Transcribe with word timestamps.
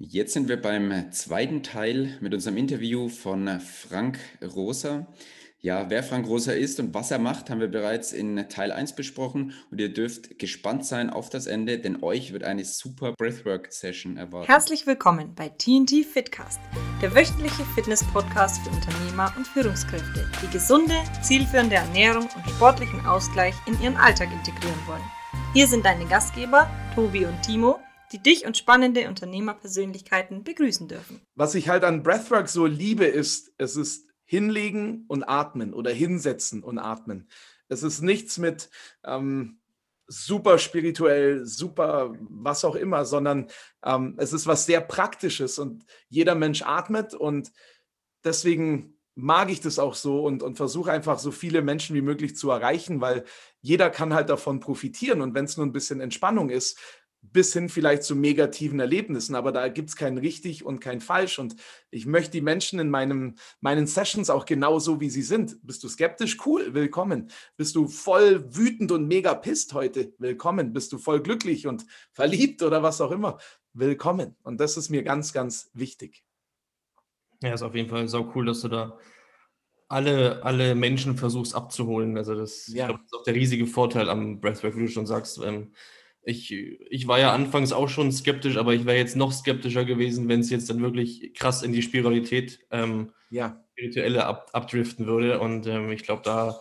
Jetzt 0.00 0.32
sind 0.32 0.48
wir 0.48 0.62
beim 0.62 1.10
zweiten 1.10 1.64
Teil 1.64 2.16
mit 2.20 2.32
unserem 2.32 2.56
Interview 2.56 3.08
von 3.08 3.58
Frank 3.58 4.20
Rosa. 4.54 5.08
Ja, 5.60 5.90
wer 5.90 6.04
Frank 6.04 6.28
Rosa 6.28 6.52
ist 6.52 6.78
und 6.78 6.94
was 6.94 7.10
er 7.10 7.18
macht, 7.18 7.50
haben 7.50 7.58
wir 7.58 7.66
bereits 7.66 8.12
in 8.12 8.48
Teil 8.48 8.70
1 8.70 8.92
besprochen 8.92 9.54
und 9.72 9.80
ihr 9.80 9.92
dürft 9.92 10.38
gespannt 10.38 10.86
sein 10.86 11.10
auf 11.10 11.30
das 11.30 11.48
Ende, 11.48 11.80
denn 11.80 12.00
euch 12.00 12.32
wird 12.32 12.44
eine 12.44 12.64
super 12.64 13.12
Breathwork-Session 13.18 14.18
erwarten. 14.18 14.46
Herzlich 14.46 14.86
willkommen 14.86 15.34
bei 15.34 15.48
TNT 15.48 16.06
Fitcast, 16.06 16.60
der 17.02 17.12
wöchentliche 17.12 17.64
Fitness-Podcast 17.74 18.62
für 18.62 18.70
Unternehmer 18.70 19.34
und 19.36 19.48
Führungskräfte, 19.48 20.30
die 20.44 20.52
gesunde, 20.52 20.94
zielführende 21.22 21.74
Ernährung 21.74 22.28
und 22.36 22.50
sportlichen 22.50 23.04
Ausgleich 23.04 23.56
in 23.66 23.74
ihren 23.82 23.96
Alltag 23.96 24.28
integrieren 24.30 24.78
wollen. 24.86 25.02
Hier 25.54 25.66
sind 25.66 25.84
deine 25.84 26.06
Gastgeber, 26.06 26.70
Tobi 26.94 27.24
und 27.24 27.42
Timo 27.42 27.80
die 28.12 28.22
dich 28.22 28.46
und 28.46 28.56
spannende 28.56 29.08
Unternehmerpersönlichkeiten 29.08 30.44
begrüßen 30.44 30.88
dürfen. 30.88 31.20
Was 31.34 31.54
ich 31.54 31.68
halt 31.68 31.84
an 31.84 32.02
Breathwork 32.02 32.48
so 32.48 32.66
liebe, 32.66 33.04
ist, 33.04 33.52
es 33.58 33.76
ist 33.76 34.08
hinlegen 34.24 35.04
und 35.08 35.24
atmen 35.24 35.72
oder 35.72 35.90
hinsetzen 35.90 36.62
und 36.62 36.78
atmen. 36.78 37.28
Es 37.68 37.82
ist 37.82 38.02
nichts 38.02 38.38
mit 38.38 38.70
ähm, 39.04 39.58
super 40.06 40.58
spirituell, 40.58 41.44
super 41.44 42.14
was 42.18 42.64
auch 42.64 42.74
immer, 42.74 43.04
sondern 43.04 43.48
ähm, 43.84 44.14
es 44.18 44.32
ist 44.32 44.46
was 44.46 44.66
sehr 44.66 44.80
Praktisches 44.80 45.58
und 45.58 45.84
jeder 46.08 46.34
Mensch 46.34 46.62
atmet 46.62 47.14
und 47.14 47.52
deswegen 48.24 48.98
mag 49.14 49.50
ich 49.50 49.60
das 49.60 49.78
auch 49.78 49.94
so 49.94 50.24
und, 50.24 50.42
und 50.44 50.56
versuche 50.56 50.92
einfach 50.92 51.18
so 51.18 51.32
viele 51.32 51.60
Menschen 51.60 51.96
wie 51.96 52.02
möglich 52.02 52.36
zu 52.36 52.50
erreichen, 52.50 53.00
weil 53.00 53.24
jeder 53.60 53.90
kann 53.90 54.14
halt 54.14 54.30
davon 54.30 54.60
profitieren 54.60 55.20
und 55.20 55.34
wenn 55.34 55.44
es 55.44 55.56
nur 55.56 55.66
ein 55.66 55.72
bisschen 55.72 56.00
Entspannung 56.00 56.50
ist, 56.50 56.78
bis 57.22 57.52
hin 57.52 57.68
vielleicht 57.68 58.04
zu 58.04 58.14
negativen 58.14 58.80
Erlebnissen, 58.80 59.34
aber 59.34 59.52
da 59.52 59.68
gibt 59.68 59.90
es 59.90 59.96
kein 59.96 60.18
richtig 60.18 60.64
und 60.64 60.80
kein 60.80 61.00
falsch. 61.00 61.38
Und 61.38 61.56
ich 61.90 62.06
möchte 62.06 62.32
die 62.32 62.40
Menschen 62.40 62.78
in 62.78 62.90
meinem, 62.90 63.34
meinen 63.60 63.86
Sessions 63.86 64.30
auch 64.30 64.44
genauso, 64.44 65.00
wie 65.00 65.10
sie 65.10 65.22
sind. 65.22 65.58
Bist 65.62 65.82
du 65.84 65.88
skeptisch? 65.88 66.38
Cool, 66.46 66.74
willkommen. 66.74 67.30
Bist 67.56 67.76
du 67.76 67.88
voll 67.88 68.44
wütend 68.56 68.92
und 68.92 69.08
mega 69.08 69.34
pisst 69.34 69.74
heute? 69.74 70.14
Willkommen. 70.18 70.72
Bist 70.72 70.92
du 70.92 70.98
voll 70.98 71.20
glücklich 71.22 71.66
und 71.66 71.86
verliebt 72.12 72.62
oder 72.62 72.82
was 72.82 73.00
auch 73.00 73.10
immer? 73.10 73.38
Willkommen. 73.72 74.36
Und 74.42 74.60
das 74.60 74.76
ist 74.76 74.88
mir 74.88 75.02
ganz, 75.02 75.32
ganz 75.32 75.70
wichtig. 75.74 76.24
Ja, 77.42 77.54
ist 77.54 77.62
auf 77.62 77.74
jeden 77.74 77.88
Fall 77.88 78.08
so 78.08 78.32
cool, 78.34 78.46
dass 78.46 78.62
du 78.62 78.68
da 78.68 78.98
alle, 79.88 80.44
alle 80.44 80.74
Menschen 80.74 81.16
versuchst 81.16 81.54
abzuholen. 81.54 82.16
Also 82.16 82.34
das, 82.34 82.66
ja. 82.68 82.86
glaub, 82.86 82.98
das 82.98 83.06
ist 83.06 83.14
auch 83.14 83.24
der 83.24 83.34
riesige 83.34 83.66
Vorteil 83.66 84.08
am 84.08 84.40
Breathwork, 84.40 84.76
wie 84.76 84.86
du 84.86 84.88
schon 84.88 85.06
sagst. 85.06 85.38
Ähm, 85.42 85.72
ich, 86.28 86.52
ich 86.52 87.08
war 87.08 87.18
ja 87.18 87.32
anfangs 87.32 87.72
auch 87.72 87.88
schon 87.88 88.12
skeptisch, 88.12 88.58
aber 88.58 88.74
ich 88.74 88.84
wäre 88.84 88.98
jetzt 88.98 89.16
noch 89.16 89.32
skeptischer 89.32 89.86
gewesen, 89.86 90.28
wenn 90.28 90.40
es 90.40 90.50
jetzt 90.50 90.68
dann 90.68 90.82
wirklich 90.82 91.32
krass 91.32 91.62
in 91.62 91.72
die 91.72 91.80
Spiritualität, 91.80 92.60
ähm, 92.70 93.12
ja. 93.30 93.64
spirituelle 93.72 94.26
ab, 94.26 94.50
abdriften 94.52 95.06
würde. 95.06 95.40
Und 95.40 95.66
ähm, 95.66 95.90
ich 95.90 96.02
glaube, 96.02 96.22
da 96.24 96.60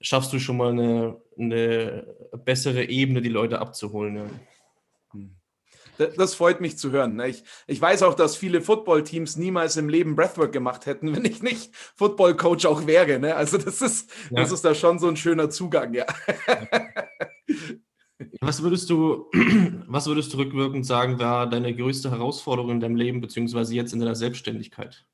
schaffst 0.00 0.32
du 0.32 0.38
schon 0.38 0.56
mal 0.56 0.70
eine, 0.70 1.20
eine 1.38 2.06
bessere 2.44 2.84
Ebene, 2.84 3.20
die 3.20 3.28
Leute 3.28 3.60
abzuholen. 3.60 4.16
Ja. 4.16 4.24
Hm. 5.12 5.36
Das 6.16 6.34
freut 6.34 6.62
mich 6.62 6.78
zu 6.78 6.90
hören. 6.90 7.16
Ne? 7.16 7.28
Ich, 7.28 7.44
ich 7.66 7.80
weiß 7.80 8.02
auch, 8.04 8.14
dass 8.14 8.34
viele 8.34 8.62
Football-Teams 8.62 9.36
niemals 9.36 9.76
im 9.76 9.90
Leben 9.90 10.16
Breathwork 10.16 10.52
gemacht 10.52 10.86
hätten, 10.86 11.14
wenn 11.14 11.26
ich 11.26 11.42
nicht 11.42 11.76
Football-Coach 11.96 12.64
auch 12.64 12.86
wäre. 12.86 13.18
Ne? 13.18 13.36
Also 13.36 13.58
das 13.58 13.82
ist, 13.82 14.10
ja. 14.30 14.40
das 14.40 14.52
ist 14.52 14.64
da 14.64 14.74
schon 14.74 14.98
so 14.98 15.08
ein 15.08 15.18
schöner 15.18 15.50
Zugang, 15.50 15.92
ja. 15.92 16.06
Was 18.44 18.60
würdest 18.60 18.90
du, 18.90 19.30
was 19.86 20.08
würdest 20.08 20.32
du 20.32 20.38
rückwirkend 20.38 20.84
sagen, 20.84 21.20
war 21.20 21.48
deine 21.48 21.76
größte 21.76 22.10
Herausforderung 22.10 22.72
in 22.72 22.80
deinem 22.80 22.96
Leben, 22.96 23.20
beziehungsweise 23.20 23.72
jetzt 23.72 23.92
in 23.92 24.00
deiner 24.00 24.16
Selbstständigkeit? 24.16 25.06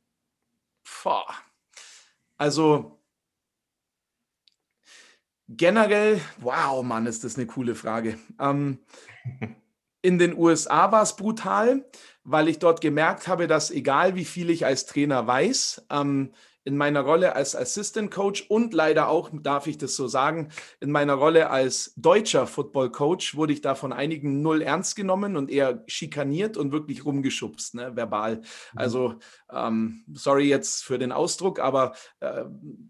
Boah. 1.02 1.26
Also 2.38 3.02
generell, 5.46 6.22
wow, 6.38 6.82
Mann, 6.82 7.04
ist 7.04 7.22
das 7.22 7.36
eine 7.36 7.46
coole 7.46 7.74
Frage. 7.74 8.18
Ähm, 8.40 8.78
in 10.00 10.18
den 10.18 10.34
USA 10.34 10.90
war 10.90 11.02
es 11.02 11.14
brutal, 11.14 11.84
weil 12.24 12.48
ich 12.48 12.60
dort 12.60 12.80
gemerkt 12.80 13.28
habe, 13.28 13.46
dass 13.46 13.70
egal 13.70 14.14
wie 14.14 14.24
viel 14.24 14.48
ich 14.48 14.64
als 14.64 14.86
Trainer 14.86 15.26
weiß, 15.26 15.84
ähm, 15.90 16.32
in 16.68 16.76
meiner 16.76 17.00
Rolle 17.00 17.34
als 17.34 17.56
Assistant 17.56 18.10
Coach 18.10 18.44
und 18.50 18.74
leider 18.74 19.08
auch, 19.08 19.30
darf 19.32 19.66
ich 19.66 19.78
das 19.78 19.96
so 19.96 20.06
sagen, 20.06 20.50
in 20.80 20.90
meiner 20.90 21.14
Rolle 21.14 21.48
als 21.48 21.94
deutscher 21.96 22.46
Football 22.46 22.92
Coach 22.92 23.36
wurde 23.36 23.54
ich 23.54 23.62
da 23.62 23.74
von 23.74 23.90
einigen 23.90 24.42
null 24.42 24.60
ernst 24.60 24.94
genommen 24.94 25.38
und 25.38 25.50
eher 25.50 25.82
schikaniert 25.86 26.58
und 26.58 26.70
wirklich 26.70 27.06
rumgeschubst, 27.06 27.74
ne, 27.74 27.96
verbal. 27.96 28.36
Mhm. 28.36 28.42
Also, 28.74 29.14
ähm, 29.50 30.04
sorry 30.12 30.46
jetzt 30.46 30.84
für 30.84 30.98
den 30.98 31.10
Ausdruck, 31.10 31.58
aber 31.58 31.94
äh, 32.20 32.44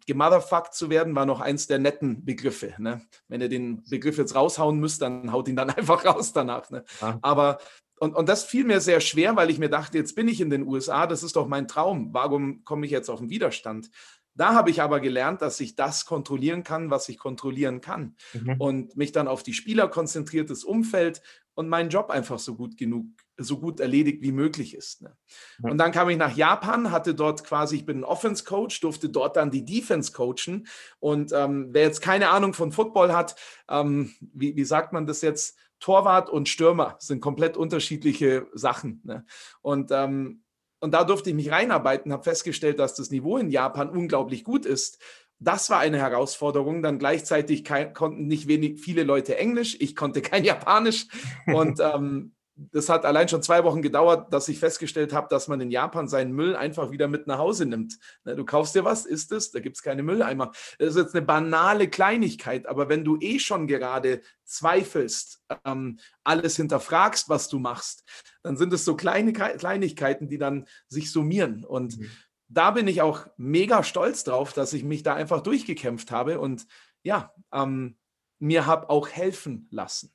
gemotherfuckt 0.07 0.75
zu 0.75 0.91
werden 0.91 1.15
war 1.15 1.25
noch 1.25 1.41
eins 1.41 1.69
der 1.69 1.79
netten 1.79 2.25
Begriffe. 2.25 2.75
Ne? 2.79 3.03
Wenn 3.29 3.41
ihr 3.41 3.49
den 3.49 3.85
Begriff 3.85 4.19
jetzt 4.19 4.35
raushauen 4.35 4.81
müsst, 4.81 5.03
dann 5.03 5.31
haut 5.31 5.47
ihn 5.47 5.55
dann 5.55 5.71
einfach 5.79 6.05
raus 6.05 6.33
danach. 6.33 6.69
Ne? 6.71 6.83
Aber 7.23 7.59
und, 8.01 8.15
und 8.15 8.29
das 8.29 8.45
fiel 8.45 8.65
mir 8.65 8.81
sehr 8.81 9.01
schwer, 9.01 9.37
weil 9.37 9.51
ich 9.51 9.59
mir 9.59 9.69
dachte, 9.69 9.99
jetzt 9.99 10.15
bin 10.15 10.29
ich 10.29 10.41
in 10.41 10.51
den 10.51 10.67
USA, 10.67 11.07
das 11.07 11.23
ist 11.23 11.37
doch 11.37 11.49
mein 11.49 11.69
Traum. 11.69 12.13
Warum 12.13 12.65
komme 12.65 12.87
ich 12.87 12.93
jetzt 12.93 13.09
auf 13.09 13.21
den 13.21 13.31
Widerstand? 13.31 13.91
Da 14.35 14.55
habe 14.55 14.71
ich 14.71 14.81
aber 14.83 15.01
gelernt, 15.01 15.43
dass 15.43 15.59
ich 15.59 15.75
das 15.75 16.05
kontrollieren 16.07 16.63
kann, 16.63 16.91
was 16.91 17.09
ich 17.09 17.19
kontrollieren 17.19 17.81
kann. 17.81 18.15
Mhm. 18.33 18.55
Und 18.59 18.97
mich 18.97 19.11
dann 19.11 19.27
auf 19.27 19.43
die 19.43 19.53
Spieler 19.53 19.89
konzentriert, 19.89 20.49
das 20.49 20.63
Umfeld 20.63 21.23
und 21.55 21.69
meinen 21.69 21.91
Job 21.91 22.11
einfach 22.11 22.39
so 22.39 22.55
gut 22.55 22.77
genug, 22.77 23.07
so 23.39 23.59
gut 23.59 23.81
erledigt 23.81 24.23
wie 24.23 24.33
möglich 24.33 24.75
ist. 24.75 25.03
Ne? 25.03 25.17
Und 25.63 25.79
dann 25.79 25.93
kam 25.93 26.11
ich 26.11 26.19
nach 26.19 26.37
Japan, 26.37 26.91
hatte 26.91 27.15
dort 27.15 27.45
quasi, 27.45 27.77
ich 27.77 27.87
bin 27.87 28.01
ein 28.01 28.05
Offense-Coach, 28.05 28.81
durfte 28.81 29.09
dort 29.09 29.37
dann 29.37 29.51
die 29.51 29.65
Defense 29.65 30.13
coachen. 30.13 30.67
Und 30.99 31.33
ähm, 31.33 31.69
wer 31.71 31.83
jetzt 31.83 32.03
keine 32.03 32.31
Ahnung 32.31 32.53
von 32.53 32.73
Football 32.73 33.15
hat, 33.15 33.37
ähm, 33.71 34.13
wie, 34.21 34.57
wie 34.57 34.65
sagt 34.65 34.93
man 34.93 35.07
das 35.07 35.23
jetzt? 35.23 35.57
Torwart 35.81 36.29
und 36.29 36.49
Stürmer 36.49 36.97
sind 36.99 37.21
komplett 37.21 37.57
unterschiedliche 37.57 38.49
Sachen. 38.53 39.01
Ne? 39.05 39.25
Und, 39.63 39.93
ähm, 39.93 40.43
und 40.81 40.93
da 40.93 41.05
durfte 41.05 41.31
ich 41.31 41.37
mich 41.37 41.53
reinarbeiten, 41.53 42.13
habe 42.13 42.25
festgestellt, 42.25 42.81
dass 42.81 42.95
das 42.95 43.11
Niveau 43.11 43.39
in 43.39 43.51
Japan 43.51 43.89
unglaublich 43.89 44.43
gut 44.43 44.67
ist. 44.67 44.99
Das 45.39 45.71
war 45.71 45.79
eine 45.79 45.99
Herausforderung. 45.99 46.83
Dann 46.83 46.99
gleichzeitig 46.99 47.63
kein, 47.63 47.93
konnten 47.95 48.27
nicht 48.27 48.49
wenig 48.49 48.81
viele 48.81 49.05
Leute 49.05 49.39
Englisch, 49.39 49.77
ich 49.79 49.95
konnte 49.95 50.21
kein 50.21 50.45
Japanisch. 50.45 51.07
Und 51.47 51.79
ähm, 51.95 52.35
das 52.73 52.89
hat 52.89 53.05
allein 53.05 53.29
schon 53.29 53.43
zwei 53.43 53.63
Wochen 53.63 53.83
gedauert, 53.83 54.33
dass 54.33 54.49
ich 54.49 54.59
festgestellt 54.59 55.13
habe, 55.13 55.29
dass 55.31 55.47
man 55.47 55.61
in 55.61 55.71
Japan 55.71 56.09
seinen 56.09 56.33
Müll 56.33 56.57
einfach 56.57 56.91
wieder 56.91 57.07
mit 57.07 57.29
nach 57.29 57.39
Hause 57.39 57.67
nimmt. 57.67 57.99
Ne, 58.25 58.35
du 58.35 58.45
kaufst 58.45 58.75
dir 58.75 58.85
was, 58.85 59.07
isst 59.07 59.31
es, 59.31 59.53
da 59.53 59.61
gibt 59.61 59.77
es 59.77 59.83
keine 59.83 60.03
Mülleimer. 60.03 60.51
Das 60.79 60.91
ist 60.91 60.97
jetzt 60.97 61.15
eine 61.15 61.25
banale 61.25 61.89
Kleinigkeit, 61.89 62.67
aber 62.67 62.89
wenn 62.89 63.05
du 63.05 63.17
eh 63.21 63.39
schon 63.39 63.69
gerade 63.69 64.23
zweifelst, 64.45 65.41
ähm, 65.65 65.99
alles 66.25 66.57
hinterfragst, 66.57 67.29
was 67.29 67.49
du 67.49 67.61
machst, 67.61 68.05
dann 68.43 68.57
sind 68.57 68.73
es 68.73 68.85
so 68.85 68.97
kleine 68.97 69.33
Kleinigkeiten, 69.33 70.29
die 70.29 70.39
dann 70.39 70.67
sich 70.89 71.13
summieren. 71.13 71.65
Und 71.65 71.99
mhm. 71.99 72.11
da 72.49 72.73
bin 72.73 72.89
ich 72.89 73.03
auch 73.03 73.27
mega 73.37 73.85
stolz 73.85 74.25
drauf, 74.25 74.53
dass 74.53 74.73
ich 74.73 74.83
mich 74.83 75.05
da 75.05 75.15
einfach 75.15 75.43
durchgekämpft 75.43 76.11
habe 76.11 76.41
und 76.41 76.67
ja, 77.05 77.33
ähm, 77.53 77.97
mir 78.41 78.67
habe 78.67 78.91
auch 78.91 79.09
helfen 79.09 79.69
lassen. 79.71 80.13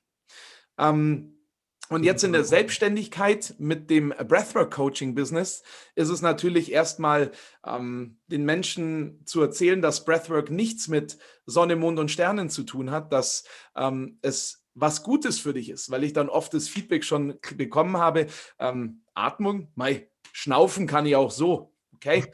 Ähm, 0.78 1.43
und 1.90 2.04
jetzt 2.04 2.24
in 2.24 2.32
der 2.32 2.46
Selbstständigkeit 2.46 3.56
mit 3.60 3.90
dem 3.90 4.14
Breathwork 4.28 4.74
Coaching 4.74 5.16
Business 5.16 5.64
ist 5.96 6.10
es 6.10 6.22
natürlich 6.22 6.72
erstmal 6.72 7.32
ähm, 7.66 8.20
den 8.28 8.46
Menschen 8.46 9.22
zu 9.26 9.42
erzählen, 9.42 9.82
dass 9.82 10.06
Breathwork 10.06 10.50
nichts 10.50 10.88
mit 10.88 11.18
Sonne, 11.46 11.76
Mond 11.76 12.00
und 12.00 12.10
Sternen 12.10 12.50
zu 12.50 12.64
tun 12.64 12.92
hat, 12.92 13.12
dass 13.12 13.44
ähm, 13.76 14.18
es 14.22 14.66
was 14.76 15.04
Gutes 15.04 15.40
für 15.40 15.54
dich 15.54 15.70
ist, 15.70 15.92
weil 15.92 16.04
ich 16.04 16.14
dann 16.14 16.30
oft 16.30 16.54
das 16.54 16.68
Feedback 16.68 17.04
schon 17.04 17.38
bekommen 17.56 17.98
habe, 17.98 18.28
ähm, 18.60 19.04
Atmung, 19.14 19.72
mei, 19.76 20.10
schnaufen 20.32 20.88
kann 20.88 21.06
ich 21.06 21.16
auch 21.16 21.32
so. 21.32 21.73
Okay, 22.06 22.26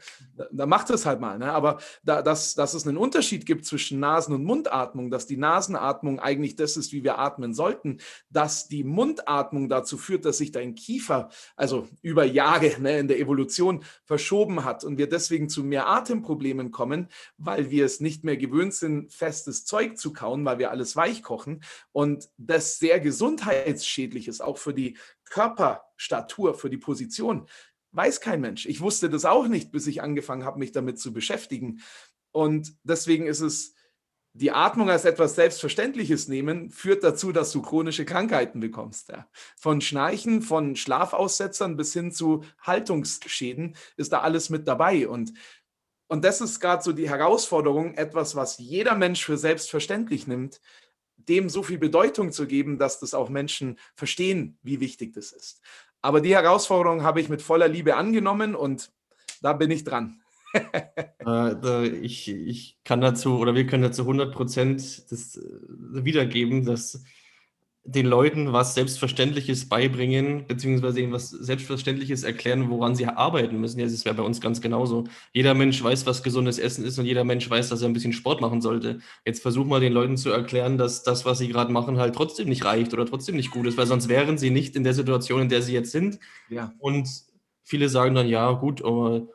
da 0.50 0.66
macht 0.66 0.90
es 0.90 1.06
halt 1.06 1.20
mal. 1.20 1.38
Ne? 1.38 1.52
Aber 1.52 1.78
da, 2.02 2.22
dass, 2.22 2.54
dass 2.54 2.74
es 2.74 2.86
einen 2.86 2.96
Unterschied 2.96 3.46
gibt 3.46 3.64
zwischen 3.64 4.00
Nasen- 4.00 4.34
und 4.34 4.44
Mundatmung, 4.44 5.10
dass 5.10 5.26
die 5.26 5.36
Nasenatmung 5.36 6.18
eigentlich 6.18 6.56
das 6.56 6.76
ist, 6.76 6.92
wie 6.92 7.04
wir 7.04 7.18
atmen 7.18 7.54
sollten, 7.54 7.98
dass 8.30 8.66
die 8.66 8.82
Mundatmung 8.82 9.68
dazu 9.68 9.96
führt, 9.96 10.24
dass 10.24 10.38
sich 10.38 10.50
dein 10.50 10.74
Kiefer, 10.74 11.30
also 11.54 11.86
über 12.02 12.24
Jahre 12.24 12.80
ne, 12.80 12.98
in 12.98 13.06
der 13.06 13.20
Evolution, 13.20 13.84
verschoben 14.04 14.64
hat 14.64 14.82
und 14.82 14.98
wir 14.98 15.08
deswegen 15.08 15.48
zu 15.48 15.62
mehr 15.62 15.86
Atemproblemen 15.86 16.72
kommen, 16.72 17.08
weil 17.38 17.70
wir 17.70 17.84
es 17.84 18.00
nicht 18.00 18.24
mehr 18.24 18.36
gewöhnt 18.36 18.74
sind, 18.74 19.12
festes 19.12 19.64
Zeug 19.64 19.98
zu 19.98 20.12
kauen, 20.12 20.44
weil 20.44 20.58
wir 20.58 20.72
alles 20.72 20.96
weich 20.96 21.22
kochen 21.22 21.62
und 21.92 22.28
das 22.38 22.78
sehr 22.78 22.98
gesundheitsschädlich 22.98 24.26
ist, 24.26 24.40
auch 24.40 24.58
für 24.58 24.74
die 24.74 24.96
Körperstatur, 25.30 26.54
für 26.54 26.68
die 26.68 26.76
Position. 26.76 27.46
Weiß 27.92 28.20
kein 28.20 28.40
Mensch. 28.40 28.66
Ich 28.66 28.80
wusste 28.80 29.10
das 29.10 29.24
auch 29.24 29.48
nicht, 29.48 29.72
bis 29.72 29.86
ich 29.86 30.02
angefangen 30.02 30.44
habe, 30.44 30.58
mich 30.58 30.72
damit 30.72 30.98
zu 30.98 31.12
beschäftigen. 31.12 31.80
Und 32.32 32.72
deswegen 32.84 33.26
ist 33.26 33.40
es 33.40 33.74
die 34.32 34.52
Atmung 34.52 34.90
als 34.90 35.04
etwas 35.04 35.34
Selbstverständliches 35.34 36.28
nehmen, 36.28 36.70
führt 36.70 37.02
dazu, 37.02 37.32
dass 37.32 37.50
du 37.50 37.62
chronische 37.62 38.04
Krankheiten 38.04 38.60
bekommst. 38.60 39.08
Ja. 39.08 39.28
Von 39.56 39.80
Schnarchen, 39.80 40.40
von 40.42 40.76
Schlafaussetzern 40.76 41.76
bis 41.76 41.92
hin 41.92 42.12
zu 42.12 42.44
Haltungsschäden 42.62 43.76
ist 43.96 44.12
da 44.12 44.20
alles 44.20 44.48
mit 44.48 44.68
dabei. 44.68 45.08
Und, 45.08 45.32
und 46.06 46.24
das 46.24 46.40
ist 46.40 46.60
gerade 46.60 46.82
so 46.82 46.92
die 46.92 47.08
Herausforderung, 47.08 47.94
etwas, 47.94 48.36
was 48.36 48.58
jeder 48.58 48.94
Mensch 48.94 49.24
für 49.24 49.36
selbstverständlich 49.36 50.28
nimmt, 50.28 50.60
dem 51.16 51.48
so 51.48 51.62
viel 51.62 51.78
Bedeutung 51.78 52.30
zu 52.30 52.46
geben, 52.46 52.78
dass 52.78 53.00
das 53.00 53.14
auch 53.14 53.28
Menschen 53.28 53.78
verstehen, 53.94 54.58
wie 54.62 54.80
wichtig 54.80 55.12
das 55.12 55.32
ist. 55.32 55.60
Aber 56.02 56.20
die 56.20 56.34
Herausforderung 56.34 57.02
habe 57.02 57.20
ich 57.20 57.28
mit 57.28 57.42
voller 57.42 57.68
Liebe 57.68 57.96
angenommen 57.96 58.54
und 58.54 58.90
da 59.42 59.52
bin 59.52 59.70
ich 59.70 59.84
dran. 59.84 60.20
äh, 61.26 61.88
ich, 61.88 62.28
ich 62.28 62.78
kann 62.84 63.00
dazu 63.00 63.38
oder 63.38 63.54
wir 63.54 63.66
können 63.66 63.82
dazu 63.82 64.02
100 64.02 64.34
Prozent 64.34 65.10
das 65.12 65.36
äh, 65.36 65.42
wiedergeben, 66.04 66.64
dass 66.64 67.04
den 67.84 68.06
Leuten 68.06 68.52
was 68.52 68.74
Selbstverständliches 68.74 69.68
beibringen, 69.68 70.46
beziehungsweise 70.46 71.00
ihnen 71.00 71.12
was 71.12 71.30
Selbstverständliches 71.30 72.24
erklären, 72.24 72.68
woran 72.68 72.94
sie 72.94 73.06
arbeiten 73.06 73.58
müssen. 73.58 73.80
Ja, 73.80 73.86
das 73.86 74.04
wäre 74.04 74.14
bei 74.14 74.22
uns 74.22 74.40
ganz 74.40 74.60
genauso. 74.60 75.04
Jeder 75.32 75.54
Mensch 75.54 75.82
weiß, 75.82 76.04
was 76.04 76.22
gesundes 76.22 76.58
Essen 76.58 76.84
ist 76.84 76.98
und 76.98 77.06
jeder 77.06 77.24
Mensch 77.24 77.48
weiß, 77.48 77.70
dass 77.70 77.80
er 77.80 77.88
ein 77.88 77.94
bisschen 77.94 78.12
Sport 78.12 78.42
machen 78.42 78.60
sollte. 78.60 79.00
Jetzt 79.24 79.40
versuch 79.40 79.64
mal 79.64 79.80
den 79.80 79.94
Leuten 79.94 80.18
zu 80.18 80.30
erklären, 80.30 80.76
dass 80.76 81.02
das, 81.02 81.24
was 81.24 81.38
sie 81.38 81.48
gerade 81.48 81.72
machen, 81.72 81.98
halt 81.98 82.14
trotzdem 82.14 82.48
nicht 82.48 82.64
reicht 82.64 82.92
oder 82.92 83.06
trotzdem 83.06 83.36
nicht 83.36 83.50
gut 83.50 83.66
ist, 83.66 83.78
weil 83.78 83.86
sonst 83.86 84.08
wären 84.08 84.36
sie 84.36 84.50
nicht 84.50 84.76
in 84.76 84.84
der 84.84 84.94
Situation, 84.94 85.42
in 85.42 85.48
der 85.48 85.62
sie 85.62 85.72
jetzt 85.72 85.90
sind. 85.90 86.18
Ja. 86.50 86.74
Und 86.78 87.08
viele 87.64 87.88
sagen 87.88 88.14
dann, 88.14 88.28
ja, 88.28 88.52
gut, 88.52 88.84
aber 88.84 89.26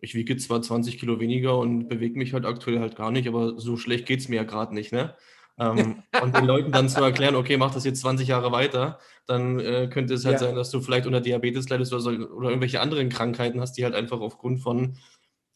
ich 0.00 0.14
wiege 0.14 0.36
zwar 0.36 0.60
20 0.60 0.98
Kilo 0.98 1.20
weniger 1.20 1.56
und 1.56 1.88
bewege 1.88 2.18
mich 2.18 2.34
halt 2.34 2.44
aktuell 2.44 2.80
halt 2.80 2.96
gar 2.96 3.12
nicht, 3.12 3.28
aber 3.28 3.60
so 3.60 3.76
schlecht 3.76 4.06
geht 4.06 4.18
es 4.18 4.28
mir 4.28 4.36
ja 4.36 4.44
gerade 4.44 4.74
nicht, 4.74 4.92
ne? 4.92 5.14
Ähm, 5.58 6.02
und 6.22 6.36
den 6.36 6.44
Leuten 6.44 6.72
dann 6.72 6.88
zu 6.88 7.02
erklären, 7.02 7.34
okay, 7.34 7.56
mach 7.56 7.74
das 7.74 7.84
jetzt 7.84 8.00
20 8.00 8.28
Jahre 8.28 8.52
weiter, 8.52 8.98
dann 9.26 9.60
äh, 9.60 9.88
könnte 9.88 10.14
es 10.14 10.24
halt 10.24 10.40
ja. 10.40 10.46
sein, 10.46 10.56
dass 10.56 10.70
du 10.70 10.80
vielleicht 10.80 11.06
unter 11.06 11.20
Diabetes 11.20 11.68
leidest 11.68 11.92
oder, 11.92 12.02
so, 12.02 12.10
oder 12.10 12.48
irgendwelche 12.48 12.80
anderen 12.80 13.08
Krankheiten 13.08 13.60
hast, 13.60 13.74
die 13.74 13.84
halt 13.84 13.94
einfach 13.94 14.20
aufgrund 14.20 14.60
von 14.60 14.96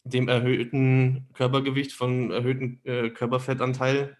dem 0.03 0.27
erhöhten 0.29 1.27
Körpergewicht, 1.33 1.91
von 1.91 2.31
erhöhten 2.31 2.79
äh, 2.85 3.09
Körperfettanteil 3.09 4.17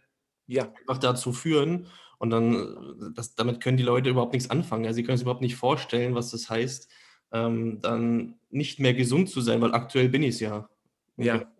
ja. 0.47 0.71
einfach 0.79 0.97
dazu 0.97 1.31
führen. 1.31 1.87
Und 2.19 2.31
dann, 2.31 3.13
das, 3.15 3.35
damit 3.35 3.61
können 3.61 3.77
die 3.77 3.83
Leute 3.83 4.09
überhaupt 4.09 4.33
nichts 4.33 4.49
anfangen. 4.49 4.85
Also 4.85 4.95
sie 4.95 5.03
können 5.03 5.17
sich 5.17 5.23
überhaupt 5.23 5.41
nicht 5.41 5.55
vorstellen, 5.55 6.15
was 6.15 6.31
das 6.31 6.49
heißt, 6.49 6.91
ähm, 7.31 7.79
dann 7.81 8.35
nicht 8.49 8.79
mehr 8.79 8.93
gesund 8.93 9.29
zu 9.29 9.41
sein, 9.41 9.61
weil 9.61 9.73
aktuell 9.73 10.09
bin 10.09 10.23
ich 10.23 10.35
es 10.35 10.39
ja. 10.39 10.69
Ja. 11.17 11.51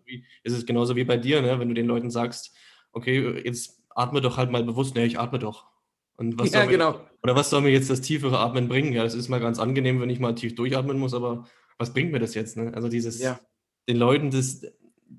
Es 0.42 0.52
ist 0.52 0.66
genauso 0.66 0.96
wie 0.96 1.04
bei 1.04 1.16
dir, 1.16 1.42
ne? 1.42 1.58
wenn 1.58 1.68
du 1.68 1.74
den 1.74 1.86
Leuten 1.86 2.10
sagst, 2.10 2.56
okay, 2.92 3.42
jetzt 3.44 3.77
atme 3.98 4.20
doch 4.20 4.36
halt 4.36 4.50
mal 4.50 4.64
bewusst, 4.64 4.94
ne, 4.94 5.04
ich 5.04 5.18
atme 5.18 5.38
doch. 5.38 5.66
Und 6.16 6.38
was 6.38 6.50
ja, 6.52 6.64
mir, 6.64 6.72
genau. 6.72 7.00
Oder 7.22 7.34
was 7.36 7.50
soll 7.50 7.62
mir 7.62 7.70
jetzt 7.70 7.90
das 7.90 8.00
tiefere 8.00 8.38
Atmen 8.38 8.68
bringen? 8.68 8.92
Ja, 8.92 9.04
es 9.04 9.14
ist 9.14 9.28
mal 9.28 9.40
ganz 9.40 9.58
angenehm, 9.58 10.00
wenn 10.00 10.10
ich 10.10 10.20
mal 10.20 10.34
tief 10.34 10.54
durchatmen 10.54 10.98
muss, 10.98 11.14
aber 11.14 11.46
was 11.78 11.92
bringt 11.92 12.12
mir 12.12 12.18
das 12.18 12.34
jetzt? 12.34 12.56
Ne? 12.56 12.72
Also 12.74 12.88
dieses, 12.88 13.20
ja. 13.20 13.38
den 13.88 13.96
Leuten 13.96 14.30
das, 14.30 14.62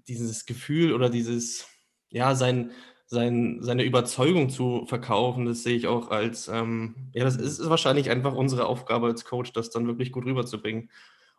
dieses 0.07 0.45
Gefühl 0.45 0.93
oder 0.93 1.09
dieses, 1.09 1.67
ja, 2.09 2.35
sein, 2.35 2.71
sein, 3.05 3.59
seine 3.61 3.83
Überzeugung 3.83 4.49
zu 4.49 4.85
verkaufen, 4.85 5.45
das 5.45 5.63
sehe 5.63 5.75
ich 5.75 5.87
auch 5.87 6.11
als, 6.11 6.47
ähm, 6.47 6.95
ja, 7.13 7.23
das 7.23 7.37
ist, 7.37 7.59
ist, 7.59 7.69
wahrscheinlich 7.69 8.09
einfach 8.09 8.35
unsere 8.35 8.65
Aufgabe 8.67 9.07
als 9.07 9.25
Coach, 9.25 9.51
das 9.53 9.71
dann 9.71 9.87
wirklich 9.87 10.11
gut 10.11 10.25
rüberzubringen. 10.25 10.89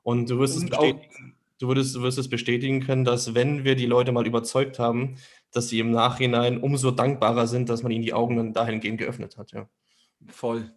Und 0.03 0.29
du 0.31 0.39
wirst, 0.39 0.57
Und 0.57 0.65
es 0.65 0.71
bestätigen, 0.71 1.37
du, 1.61 1.69
würdest, 1.69 1.95
du 1.95 2.03
wirst 2.03 2.19
es 2.19 2.29
bestätigen 2.29 2.81
können, 2.81 3.05
dass 3.05 3.35
wenn 3.35 3.65
wir 3.65 3.77
die 3.77 3.87
Leute 3.87 4.12
mal 4.12 4.27
überzeugt 4.27 4.79
haben, 4.79 5.17
dass 5.53 5.69
sie 5.69 5.79
im 5.79 5.91
Nachhinein 5.91 6.61
umso 6.61 6.91
dankbarer 6.91 7.47
sind, 7.47 7.69
dass 7.69 7.83
man 7.83 7.93
ihnen 7.93 8.05
die 8.05 8.15
Augen 8.15 8.53
dahingehend 8.53 8.99
geöffnet 8.99 9.37
hat. 9.37 9.53
Ja. 9.53 9.69
Voll. 10.29 10.73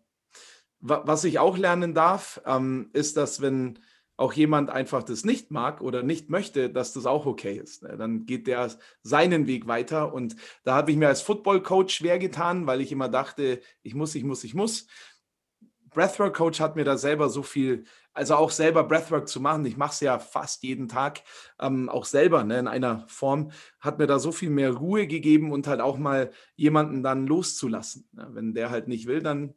Was 0.80 1.24
ich 1.24 1.40
auch 1.40 1.58
lernen 1.58 1.94
darf, 1.94 2.42
ähm, 2.46 2.90
ist, 2.92 3.16
dass 3.16 3.42
wenn 3.42 3.80
auch 4.18 4.34
jemand 4.34 4.70
einfach 4.70 5.02
das 5.02 5.24
nicht 5.24 5.50
mag 5.50 5.82
oder 5.82 6.04
nicht 6.04 6.30
möchte, 6.30 6.70
dass 6.70 6.94
das 6.94 7.06
auch 7.06 7.26
okay 7.26 7.58
ist. 7.58 7.84
Ne? 7.84 7.98
Dann 7.98 8.26
geht 8.26 8.48
der 8.48 8.70
seinen 9.02 9.48
Weg 9.48 9.66
weiter. 9.68 10.14
Und 10.14 10.36
da 10.64 10.76
habe 10.76 10.92
ich 10.92 10.98
mir 10.98 11.08
als 11.08 11.22
Football-Coach 11.22 11.96
schwer 11.96 12.20
getan, 12.20 12.68
weil 12.68 12.82
ich 12.82 12.92
immer 12.92 13.10
dachte, 13.10 13.62
ich 13.82 13.96
muss, 13.96 14.14
ich 14.14 14.24
muss, 14.24 14.44
ich 14.44 14.54
muss. 14.54 14.88
Breathwork-Coach 15.94 16.60
hat 16.60 16.76
mir 16.76 16.84
da 16.84 16.98
selber 16.98 17.30
so 17.30 17.44
viel, 17.44 17.86
also 18.14 18.36
auch 18.36 18.52
selber 18.52 18.84
Breathwork 18.84 19.28
zu 19.28 19.40
machen. 19.40 19.66
Ich 19.66 19.78
mache 19.78 19.94
es 19.94 20.00
ja 20.00 20.20
fast 20.20 20.64
jeden 20.64 20.88
Tag, 20.88 21.22
ähm, 21.60 21.90
auch 21.90 22.06
selber 22.06 22.44
ne, 22.44 22.60
in 22.60 22.68
einer 22.68 23.06
Form, 23.08 23.52
hat 23.80 24.00
mir 24.00 24.08
da 24.08 24.20
so 24.20 24.32
viel 24.32 24.50
mehr 24.50 24.72
Ruhe 24.72 25.08
gegeben 25.08 25.52
und 25.52 25.68
halt 25.68 25.82
auch 25.82 25.98
mal 25.98 26.32
jemanden 26.56 27.04
dann 27.04 27.28
loszulassen. 27.28 28.08
Ne? 28.12 28.28
Wenn 28.32 28.54
der 28.54 28.70
halt 28.70 28.88
nicht 28.88 29.08
will, 29.08 29.22
dann 29.22 29.54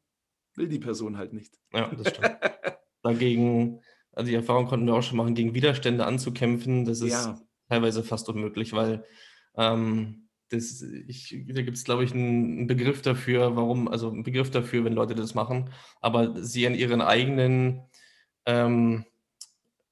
will 0.54 0.68
die 0.68 0.78
Person 0.78 1.18
halt 1.18 1.32
nicht. 1.32 1.58
Ja, 1.72 1.88
das 1.88 2.08
stimmt. 2.08 2.36
Dagegen 3.02 3.80
also 4.16 4.30
die 4.30 4.34
Erfahrung 4.34 4.66
konnten 4.66 4.86
wir 4.86 4.94
auch 4.94 5.02
schon 5.02 5.18
machen, 5.18 5.34
gegen 5.34 5.54
Widerstände 5.54 6.06
anzukämpfen. 6.06 6.86
Das 6.86 7.02
ist 7.02 7.12
ja. 7.12 7.38
teilweise 7.68 8.02
fast 8.02 8.30
unmöglich, 8.30 8.72
weil 8.72 9.04
ähm, 9.56 10.25
das, 10.50 10.82
ich, 10.82 11.44
da 11.48 11.62
gibt 11.62 11.76
es, 11.76 11.84
glaube 11.84 12.04
ich, 12.04 12.12
einen 12.12 12.66
Begriff 12.66 13.02
dafür, 13.02 13.56
warum, 13.56 13.88
also 13.88 14.10
einen 14.10 14.22
Begriff 14.22 14.50
dafür, 14.50 14.84
wenn 14.84 14.92
Leute 14.92 15.14
das 15.14 15.34
machen, 15.34 15.70
aber 16.00 16.42
sie 16.42 16.64
in 16.64 16.74
ihren 16.74 17.00
eigenen, 17.00 17.82
ähm, 18.44 19.04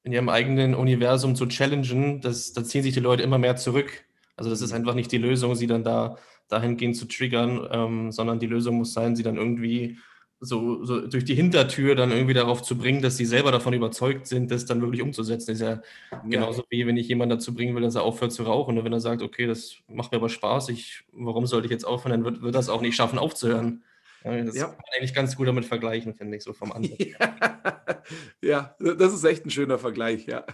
in 0.05 0.12
ihrem 0.12 0.29
eigenen 0.29 0.75
Universum 0.75 1.35
zu 1.35 1.47
challengen, 1.47 2.21
das, 2.21 2.53
da 2.53 2.62
ziehen 2.62 2.83
sich 2.83 2.95
die 2.95 3.01
Leute 3.01 3.23
immer 3.23 3.39
mehr 3.39 3.56
zurück. 3.56 4.05
Also 4.37 4.51
das 4.51 4.61
ist 4.61 4.71
mhm. 4.71 4.77
einfach 4.77 4.95
nicht 4.95 5.11
die 5.12 5.19
Lösung, 5.19 5.55
sie 5.55 5.67
dann 5.67 5.85
da 5.85 6.19
dahingehend 6.49 6.97
zu 6.97 7.06
triggern, 7.06 7.67
ähm, 7.71 8.12
sondern 8.12 8.39
die 8.39 8.47
Lösung 8.47 8.77
muss 8.77 8.93
sein, 8.93 9.17
sie 9.17 9.23
dann 9.23 9.37
irgendwie 9.37 9.99
so, 10.44 10.85
so, 10.85 11.06
durch 11.06 11.25
die 11.25 11.35
Hintertür 11.35 11.94
dann 11.94 12.11
irgendwie 12.11 12.35
darauf 12.35 12.62
zu 12.62 12.76
bringen, 12.76 13.02
dass 13.02 13.17
sie 13.17 13.25
selber 13.25 13.52
davon 13.52 13.73
überzeugt 13.73 14.26
sind, 14.26 14.50
das 14.50 14.67
dann 14.67 14.81
wirklich 14.81 15.02
umzusetzen. 15.02 15.52
Ist 15.52 15.61
ja, 15.61 15.81
ja. 16.11 16.23
genauso 16.29 16.64
wie 16.70 16.87
wenn 16.87 16.96
ich 16.96 17.08
jemanden 17.08 17.37
dazu 17.37 17.55
bringen 17.55 17.75
will, 17.75 17.82
dass 17.82 17.94
er 17.94 18.02
aufhört 18.02 18.32
zu 18.32 18.43
rauchen. 18.44 18.79
Und 18.79 18.85
wenn 18.85 18.93
er 18.93 19.00
sagt, 19.00 19.23
okay, 19.23 19.46
das 19.46 19.76
macht 19.88 20.12
mir 20.12 20.19
aber 20.19 20.29
Spaß, 20.29 20.69
ich, 20.69 21.05
warum 21.12 21.46
sollte 21.46 21.67
ich 21.67 21.73
jetzt 21.73 21.87
aufhören, 21.87 22.12
dann 22.12 22.25
wird, 22.25 22.43
wird 22.43 22.55
das 22.55 22.69
auch 22.69 22.81
nicht 22.81 22.96
schaffen, 22.96 23.19
aufzuhören. 23.19 23.82
Das 24.25 24.56
ja. 24.56 24.64
kann 24.64 24.76
man 24.76 24.85
eigentlich 24.96 25.14
ganz 25.14 25.37
gut 25.37 25.46
damit 25.49 25.67
vergleichen, 25.67 26.14
finde 26.14 26.38
ich, 26.38 26.43
so 26.43 26.55
vom 26.55 26.73
Ansatz. 26.73 26.99
Ja. 26.99 28.02
ja, 28.43 28.76
das 28.79 29.12
ist 29.12 29.25
echt 29.25 29.44
ein 29.44 29.50
schöner 29.50 29.79
Vergleich, 29.79 30.26
ja. 30.26 30.46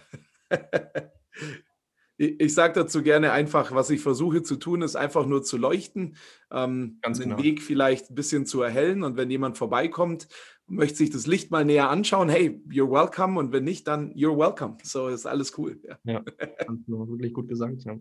Ich 2.21 2.53
sage 2.53 2.75
dazu 2.75 3.03
gerne 3.03 3.33
einfach, 3.33 3.73
was 3.73 3.89
ich 3.89 4.03
versuche 4.03 4.43
zu 4.43 4.57
tun, 4.57 4.83
ist 4.83 4.95
einfach 4.95 5.25
nur 5.25 5.43
zu 5.43 5.57
leuchten, 5.57 6.17
ähm, 6.51 6.99
Ganz 7.01 7.19
den 7.19 7.31
genau. 7.31 7.43
Weg 7.43 7.63
vielleicht 7.63 8.11
ein 8.11 8.15
bisschen 8.15 8.45
zu 8.45 8.61
erhellen. 8.61 9.05
Und 9.05 9.17
wenn 9.17 9.31
jemand 9.31 9.57
vorbeikommt, 9.57 10.29
möchte 10.67 10.99
sich 10.99 11.09
das 11.09 11.27
Licht 11.27 11.51
mal 11.51 11.65
näher 11.65 11.89
anschauen, 11.89 12.29
hey, 12.29 12.63
you're 12.69 12.91
welcome. 12.91 13.39
Und 13.39 13.53
wenn 13.53 13.65
nicht, 13.65 13.89
dann 13.89 14.13
you're 14.13 14.37
welcome. 14.37 14.77
So 14.83 15.09
ist 15.09 15.25
alles 15.25 15.57
cool. 15.57 15.81
Ja, 15.83 15.99
ja 16.05 16.25
wirklich 16.67 17.33
gut 17.33 17.49
gesagt. 17.49 17.85
Ja. 17.85 17.99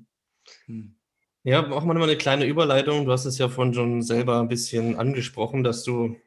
Hm. 0.65 0.95
Ja, 1.43 1.61
machen 1.61 1.87
wir 1.87 1.93
nochmal 1.93 2.09
eine 2.09 2.17
kleine 2.17 2.45
Überleitung. 2.45 3.05
Du 3.05 3.13
hast 3.13 3.23
es 3.23 3.37
ja 3.37 3.47
vorhin 3.47 3.73
schon 3.73 4.01
selber 4.01 4.41
ein 4.41 4.49
bisschen 4.49 4.97
angesprochen, 4.97 5.63
dass 5.63 5.85
du 5.85 6.17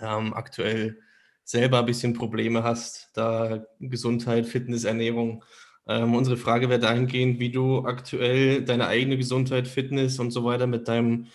ähm, 0.00 0.32
aktuell 0.32 0.98
selber 1.42 1.80
ein 1.80 1.86
bisschen 1.86 2.14
Probleme 2.14 2.62
hast, 2.62 3.10
da 3.12 3.66
Gesundheit, 3.78 4.46
Fitness, 4.46 4.84
Ernährung 4.84 5.44
ähm, 5.86 6.14
unsere 6.14 6.36
Frage 6.36 6.68
wäre 6.68 6.80
dahingehend, 6.80 7.38
wie 7.38 7.50
du 7.50 7.84
aktuell 7.84 8.64
deine 8.64 8.86
eigene 8.86 9.16
Gesundheit, 9.16 9.68
Fitness 9.68 10.18
und 10.18 10.30
so 10.30 10.44
weiter 10.44 10.66
mit 10.66 10.88
deinem 10.88 11.26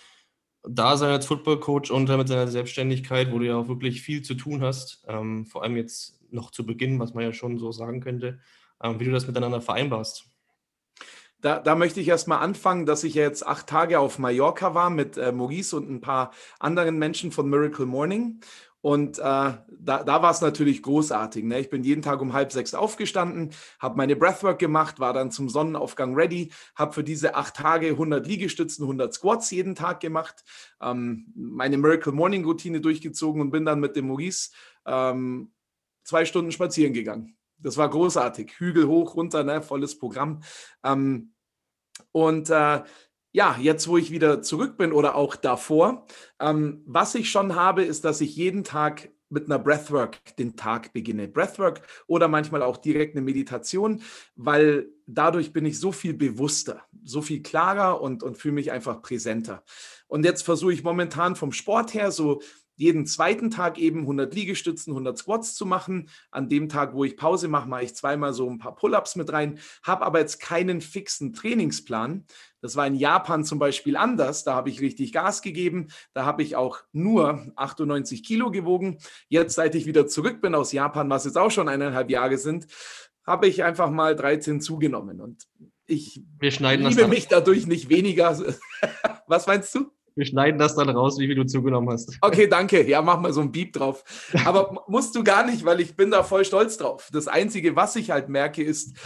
Dasein 0.63 1.11
als 1.11 1.25
Football-Coach 1.25 1.91
und 1.91 2.09
mit 2.09 2.29
deiner 2.29 2.47
Selbstständigkeit, 2.47 3.31
wo 3.31 3.39
du 3.39 3.45
ja 3.45 3.55
auch 3.55 3.67
wirklich 3.67 4.01
viel 4.01 4.21
zu 4.21 4.35
tun 4.35 4.61
hast, 4.61 5.05
ähm, 5.07 5.45
vor 5.45 5.63
allem 5.63 5.77
jetzt 5.77 6.19
noch 6.31 6.51
zu 6.51 6.65
Beginn, 6.65 6.99
was 6.99 7.13
man 7.13 7.23
ja 7.23 7.33
schon 7.33 7.57
so 7.57 7.71
sagen 7.71 8.01
könnte, 8.01 8.39
ähm, 8.83 8.99
wie 8.99 9.05
du 9.05 9.11
das 9.11 9.27
miteinander 9.27 9.61
vereinbarst. 9.61 10.25
Da, 11.41 11.57
da, 11.57 11.75
möchte 11.75 12.01
ich 12.01 12.09
erstmal 12.09 12.39
anfangen, 12.39 12.85
dass 12.85 13.05
ich 13.05 13.13
jetzt 13.13 13.47
acht 13.47 13.67
Tage 13.67 13.99
auf 13.99 14.19
Mallorca 14.19 14.73
war 14.75 14.89
mit 14.89 15.17
äh, 15.17 15.31
Maurice 15.31 15.77
und 15.77 15.89
ein 15.89 16.01
paar 16.01 16.31
anderen 16.59 16.97
Menschen 16.97 17.31
von 17.31 17.49
Miracle 17.49 17.85
Morning. 17.85 18.41
Und 18.81 19.19
äh, 19.19 19.21
da, 19.21 19.63
da 19.77 20.21
war 20.21 20.31
es 20.31 20.41
natürlich 20.41 20.81
großartig. 20.81 21.43
Ne? 21.43 21.59
Ich 21.59 21.69
bin 21.69 21.83
jeden 21.83 22.01
Tag 22.01 22.21
um 22.21 22.33
halb 22.33 22.51
sechs 22.51 22.73
aufgestanden, 22.73 23.51
habe 23.79 23.97
meine 23.97 24.15
Breathwork 24.15 24.57
gemacht, 24.57 24.99
war 24.99 25.11
dann 25.13 25.31
zum 25.31 25.49
Sonnenaufgang 25.49 26.15
ready, 26.15 26.51
habe 26.75 26.93
für 26.93 27.03
diese 27.03 27.35
acht 27.35 27.55
Tage 27.55 27.89
100 27.89 28.25
Liegestützen, 28.25 28.83
100 28.83 29.13
Squats 29.13 29.51
jeden 29.51 29.75
Tag 29.75 29.99
gemacht, 29.99 30.43
ähm, 30.81 31.25
meine 31.35 31.77
Miracle 31.77 32.13
Morning 32.13 32.45
Routine 32.45 32.79
durchgezogen 32.79 33.41
und 33.41 33.51
bin 33.51 33.65
dann 33.65 33.81
mit 33.81 33.95
dem 33.97 34.07
Maurice 34.07 34.51
ähm, 34.85 35.51
zwei 36.03 36.23
Stunden 36.23 36.51
spazieren 36.51 36.93
gegangen. 36.93 37.35
Das 37.57 37.75
war 37.75 37.89
großartig. 37.89 38.53
Hügel 38.57 38.87
hoch, 38.87 39.15
runter, 39.15 39.43
ne? 39.43 39.61
volles 39.61 39.97
Programm. 39.97 40.41
Ähm, 40.83 41.33
und 42.13 42.49
äh, 42.49 42.81
ja, 43.31 43.57
jetzt 43.59 43.87
wo 43.87 43.97
ich 43.97 44.11
wieder 44.11 44.41
zurück 44.41 44.77
bin 44.77 44.91
oder 44.91 45.15
auch 45.15 45.35
davor, 45.35 46.05
ähm, 46.39 46.81
was 46.85 47.15
ich 47.15 47.29
schon 47.29 47.55
habe, 47.55 47.83
ist, 47.83 48.05
dass 48.05 48.21
ich 48.21 48.35
jeden 48.35 48.63
Tag 48.63 49.09
mit 49.29 49.45
einer 49.45 49.59
Breathwork 49.59 50.35
den 50.37 50.55
Tag 50.55 50.91
beginne. 50.91 51.27
Breathwork 51.27 51.81
oder 52.07 52.27
manchmal 52.27 52.63
auch 52.63 52.77
direkt 52.77 53.15
eine 53.15 53.23
Meditation, 53.23 54.01
weil 54.35 54.89
dadurch 55.05 55.53
bin 55.53 55.65
ich 55.65 55.79
so 55.79 55.91
viel 55.91 56.13
bewusster. 56.13 56.83
so 57.03 57.21
viel 57.21 57.41
klarer 57.41 58.01
und, 58.01 58.23
und 58.23 58.37
fühle 58.37 58.55
mich 58.55 58.71
einfach 58.71 59.01
präsenter. 59.01 59.63
Und 60.07 60.25
jetzt 60.25 60.43
versuche 60.43 60.73
ich 60.73 60.83
momentan 60.83 61.35
vom 61.35 61.51
Sport 61.51 61.93
her 61.93 62.11
so 62.11 62.41
jeden 62.79 63.05
zweiten 63.05 63.51
Tag 63.51 63.77
eben 63.77 64.01
100 64.01 64.33
Liegestützen, 64.33 64.91
100 64.91 65.17
Squats 65.17 65.53
zu 65.53 65.65
machen. 65.65 66.09
An 66.31 66.47
dem 66.47 66.69
Tag, 66.69 66.93
wo 66.93 67.03
ich 67.03 67.17
Pause 67.17 67.49
mache, 67.49 67.67
mache 67.67 67.83
ich 67.83 67.93
zweimal 67.93 68.33
so 68.33 68.49
ein 68.49 68.57
paar 68.57 68.75
Pull-ups 68.75 69.17
mit 69.17 69.33
rein, 69.33 69.59
habe 69.83 70.05
aber 70.05 70.19
jetzt 70.19 70.39
keinen 70.39 70.79
fixen 70.79 71.33
Trainingsplan. 71.33 72.25
Das 72.61 72.75
war 72.75 72.87
in 72.87 72.95
Japan 72.95 73.43
zum 73.43 73.59
Beispiel 73.59 73.95
anders. 73.95 74.43
Da 74.43 74.53
habe 74.53 74.69
ich 74.69 74.81
richtig 74.81 75.13
Gas 75.13 75.41
gegeben. 75.41 75.87
Da 76.13 76.25
habe 76.25 76.43
ich 76.43 76.55
auch 76.55 76.79
nur 76.91 77.51
98 77.55 78.23
Kilo 78.23 78.51
gewogen. 78.51 78.97
Jetzt, 79.29 79.55
seit 79.55 79.75
ich 79.75 79.85
wieder 79.85 80.07
zurück 80.07 80.41
bin 80.41 80.55
aus 80.55 80.71
Japan, 80.71 81.09
was 81.09 81.25
jetzt 81.25 81.37
auch 81.37 81.51
schon 81.51 81.69
eineinhalb 81.69 82.09
Jahre 82.09 82.37
sind, 82.37 82.67
habe 83.25 83.47
ich 83.47 83.63
einfach 83.63 83.89
mal 83.89 84.15
13 84.15 84.61
zugenommen. 84.61 85.21
Und 85.21 85.47
ich 85.85 86.21
liebe 86.41 87.07
mich 87.07 87.27
dadurch 87.27 87.67
nicht 87.67 87.89
weniger. 87.89 88.37
was 89.27 89.47
meinst 89.47 89.73
du? 89.75 89.91
Wir 90.15 90.25
schneiden 90.25 90.59
das 90.59 90.75
dann 90.75 90.89
raus, 90.89 91.17
wie 91.17 91.27
viel 91.27 91.35
du 91.35 91.45
zugenommen 91.45 91.89
hast. 91.91 92.17
Okay, 92.21 92.47
danke. 92.49 92.85
Ja, 92.85 93.01
mach 93.01 93.19
mal 93.19 93.31
so 93.31 93.41
ein 93.41 93.51
Beep 93.51 93.73
drauf. 93.73 94.03
Aber 94.43 94.83
musst 94.87 95.15
du 95.15 95.23
gar 95.23 95.45
nicht, 95.45 95.63
weil 95.63 95.79
ich 95.79 95.95
bin 95.95 96.11
da 96.11 96.23
voll 96.23 96.43
stolz 96.43 96.77
drauf. 96.77 97.09
Das 97.13 97.27
Einzige, 97.27 97.75
was 97.75 97.95
ich 97.95 98.11
halt 98.11 98.27
merke, 98.27 98.61
ist, 98.61 98.97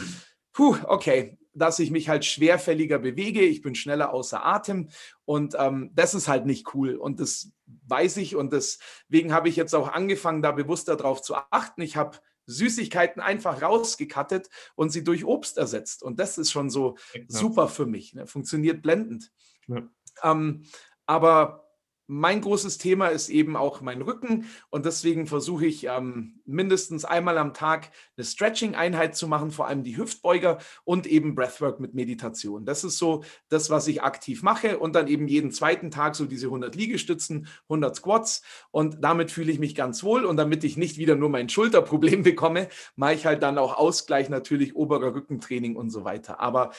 puh, 0.54 0.76
okay, 0.88 1.38
dass 1.54 1.80
ich 1.80 1.92
mich 1.92 2.10
halt 2.10 2.26
schwerfälliger 2.26 3.00
bewege. 3.00 3.42
Ich 3.42 3.62
bin 3.62 3.76
schneller 3.76 4.14
außer 4.14 4.46
Atem 4.46 4.90
und 5.26 5.56
ähm, 5.58 5.92
das 5.94 6.14
ist 6.14 6.28
halt 6.28 6.46
nicht 6.46 6.74
cool. 6.74 6.96
Und 6.96 7.20
das 7.20 7.52
weiß 7.88 8.18
ich 8.18 8.36
und 8.36 8.54
deswegen 8.54 9.34
habe 9.34 9.50
ich 9.50 9.56
jetzt 9.56 9.74
auch 9.74 9.88
angefangen, 9.88 10.42
da 10.42 10.52
bewusster 10.52 10.96
drauf 10.96 11.22
zu 11.22 11.36
achten. 11.36 11.82
Ich 11.82 11.96
habe 11.96 12.18
Süßigkeiten 12.46 13.22
einfach 13.22 13.62
rausgekattet 13.62 14.50
und 14.76 14.90
sie 14.90 15.04
durch 15.04 15.26
Obst 15.26 15.58
ersetzt. 15.58 16.04
Und 16.04 16.20
das 16.20 16.38
ist 16.38 16.52
schon 16.52 16.70
so 16.70 16.98
ja. 17.14 17.22
super 17.28 17.68
für 17.68 17.86
mich. 17.86 18.14
Ne? 18.14 18.28
Funktioniert 18.28 18.82
blendend. 18.82 19.32
Ja. 19.68 19.88
Ähm, 20.24 20.66
aber 21.06 21.63
mein 22.08 22.42
großes 22.42 22.78
Thema 22.78 23.08
ist 23.08 23.30
eben 23.30 23.56
auch 23.56 23.82
mein 23.82 24.02
Rücken 24.02 24.46
und 24.70 24.86
deswegen 24.86 25.26
versuche 25.26 25.66
ich 25.66 25.86
ähm, 25.86 26.42
mindestens 26.46 27.06
einmal 27.06 27.38
am 27.38 27.54
Tag 27.54 27.92
eine 28.18 28.26
Stretching-Einheit 28.26 29.16
zu 29.16 29.28
machen, 29.28 29.52
vor 29.52 29.68
allem 29.68 29.84
die 29.84 29.98
Hüftbeuger 29.98 30.58
und 30.84 31.08
eben 31.08 31.34
Breathwork 31.34 31.80
mit 31.80 31.94
Meditation. 31.94 32.66
Das 32.66 32.84
ist 32.84 32.98
so 32.98 33.24
das, 33.48 33.70
was 33.70 33.88
ich 33.88 34.04
aktiv 34.04 34.44
mache 34.44 34.80
und 34.80 34.96
dann 34.96 35.08
eben 35.08 35.28
jeden 35.28 35.52
zweiten 35.52 35.92
Tag 35.92 36.16
so 36.16 36.26
diese 36.26 36.48
100 36.48 36.76
Liegestützen, 36.76 37.48
100 37.70 37.96
Squats 37.96 38.44
und 38.72 38.98
damit 39.02 39.32
fühle 39.32 39.52
ich 39.52 39.60
mich 39.60 39.74
ganz 39.74 40.04
wohl 40.04 40.26
und 40.26 40.36
damit 40.36 40.64
ich 40.64 40.76
nicht 40.76 40.98
wieder 40.98 41.16
nur 41.16 41.30
mein 41.30 41.48
Schulterproblem 41.48 42.24
bekomme, 42.24 42.68
mache 42.96 43.14
ich 43.14 43.26
halt 43.26 43.44
dann 43.44 43.58
auch 43.58 43.78
Ausgleich 43.78 44.30
natürlich 44.30 44.76
oberer 44.76 45.16
Rückentraining 45.16 45.78
und 45.78 45.90
so 45.90 46.04
weiter. 46.04 46.42
Aber 46.42 46.72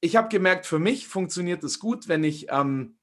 ich 0.00 0.16
habe 0.16 0.28
gemerkt, 0.28 0.66
für 0.66 0.78
mich 0.78 1.08
funktioniert 1.08 1.64
es 1.64 1.78
gut, 1.80 2.08
wenn 2.08 2.24
ich 2.24 2.46
ähm, 2.50 2.98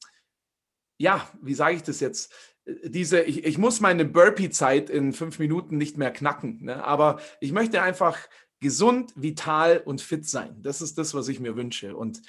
ja, 0.97 1.27
wie 1.41 1.53
sage 1.53 1.75
ich 1.75 1.83
das 1.83 1.99
jetzt? 1.99 2.33
Äh, 2.65 2.89
diese, 2.89 3.21
ich, 3.21 3.45
ich 3.45 3.57
muss 3.57 3.79
meine 3.79 4.05
Burpee-Zeit 4.05 4.89
in 4.89 5.13
fünf 5.13 5.39
Minuten 5.39 5.77
nicht 5.77 5.97
mehr 5.97 6.11
knacken, 6.11 6.63
ne? 6.63 6.83
aber 6.83 7.19
ich 7.39 7.51
möchte 7.51 7.81
einfach 7.81 8.17
gesund, 8.59 9.11
vital 9.15 9.81
und 9.83 10.01
fit 10.01 10.27
sein. 10.27 10.61
Das 10.61 10.81
ist 10.81 10.97
das, 10.97 11.13
was 11.13 11.27
ich 11.27 11.39
mir 11.39 11.55
wünsche. 11.55 11.95
Und 11.95 12.21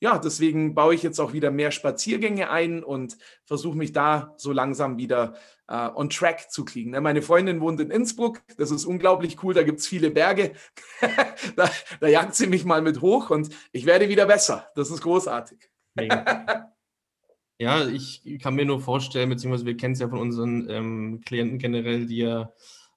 ja, 0.00 0.18
deswegen 0.18 0.74
baue 0.74 0.94
ich 0.94 1.02
jetzt 1.02 1.20
auch 1.20 1.32
wieder 1.32 1.52
mehr 1.52 1.70
Spaziergänge 1.70 2.50
ein 2.50 2.82
und 2.82 3.16
versuche 3.44 3.76
mich 3.76 3.92
da 3.92 4.34
so 4.36 4.50
langsam 4.50 4.98
wieder 4.98 5.34
äh, 5.68 5.88
on 5.94 6.10
track 6.10 6.50
zu 6.50 6.64
kriegen. 6.64 6.90
Ne? 6.90 7.00
Meine 7.00 7.22
Freundin 7.22 7.60
wohnt 7.60 7.80
in 7.80 7.90
Innsbruck, 7.90 8.42
das 8.56 8.72
ist 8.72 8.84
unglaublich 8.84 9.42
cool, 9.44 9.54
da 9.54 9.62
gibt 9.62 9.78
es 9.78 9.86
viele 9.86 10.10
Berge. 10.10 10.54
da, 11.56 11.70
da 12.00 12.08
jagt 12.08 12.34
sie 12.34 12.48
mich 12.48 12.64
mal 12.64 12.82
mit 12.82 13.00
hoch 13.00 13.30
und 13.30 13.50
ich 13.70 13.86
werde 13.86 14.08
wieder 14.08 14.26
besser. 14.26 14.68
Das 14.74 14.90
ist 14.90 15.02
großartig. 15.02 15.70
Ja, 17.62 17.86
ich 17.86 18.22
kann 18.42 18.56
mir 18.56 18.64
nur 18.64 18.80
vorstellen, 18.80 19.28
beziehungsweise 19.28 19.64
wir 19.64 19.76
kennen 19.76 19.92
es 19.92 20.00
ja 20.00 20.08
von 20.08 20.18
unseren 20.18 20.68
ähm, 20.68 21.20
Klienten 21.24 21.60
generell, 21.60 22.06
die 22.06 22.16
ja 22.16 22.52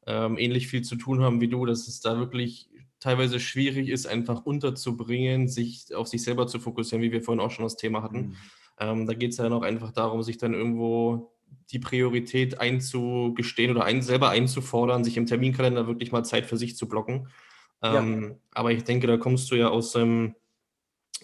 ähm, 0.08 0.40
ähnlich 0.40 0.68
viel 0.68 0.82
zu 0.82 0.96
tun 0.96 1.22
haben 1.22 1.40
wie 1.40 1.48
du, 1.48 1.68
dass 1.68 1.88
es 1.88 2.02
da 2.02 2.18
wirklich 2.18 2.68
teilweise 3.00 3.40
schwierig 3.40 3.90
ist, 3.90 4.08
einfach 4.08 4.44
unterzubringen, 4.44 5.48
sich 5.48 5.94
auf 5.94 6.08
sich 6.08 6.24
selber 6.24 6.48
zu 6.48 6.60
fokussieren, 6.60 7.04
wie 7.04 7.12
wir 7.12 7.22
vorhin 7.22 7.42
auch 7.42 7.52
schon 7.52 7.64
das 7.64 7.78
Thema 7.78 8.02
hatten. 8.02 8.18
Mhm. 8.18 8.36
Ähm, 8.80 9.06
da 9.06 9.14
geht 9.14 9.34
es 9.34 9.38
ja 9.38 9.44
dann 9.44 9.54
auch 9.54 9.62
einfach 9.62 9.92
darum, 9.92 10.24
sich 10.24 10.40
dann 10.40 10.56
irgendwo 10.56 11.32
die 11.70 11.78
Priorität 11.78 12.60
einzugestehen 12.60 13.70
oder 13.70 13.86
ein, 13.86 14.02
selber 14.02 14.30
einzufordern, 14.30 15.04
sich 15.04 15.16
im 15.18 15.28
Terminkalender 15.28 15.86
wirklich 15.86 16.12
mal 16.12 16.24
Zeit 16.24 16.48
für 16.48 16.58
sich 16.58 16.76
zu 16.76 16.90
blocken. 16.90 17.28
Ähm, 17.84 18.24
ja. 18.24 18.36
Aber 18.50 18.72
ich 18.72 18.84
denke, 18.84 19.06
da 19.06 19.18
kommst 19.18 19.52
du 19.52 19.56
ja 19.56 19.70
aus 19.70 19.96
einem 19.96 20.34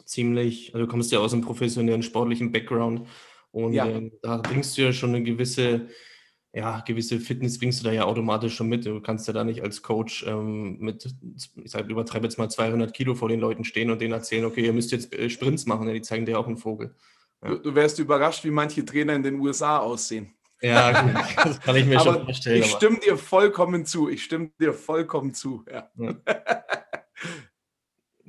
ziemlich, 0.06 0.76
also 0.76 0.86
du 0.86 0.92
kommst 0.92 1.12
ja 1.12 1.18
aus 1.18 1.34
einem 1.34 1.42
professionellen 1.42 2.04
sportlichen 2.04 2.52
Background. 2.52 3.08
Und 3.52 3.74
ja. 3.74 3.88
äh, 3.88 4.12
da 4.22 4.38
bringst 4.38 4.78
du 4.78 4.84
ja 4.84 4.94
schon 4.94 5.10
eine 5.16 5.24
gewisse, 5.24 5.88
ja, 6.54 6.82
gewisse 6.82 7.20
Fitness 7.20 7.60
bringst 7.60 7.82
du 7.82 7.86
da 7.86 7.92
ja 7.92 8.06
automatisch 8.06 8.56
schon 8.56 8.68
mit. 8.68 8.86
Du 8.86 9.02
kannst 9.02 9.28
ja 9.28 9.34
da 9.34 9.44
nicht 9.44 9.62
als 9.62 9.82
Coach 9.82 10.26
ähm, 10.28 10.78
mit, 10.80 11.14
ich 11.64 11.72
sage, 11.72 11.92
übertreibe 11.92 12.26
jetzt 12.26 12.38
mal 12.38 12.50
200 12.50 12.94
Kilo 12.94 13.16
vor 13.16 13.30
den 13.30 13.40
Leuten 13.40 13.64
stehen 13.64 13.92
und 13.92 14.02
denen 14.02 14.14
erzählen, 14.14 14.46
okay, 14.46 14.66
ihr 14.66 14.74
müsst 14.74 14.92
jetzt 14.92 15.14
äh, 15.14 15.30
Sprints 15.30 15.66
machen, 15.66 15.88
ja, 15.88 15.94
die 15.94 16.02
zeigen 16.02 16.26
dir 16.26 16.40
auch 16.40 16.48
einen 16.48 16.58
Vogel. 16.58 16.96
Ja. 17.44 17.50
Du, 17.50 17.58
du, 17.58 17.76
wärst 17.76 18.00
überrascht, 18.00 18.44
wie 18.44 18.52
manche 18.52 18.86
Trainer 18.86 19.16
in 19.16 19.24
den 19.24 19.40
USA 19.40 19.80
aussehen. 19.80 20.34
Ja, 20.62 20.92
das 21.44 21.60
kann 21.60 21.76
ich 21.76 21.86
mir 21.86 22.00
schon 22.00 22.24
vorstellen. 22.24 22.62
Ich 22.62 22.72
stimme 22.72 23.00
dir 23.00 23.18
vollkommen 23.18 23.86
zu. 23.86 24.10
Ich 24.10 24.24
stimme 24.24 24.52
dir 24.60 24.74
vollkommen 24.74 25.34
zu. 25.34 25.66
Ja. 25.72 25.90
ja. 25.98 26.16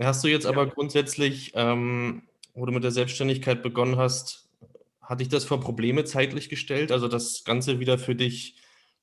Hast 0.00 0.24
du 0.24 0.28
jetzt 0.28 0.46
aber 0.46 0.66
grundsätzlich, 0.66 1.52
ähm, 1.54 2.22
wo 2.54 2.66
du 2.66 2.72
mit 2.72 2.82
der 2.82 2.90
Selbstständigkeit 2.90 3.62
begonnen 3.62 3.98
hast, 3.98 4.48
hat 5.12 5.20
dich 5.20 5.28
das 5.28 5.44
vor 5.44 5.60
Probleme 5.60 6.04
zeitlich 6.04 6.48
gestellt, 6.48 6.90
also 6.90 7.06
das 7.06 7.44
Ganze 7.44 7.78
wieder 7.78 7.98
für 7.98 8.14
dich 8.14 8.56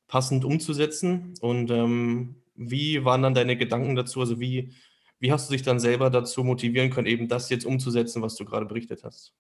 passend 0.07 0.43
umzusetzen? 0.43 1.35
Und 1.39 1.69
ähm, 1.69 2.41
wie 2.55 3.05
waren 3.05 3.21
dann 3.21 3.35
deine 3.35 3.55
Gedanken 3.55 3.95
dazu? 3.95 4.19
Also 4.19 4.39
wie, 4.39 4.73
wie 5.19 5.31
hast 5.31 5.47
du 5.47 5.53
dich 5.53 5.61
dann 5.61 5.79
selber 5.79 6.09
dazu 6.09 6.43
motivieren 6.43 6.89
können, 6.89 7.05
eben 7.05 7.27
das 7.27 7.51
jetzt 7.51 7.63
umzusetzen, 7.63 8.23
was 8.23 8.35
du 8.35 8.43
gerade 8.43 8.65
berichtet 8.65 9.03
hast? 9.03 9.35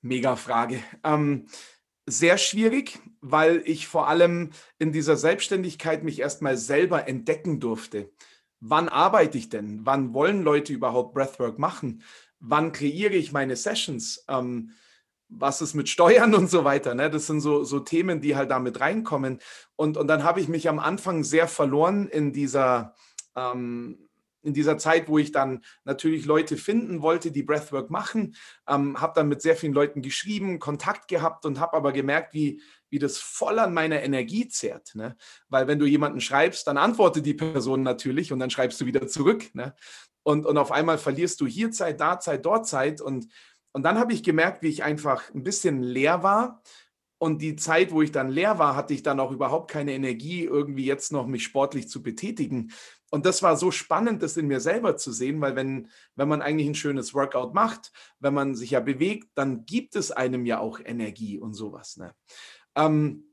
Mega 0.00 0.36
Frage. 0.36 0.78
Ähm, 1.02 1.48
sehr 2.06 2.38
schwierig, 2.38 3.00
weil 3.20 3.64
ich 3.64 3.88
vor 3.88 4.06
allem 4.06 4.50
in 4.78 4.92
dieser 4.92 5.16
Selbstständigkeit 5.16 6.04
mich 6.04 6.20
erstmal 6.20 6.56
selber 6.56 7.08
entdecken 7.08 7.58
durfte. 7.58 8.12
Wann 8.60 8.88
arbeite 8.88 9.38
ich 9.38 9.48
denn? 9.48 9.80
Wann 9.84 10.14
wollen 10.14 10.42
Leute 10.42 10.72
überhaupt 10.72 11.14
Breathwork 11.14 11.58
machen? 11.58 12.04
Wann 12.38 12.70
kreiere 12.70 13.14
ich 13.14 13.32
meine 13.32 13.56
Sessions? 13.56 14.24
Ähm, 14.28 14.70
was 15.28 15.60
ist 15.60 15.74
mit 15.74 15.88
Steuern 15.88 16.34
und 16.34 16.50
so 16.50 16.64
weiter. 16.64 16.94
Ne? 16.94 17.10
Das 17.10 17.26
sind 17.26 17.40
so, 17.40 17.64
so 17.64 17.80
Themen, 17.80 18.20
die 18.20 18.36
halt 18.36 18.50
damit 18.50 18.80
reinkommen. 18.80 19.40
Und, 19.74 19.96
und 19.96 20.06
dann 20.08 20.24
habe 20.24 20.40
ich 20.40 20.48
mich 20.48 20.68
am 20.68 20.78
Anfang 20.78 21.24
sehr 21.24 21.48
verloren 21.48 22.06
in 22.08 22.32
dieser, 22.32 22.94
ähm, 23.34 24.08
in 24.42 24.54
dieser 24.54 24.78
Zeit, 24.78 25.08
wo 25.08 25.18
ich 25.18 25.32
dann 25.32 25.64
natürlich 25.84 26.24
Leute 26.24 26.56
finden 26.56 27.02
wollte, 27.02 27.32
die 27.32 27.42
Breathwork 27.42 27.90
machen. 27.90 28.36
Ähm, 28.68 29.00
habe 29.00 29.14
dann 29.16 29.28
mit 29.28 29.42
sehr 29.42 29.56
vielen 29.56 29.72
Leuten 29.72 30.02
geschrieben, 30.02 30.60
Kontakt 30.60 31.08
gehabt 31.08 31.44
und 31.44 31.58
habe 31.58 31.76
aber 31.76 31.92
gemerkt, 31.92 32.32
wie, 32.32 32.62
wie 32.88 33.00
das 33.00 33.18
voll 33.18 33.58
an 33.58 33.74
meiner 33.74 34.02
Energie 34.02 34.46
zehrt. 34.46 34.94
Ne? 34.94 35.16
Weil 35.48 35.66
wenn 35.66 35.80
du 35.80 35.86
jemanden 35.86 36.20
schreibst, 36.20 36.68
dann 36.68 36.76
antwortet 36.76 37.26
die 37.26 37.34
Person 37.34 37.82
natürlich 37.82 38.32
und 38.32 38.38
dann 38.38 38.50
schreibst 38.50 38.80
du 38.80 38.86
wieder 38.86 39.08
zurück. 39.08 39.52
Ne? 39.54 39.74
Und, 40.22 40.46
und 40.46 40.58
auf 40.58 40.70
einmal 40.70 40.98
verlierst 40.98 41.40
du 41.40 41.46
hier 41.46 41.72
Zeit, 41.72 42.00
da 42.00 42.20
Zeit, 42.20 42.46
dort 42.46 42.68
Zeit 42.68 43.00
und 43.00 43.26
und 43.76 43.82
dann 43.82 43.98
habe 43.98 44.14
ich 44.14 44.22
gemerkt, 44.22 44.62
wie 44.62 44.68
ich 44.68 44.84
einfach 44.84 45.28
ein 45.34 45.42
bisschen 45.42 45.82
leer 45.82 46.22
war. 46.22 46.62
Und 47.18 47.42
die 47.42 47.56
Zeit, 47.56 47.92
wo 47.92 48.00
ich 48.00 48.10
dann 48.10 48.30
leer 48.30 48.58
war, 48.58 48.74
hatte 48.74 48.94
ich 48.94 49.02
dann 49.02 49.20
auch 49.20 49.30
überhaupt 49.30 49.70
keine 49.70 49.92
Energie, 49.92 50.44
irgendwie 50.44 50.86
jetzt 50.86 51.12
noch 51.12 51.26
mich 51.26 51.44
sportlich 51.44 51.86
zu 51.86 52.02
betätigen. 52.02 52.72
Und 53.10 53.26
das 53.26 53.42
war 53.42 53.54
so 53.58 53.70
spannend, 53.70 54.22
das 54.22 54.38
in 54.38 54.46
mir 54.46 54.60
selber 54.60 54.96
zu 54.96 55.12
sehen, 55.12 55.42
weil 55.42 55.56
wenn, 55.56 55.90
wenn 56.14 56.26
man 56.26 56.40
eigentlich 56.40 56.68
ein 56.68 56.74
schönes 56.74 57.12
Workout 57.12 57.52
macht, 57.52 57.92
wenn 58.18 58.32
man 58.32 58.54
sich 58.54 58.70
ja 58.70 58.80
bewegt, 58.80 59.28
dann 59.34 59.66
gibt 59.66 59.94
es 59.94 60.10
einem 60.10 60.46
ja 60.46 60.58
auch 60.58 60.80
Energie 60.82 61.38
und 61.38 61.52
sowas. 61.52 61.98
Ne? 61.98 62.14
Ähm, 62.76 63.24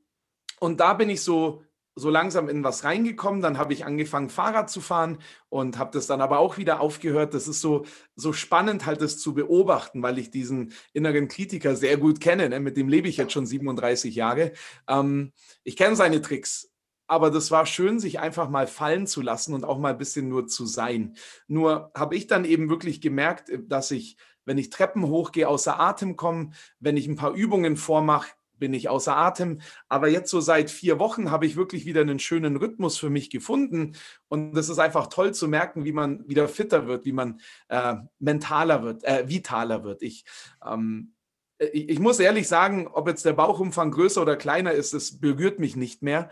und 0.60 0.78
da 0.78 0.92
bin 0.92 1.08
ich 1.08 1.22
so 1.22 1.62
so 1.96 2.10
langsam 2.10 2.48
in 2.48 2.64
was 2.64 2.84
reingekommen. 2.84 3.40
Dann 3.40 3.58
habe 3.58 3.72
ich 3.72 3.84
angefangen, 3.84 4.30
Fahrrad 4.30 4.70
zu 4.70 4.80
fahren 4.80 5.18
und 5.48 5.78
habe 5.78 5.92
das 5.92 6.06
dann 6.06 6.20
aber 6.20 6.38
auch 6.38 6.58
wieder 6.58 6.80
aufgehört. 6.80 7.34
Das 7.34 7.48
ist 7.48 7.60
so, 7.60 7.84
so 8.16 8.32
spannend, 8.32 8.86
halt 8.86 9.00
das 9.00 9.18
zu 9.18 9.34
beobachten, 9.34 10.02
weil 10.02 10.18
ich 10.18 10.30
diesen 10.30 10.72
inneren 10.92 11.28
Kritiker 11.28 11.76
sehr 11.76 11.96
gut 11.96 12.20
kenne. 12.20 12.48
Ne? 12.48 12.60
Mit 12.60 12.76
dem 12.76 12.88
lebe 12.88 13.08
ich 13.08 13.16
jetzt 13.16 13.32
schon 13.32 13.46
37 13.46 14.14
Jahre. 14.14 14.52
Ähm, 14.88 15.32
ich 15.62 15.76
kenne 15.76 15.96
seine 15.96 16.20
Tricks. 16.20 16.70
Aber 17.06 17.30
das 17.30 17.50
war 17.50 17.66
schön, 17.66 18.00
sich 18.00 18.18
einfach 18.18 18.48
mal 18.48 18.66
fallen 18.66 19.06
zu 19.06 19.20
lassen 19.20 19.52
und 19.52 19.64
auch 19.64 19.78
mal 19.78 19.90
ein 19.90 19.98
bisschen 19.98 20.28
nur 20.28 20.46
zu 20.46 20.64
sein. 20.64 21.16
Nur 21.46 21.92
habe 21.94 22.16
ich 22.16 22.26
dann 22.26 22.46
eben 22.46 22.70
wirklich 22.70 23.02
gemerkt, 23.02 23.52
dass 23.68 23.90
ich, 23.90 24.16
wenn 24.46 24.56
ich 24.56 24.70
Treppen 24.70 25.06
hochgehe, 25.06 25.46
außer 25.46 25.78
Atem 25.78 26.16
komme, 26.16 26.52
wenn 26.80 26.96
ich 26.96 27.06
ein 27.06 27.16
paar 27.16 27.34
Übungen 27.34 27.76
vormache, 27.76 28.30
bin 28.64 28.72
ich 28.72 28.88
außer 28.88 29.14
Atem. 29.14 29.60
Aber 29.90 30.08
jetzt 30.08 30.30
so 30.30 30.40
seit 30.40 30.70
vier 30.70 30.98
Wochen 30.98 31.30
habe 31.30 31.44
ich 31.44 31.54
wirklich 31.54 31.84
wieder 31.84 32.00
einen 32.00 32.18
schönen 32.18 32.56
Rhythmus 32.56 32.96
für 32.96 33.10
mich 33.10 33.28
gefunden. 33.28 33.94
Und 34.28 34.56
es 34.56 34.70
ist 34.70 34.78
einfach 34.78 35.08
toll 35.08 35.34
zu 35.34 35.48
merken, 35.48 35.84
wie 35.84 35.92
man 35.92 36.26
wieder 36.26 36.48
fitter 36.48 36.86
wird, 36.86 37.04
wie 37.04 37.12
man 37.12 37.40
äh, 37.68 37.96
mentaler 38.20 38.82
wird, 38.82 39.04
äh, 39.04 39.28
vitaler 39.28 39.84
wird. 39.84 40.00
Ich, 40.00 40.24
ähm, 40.66 41.12
ich, 41.58 41.90
ich 41.90 41.98
muss 41.98 42.18
ehrlich 42.20 42.48
sagen, 42.48 42.88
ob 42.90 43.06
jetzt 43.06 43.26
der 43.26 43.34
Bauchumfang 43.34 43.90
größer 43.90 44.22
oder 44.22 44.36
kleiner 44.36 44.72
ist, 44.72 44.94
das 44.94 45.20
berührt 45.20 45.60
mich 45.60 45.76
nicht 45.76 46.00
mehr 46.00 46.30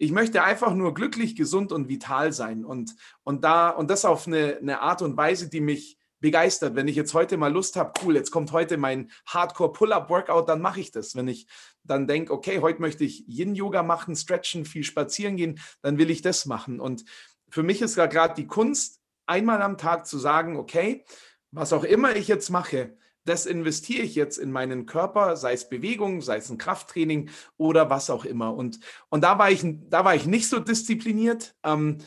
ich 0.00 0.12
möchte 0.12 0.44
einfach 0.44 0.74
nur 0.74 0.94
glücklich, 0.94 1.34
gesund 1.34 1.72
und 1.72 1.88
vital 1.88 2.32
sein 2.32 2.64
und, 2.64 2.94
und 3.24 3.42
da 3.42 3.70
und 3.70 3.90
das 3.90 4.04
auf 4.04 4.28
eine, 4.28 4.58
eine 4.58 4.80
Art 4.80 5.02
und 5.02 5.16
Weise, 5.16 5.50
die 5.50 5.60
mich 5.60 5.97
begeistert. 6.20 6.74
Wenn 6.74 6.88
ich 6.88 6.96
jetzt 6.96 7.14
heute 7.14 7.36
mal 7.36 7.52
Lust 7.52 7.76
habe, 7.76 7.92
cool, 8.04 8.16
jetzt 8.16 8.30
kommt 8.30 8.52
heute 8.52 8.76
mein 8.76 9.10
Hardcore 9.26 9.72
Pull-up 9.72 10.10
Workout, 10.10 10.48
dann 10.48 10.60
mache 10.60 10.80
ich 10.80 10.90
das. 10.90 11.14
Wenn 11.14 11.28
ich 11.28 11.46
dann 11.84 12.06
denke, 12.06 12.32
okay, 12.32 12.60
heute 12.60 12.80
möchte 12.80 13.04
ich 13.04 13.26
Yin 13.28 13.54
Yoga 13.54 13.82
machen, 13.82 14.16
stretchen, 14.16 14.64
viel 14.64 14.84
spazieren 14.84 15.36
gehen, 15.36 15.60
dann 15.82 15.98
will 15.98 16.10
ich 16.10 16.22
das 16.22 16.46
machen. 16.46 16.80
Und 16.80 17.04
für 17.48 17.62
mich 17.62 17.82
ist 17.82 17.94
gerade 17.94 18.34
die 18.34 18.46
Kunst, 18.46 19.00
einmal 19.26 19.62
am 19.62 19.78
Tag 19.78 20.06
zu 20.06 20.18
sagen, 20.18 20.56
okay, 20.56 21.04
was 21.50 21.72
auch 21.72 21.84
immer 21.84 22.16
ich 22.16 22.28
jetzt 22.28 22.50
mache, 22.50 22.96
das 23.28 23.46
investiere 23.46 24.02
ich 24.02 24.14
jetzt 24.14 24.38
in 24.38 24.50
meinen 24.50 24.86
Körper, 24.86 25.36
sei 25.36 25.52
es 25.52 25.68
Bewegung, 25.68 26.22
sei 26.22 26.38
es 26.38 26.48
ein 26.48 26.56
Krafttraining 26.56 27.28
oder 27.58 27.90
was 27.90 28.08
auch 28.08 28.24
immer. 28.24 28.54
Und, 28.54 28.80
und 29.10 29.22
da, 29.22 29.38
war 29.38 29.50
ich, 29.50 29.62
da 29.90 30.04
war 30.04 30.14
ich 30.14 30.26
nicht 30.26 30.48
so 30.48 30.58
diszipliniert. 30.58 31.54
Ähm, 31.62 31.98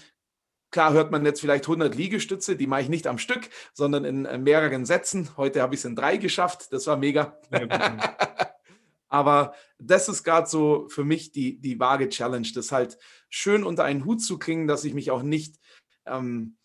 klar 0.72 0.94
hört 0.94 1.12
man 1.12 1.26
jetzt 1.26 1.42
vielleicht 1.42 1.66
100 1.66 1.96
Liegestütze, 1.96 2.56
die 2.56 2.68
mache 2.68 2.82
ich 2.82 2.90
nicht 2.90 3.08
am 3.08 3.18
Stück, 3.18 3.50
sondern 3.74 4.06
in 4.06 4.26
äh, 4.26 4.38
mehreren 4.38 4.86
Sätzen. 4.86 5.30
Heute 5.38 5.62
habe 5.62 5.76
ich 5.76 5.82
es 5.82 5.86
in 5.86 5.96
drei 5.96 6.18
geschafft, 6.18 6.72
das 6.72 6.88
war 6.88 6.98
mega. 6.98 7.38
Aber 9.10 9.54
das 9.78 10.08
ist 10.08 10.24
gerade 10.24 10.48
so 10.48 10.88
für 10.88 11.04
mich 11.04 11.34
die, 11.34 11.60
die 11.60 11.80
vage 11.80 12.08
Challenge, 12.08 12.48
das 12.56 12.72
halt 12.72 12.98
schön 13.30 13.66
unter 13.66 13.84
einen 13.84 14.06
Hut 14.06 14.22
zu 14.22 14.40
kriegen, 14.40 14.68
dass 14.68 14.86
ich 14.86 14.94
mich 14.94 15.12
auch 15.12 15.22
nicht 15.22 15.58
ähm, 16.06 16.56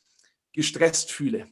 gestresst 0.52 1.10
fühle. 1.10 1.48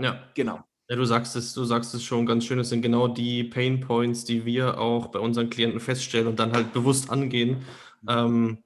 Ja. 0.00 0.26
Genau. 0.34 0.64
Ja, 0.88 0.96
du 0.96 1.04
sagst 1.04 1.36
es, 1.36 1.54
du 1.54 1.64
sagst 1.64 1.94
es 1.94 2.02
schon 2.02 2.26
ganz 2.26 2.44
schön. 2.44 2.58
Es 2.58 2.70
sind 2.70 2.82
genau 2.82 3.08
die 3.08 3.44
Pain 3.44 3.80
Points, 3.80 4.24
die 4.24 4.44
wir 4.44 4.78
auch 4.78 5.08
bei 5.08 5.18
unseren 5.18 5.50
Klienten 5.50 5.80
feststellen 5.80 6.26
und 6.26 6.38
dann 6.38 6.52
halt 6.52 6.72
bewusst 6.72 7.10
angehen. 7.10 7.64
Ähm, 8.08 8.58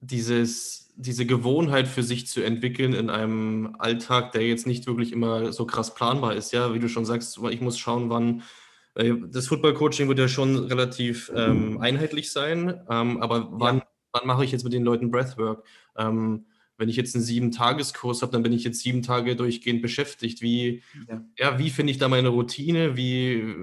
dieses, 0.00 0.92
diese 0.96 1.26
Gewohnheit 1.26 1.88
für 1.88 2.02
sich 2.02 2.26
zu 2.26 2.42
entwickeln 2.42 2.92
in 2.92 3.10
einem 3.10 3.76
Alltag, 3.78 4.32
der 4.32 4.46
jetzt 4.46 4.66
nicht 4.66 4.86
wirklich 4.86 5.12
immer 5.12 5.52
so 5.52 5.64
krass 5.64 5.94
planbar 5.94 6.34
ist. 6.34 6.52
Ja, 6.52 6.74
wie 6.74 6.78
du 6.78 6.88
schon 6.88 7.04
sagst, 7.04 7.38
ich 7.50 7.60
muss 7.60 7.78
schauen, 7.78 8.10
wann. 8.10 8.42
Das 8.94 9.46
Football-Coaching 9.46 10.08
wird 10.08 10.18
ja 10.18 10.26
schon 10.26 10.56
relativ 10.56 11.30
ähm, 11.32 11.78
einheitlich 11.80 12.32
sein, 12.32 12.80
ähm, 12.90 13.22
aber 13.22 13.48
wann, 13.52 13.78
ja. 13.78 13.86
wann 14.10 14.26
mache 14.26 14.44
ich 14.44 14.50
jetzt 14.50 14.64
mit 14.64 14.72
den 14.72 14.82
Leuten 14.82 15.12
Breathwork? 15.12 15.62
Ähm, 15.96 16.46
wenn 16.78 16.88
ich 16.88 16.96
jetzt 16.96 17.14
einen 17.14 17.22
sieben 17.22 17.52
Tageskurs 17.52 18.22
habe, 18.22 18.32
dann 18.32 18.42
bin 18.42 18.52
ich 18.52 18.64
jetzt 18.64 18.80
sieben 18.80 19.02
Tage 19.02 19.36
durchgehend 19.36 19.82
beschäftigt. 19.82 20.42
Wie, 20.42 20.82
ja. 21.08 21.24
ja 21.38 21.58
wie 21.60 21.70
finde 21.70 21.92
ich 21.92 21.98
da 21.98 22.08
meine 22.08 22.28
Routine? 22.28 22.96
Wie, 22.96 23.54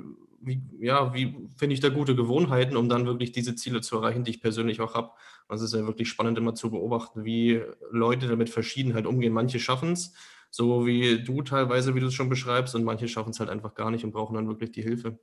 wie, 0.46 0.62
ja, 0.80 1.14
wie 1.14 1.36
finde 1.58 1.74
ich 1.74 1.80
da 1.80 1.90
gute 1.90 2.16
Gewohnheiten, 2.16 2.78
um 2.78 2.90
dann 2.90 3.06
wirklich 3.06 3.32
diese 3.32 3.56
Ziele 3.56 3.82
zu 3.82 3.98
erreichen, 3.98 4.24
die 4.24 4.32
ich 4.32 4.42
persönlich 4.42 4.82
auch 4.82 4.94
habe? 4.94 5.12
Also 5.48 5.66
es 5.66 5.74
ist 5.74 5.80
ja 5.80 5.86
wirklich 5.86 6.10
spannend, 6.10 6.38
immer 6.38 6.56
zu 6.56 6.72
beobachten, 6.72 7.26
wie 7.26 7.62
Leute 7.92 8.28
damit 8.28 8.50
Verschiedenheit 8.50 9.06
umgehen. 9.06 9.34
Manche 9.34 9.60
schaffen 9.60 9.94
es, 9.94 10.14
so 10.50 10.86
wie 10.86 11.24
du 11.24 11.42
teilweise, 11.42 11.96
wie 11.96 12.00
du 12.00 12.08
es 12.08 12.14
schon 12.14 12.30
beschreibst, 12.30 12.76
und 12.76 12.84
manche 12.84 13.08
schaffen 13.08 13.32
es 13.32 13.40
halt 13.40 13.50
einfach 13.50 13.74
gar 13.74 13.92
nicht 13.92 14.04
und 14.04 14.12
brauchen 14.12 14.36
dann 14.36 14.48
wirklich 14.48 14.72
die 14.72 14.82
Hilfe. 14.82 15.20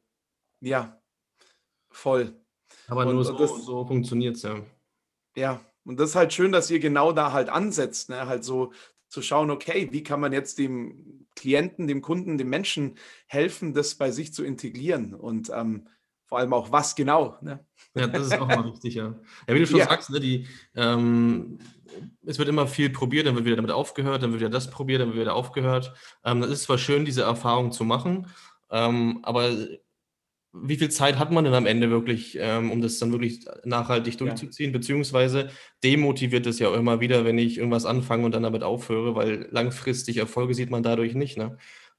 Ja, 0.60 1.00
voll. 1.90 2.34
Aber 2.88 3.06
und, 3.06 3.14
nur 3.14 3.24
so, 3.24 3.46
so 3.46 3.84
funktioniert 3.86 4.36
es 4.36 4.42
ja. 4.42 4.62
Ja, 5.36 5.60
und 5.84 5.98
das 5.98 6.10
ist 6.10 6.16
halt 6.16 6.32
schön, 6.32 6.52
dass 6.52 6.70
ihr 6.70 6.78
genau 6.78 7.12
da 7.12 7.32
halt 7.32 7.48
ansetzt, 7.48 8.10
ne? 8.10 8.26
halt 8.26 8.44
so 8.44 8.72
zu 9.12 9.20
schauen, 9.20 9.50
okay, 9.50 9.88
wie 9.92 10.02
kann 10.02 10.20
man 10.20 10.32
jetzt 10.32 10.58
dem 10.58 11.26
Klienten, 11.36 11.86
dem 11.86 12.00
Kunden, 12.00 12.38
dem 12.38 12.48
Menschen 12.48 12.96
helfen, 13.26 13.74
das 13.74 13.94
bei 13.94 14.10
sich 14.10 14.32
zu 14.32 14.42
integrieren 14.42 15.14
und 15.14 15.50
ähm, 15.54 15.86
vor 16.24 16.38
allem 16.38 16.54
auch 16.54 16.72
was 16.72 16.94
genau. 16.94 17.36
Ne? 17.42 17.62
Ja, 17.94 18.06
das 18.06 18.28
ist 18.28 18.38
auch 18.40 18.48
mal 18.48 18.64
wichtig, 18.64 18.94
ja. 18.94 19.14
Ja, 19.46 19.54
wie 19.54 19.58
du 19.58 19.66
schon 19.66 19.80
ja. 19.80 19.84
sagst, 19.84 20.08
ne, 20.08 20.18
die, 20.18 20.46
ähm, 20.74 21.58
es 22.24 22.38
wird 22.38 22.48
immer 22.48 22.66
viel 22.66 22.88
probiert, 22.88 23.26
dann 23.26 23.34
wird 23.34 23.44
wieder 23.44 23.56
damit 23.56 23.70
aufgehört, 23.70 24.22
dann 24.22 24.30
wird 24.30 24.40
wieder 24.40 24.48
das 24.48 24.70
probiert, 24.70 25.02
dann 25.02 25.08
wird 25.08 25.20
wieder 25.20 25.34
aufgehört. 25.34 25.92
Ähm, 26.24 26.40
das 26.40 26.48
ist 26.48 26.62
zwar 26.62 26.78
schön, 26.78 27.04
diese 27.04 27.20
Erfahrung 27.20 27.70
zu 27.70 27.84
machen, 27.84 28.28
ähm, 28.70 29.20
aber 29.24 29.50
wie 30.52 30.76
viel 30.76 30.90
Zeit 30.90 31.18
hat 31.18 31.32
man 31.32 31.44
denn 31.44 31.54
am 31.54 31.66
Ende 31.66 31.90
wirklich, 31.90 32.36
ähm, 32.38 32.70
um 32.70 32.82
das 32.82 32.98
dann 32.98 33.10
wirklich 33.10 33.46
nachhaltig 33.64 34.18
durchzuziehen? 34.18 34.70
Ja. 34.70 34.78
Beziehungsweise 34.78 35.48
demotiviert 35.82 36.46
es 36.46 36.58
ja 36.58 36.74
immer 36.74 37.00
wieder, 37.00 37.24
wenn 37.24 37.38
ich 37.38 37.56
irgendwas 37.56 37.86
anfange 37.86 38.26
und 38.26 38.34
dann 38.34 38.42
damit 38.42 38.62
aufhöre, 38.62 39.14
weil 39.14 39.48
langfristig 39.50 40.18
Erfolge 40.18 40.54
sieht 40.54 40.70
man 40.70 40.82
dadurch 40.82 41.14
nicht. 41.14 41.38
Ne? 41.38 41.56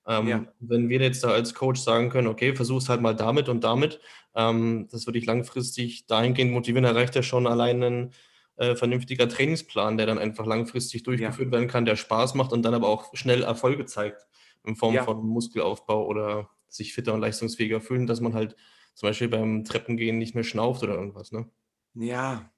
Ähm, 0.08 0.28
ja. 0.28 0.46
Wenn 0.60 0.90
wir 0.90 1.02
jetzt 1.02 1.24
da 1.24 1.30
als 1.30 1.56
Coach 1.56 1.82
sagen 1.82 2.10
können, 2.10 2.28
okay, 2.28 2.56
versuch's 2.56 2.90
halt 2.90 3.02
mal 3.02 3.16
damit 3.16 3.50
und 3.50 3.64
damit, 3.64 4.00
ähm, 4.36 4.88
das 4.92 5.08
würde 5.08 5.18
ich 5.18 5.26
langfristig 5.26 6.06
dahingehend 6.06 6.52
motivieren, 6.52 6.86
erreicht 6.86 7.16
ja 7.16 7.24
schon 7.24 7.48
allein 7.48 7.82
ein 7.82 8.14
äh, 8.58 8.76
vernünftiger 8.76 9.28
Trainingsplan, 9.28 9.98
der 9.98 10.06
dann 10.06 10.20
einfach 10.20 10.46
langfristig 10.46 11.02
durchgeführt 11.02 11.48
ja. 11.48 11.52
werden 11.54 11.68
kann, 11.68 11.86
der 11.86 11.96
Spaß 11.96 12.36
macht 12.36 12.54
und 12.54 12.64
dann 12.64 12.76
aber 12.76 12.88
auch 12.88 13.16
schnell 13.16 13.42
Erfolge 13.42 13.86
zeigt 13.86 14.28
in 14.64 14.76
Form 14.76 14.96
von 15.00 15.26
Muskelaufbau 15.26 16.06
oder 16.06 16.50
sich 16.74 16.94
fitter 16.94 17.14
und 17.14 17.22
leistungsfähiger 17.22 17.82
fühlen, 17.82 18.08
dass 18.08 18.22
man 18.22 18.34
halt 18.34 18.56
zum 18.96 19.10
Beispiel 19.10 19.30
beim 19.30 19.64
Treppengehen 19.64 20.18
nicht 20.18 20.36
mehr 20.36 20.44
schnauft 20.44 20.84
oder 20.84 20.96
irgendwas, 20.96 21.32
ne? 21.32 21.50
Ja, 21.96 22.54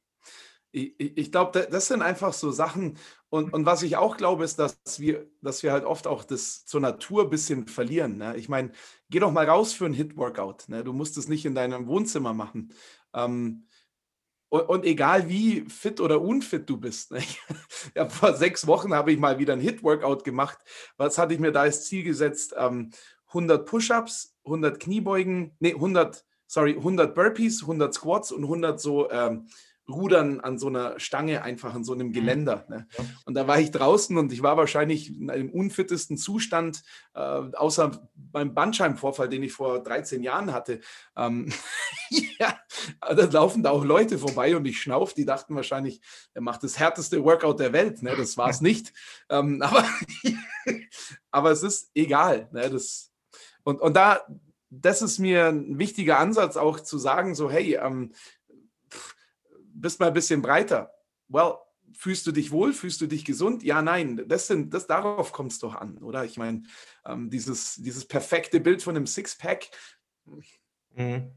ich, 0.76 1.18
ich 1.18 1.32
glaube, 1.32 1.68
das 1.72 1.88
sind 1.88 2.02
einfach 2.02 2.34
so 2.34 2.52
Sachen. 2.52 2.98
Und, 3.30 3.54
und 3.54 3.66
was 3.66 3.82
ich 3.82 3.96
auch 3.96 4.18
glaube, 4.18 4.44
ist, 4.44 4.60
dass 4.60 4.78
wir, 5.00 5.26
dass 5.42 5.64
wir 5.64 5.72
halt 5.72 5.86
oft 5.86 6.06
auch 6.06 6.26
das 6.26 6.66
zur 6.66 6.82
Natur 6.82 7.24
ein 7.24 7.30
bisschen 7.30 7.68
verlieren. 7.68 8.18
Ne? 8.18 8.36
Ich 8.36 8.50
meine, 8.50 8.72
geh 9.10 9.20
doch 9.20 9.32
mal 9.32 9.48
raus 9.48 9.74
für 9.74 9.86
ein 9.86 9.94
Hit-Workout. 9.94 10.68
Ne? 10.68 10.84
Du 10.84 10.92
musst 10.92 11.18
es 11.18 11.30
nicht 11.30 11.46
in 11.46 11.56
deinem 11.56 11.88
Wohnzimmer 11.88 12.34
machen. 12.34 12.74
Ähm, 13.14 13.68
und, 14.50 14.62
und, 14.70 14.86
egal 14.86 15.30
wie 15.30 15.62
fit 15.62 16.00
oder 16.02 16.22
unfit 16.22 16.70
du 16.70 16.78
bist. 16.78 17.12
Ne? 17.12 17.24
Ja, 17.96 18.10
vor 18.10 18.36
sechs 18.36 18.68
Wochen 18.68 18.94
habe 18.94 19.14
ich 19.14 19.18
mal 19.18 19.40
wieder 19.40 19.54
ein 19.54 19.62
Hit-Workout 19.62 20.26
gemacht. 20.26 20.58
Was 20.98 21.18
hatte 21.18 21.34
ich 21.34 21.40
mir 21.40 21.52
da 21.54 21.62
als 21.62 21.86
Ziel 21.86 22.04
gesetzt? 22.04 22.54
Ähm, 22.58 22.92
100 23.36 23.66
Push-ups, 23.66 24.36
100 24.46 24.80
Kniebeugen, 24.80 25.52
nee, 25.60 25.74
100, 25.74 26.26
sorry, 26.48 26.76
100 26.76 27.14
Burpees, 27.14 27.62
100 27.62 27.94
Squats 27.94 28.32
und 28.32 28.44
100 28.44 28.80
so 28.80 29.12
ähm, 29.12 29.48
Rudern 29.88 30.40
an 30.40 30.58
so 30.58 30.68
einer 30.68 31.00
Stange, 31.00 31.44
einfach 31.44 31.76
an 31.76 31.84
so 31.84 31.94
einem 31.94 32.08
mhm. 32.08 32.14
Geländer. 32.14 32.66
Ne? 32.70 32.88
Und 33.26 33.36
da 33.36 33.48
war 33.48 33.60
ich 33.60 33.72
draußen 33.72 34.18
und 34.18 34.32
ich 34.32 34.42
war 34.42 34.58
wahrscheinlich 34.58 35.16
in 35.16 35.30
einem 35.30 35.50
unfittesten 35.50 36.18
Zustand, 36.18 36.84
äh, 37.14 37.20
außer 37.20 38.10
beim 38.16 38.54
Bandscheibenvorfall, 38.54 39.30
den 39.30 39.44
ich 39.44 39.54
vor 39.54 39.84
13 39.84 40.24
Jahren 40.24 40.54
hatte. 40.54 40.80
Ähm, 41.16 41.52
ja, 42.40 42.60
da 43.02 43.26
laufen 43.26 43.62
da 43.62 43.70
auch 43.70 43.86
Leute 43.86 44.18
vorbei 44.18 44.56
und 44.56 44.66
ich 44.66 44.82
schnauf, 44.82 45.14
die 45.14 45.26
dachten 45.26 45.56
wahrscheinlich, 45.56 46.02
er 46.34 46.42
macht 46.42 46.64
das 46.64 46.80
härteste 46.80 47.24
Workout 47.24 47.60
der 47.60 47.74
Welt. 47.74 48.02
Ne? 48.02 48.16
Das 48.18 48.38
war 48.38 48.50
es 48.50 48.62
nicht. 48.62 48.92
Ähm, 49.30 49.62
aber, 49.62 49.86
aber 51.32 51.52
es 51.52 51.62
ist 51.62 51.92
egal. 51.94 52.50
Ne? 52.52 52.70
Das, 52.72 53.12
und, 53.66 53.82
und 53.82 53.96
da, 53.96 54.22
das 54.70 55.02
ist 55.02 55.20
mir 55.20 55.48
ein 55.48 55.80
wichtiger 55.80 56.20
Ansatz, 56.20 56.56
auch 56.56 56.80
zu 56.80 56.98
sagen, 56.98 57.34
so, 57.36 57.50
hey, 57.50 57.76
ähm, 57.76 58.14
bist 59.74 60.00
mal 60.00 60.08
ein 60.08 60.14
bisschen 60.14 60.42
breiter. 60.42 60.94
Well, 61.28 61.56
fühlst 61.94 62.28
du 62.28 62.32
dich 62.32 62.52
wohl? 62.52 62.74
Fühlst 62.74 63.02
du 63.02 63.08
dich 63.08 63.26
gesund? 63.26 63.64
Ja, 63.64 63.82
nein. 63.82 64.24
Das 64.28 64.48
sind, 64.48 64.74
das, 64.74 64.86
darauf 64.86 65.32
kommt 65.32 65.52
es 65.52 65.60
doch 65.60 65.74
an, 65.74 65.98
oder? 65.98 66.26
Ich 66.26 66.38
meine, 66.38 66.64
ähm, 67.06 67.30
dieses, 67.30 67.76
dieses 67.76 68.06
perfekte 68.06 68.60
Bild 68.60 68.84
von 68.84 68.96
einem 68.96 69.08
Sixpack. 69.08 69.70
Mhm. 70.94 71.32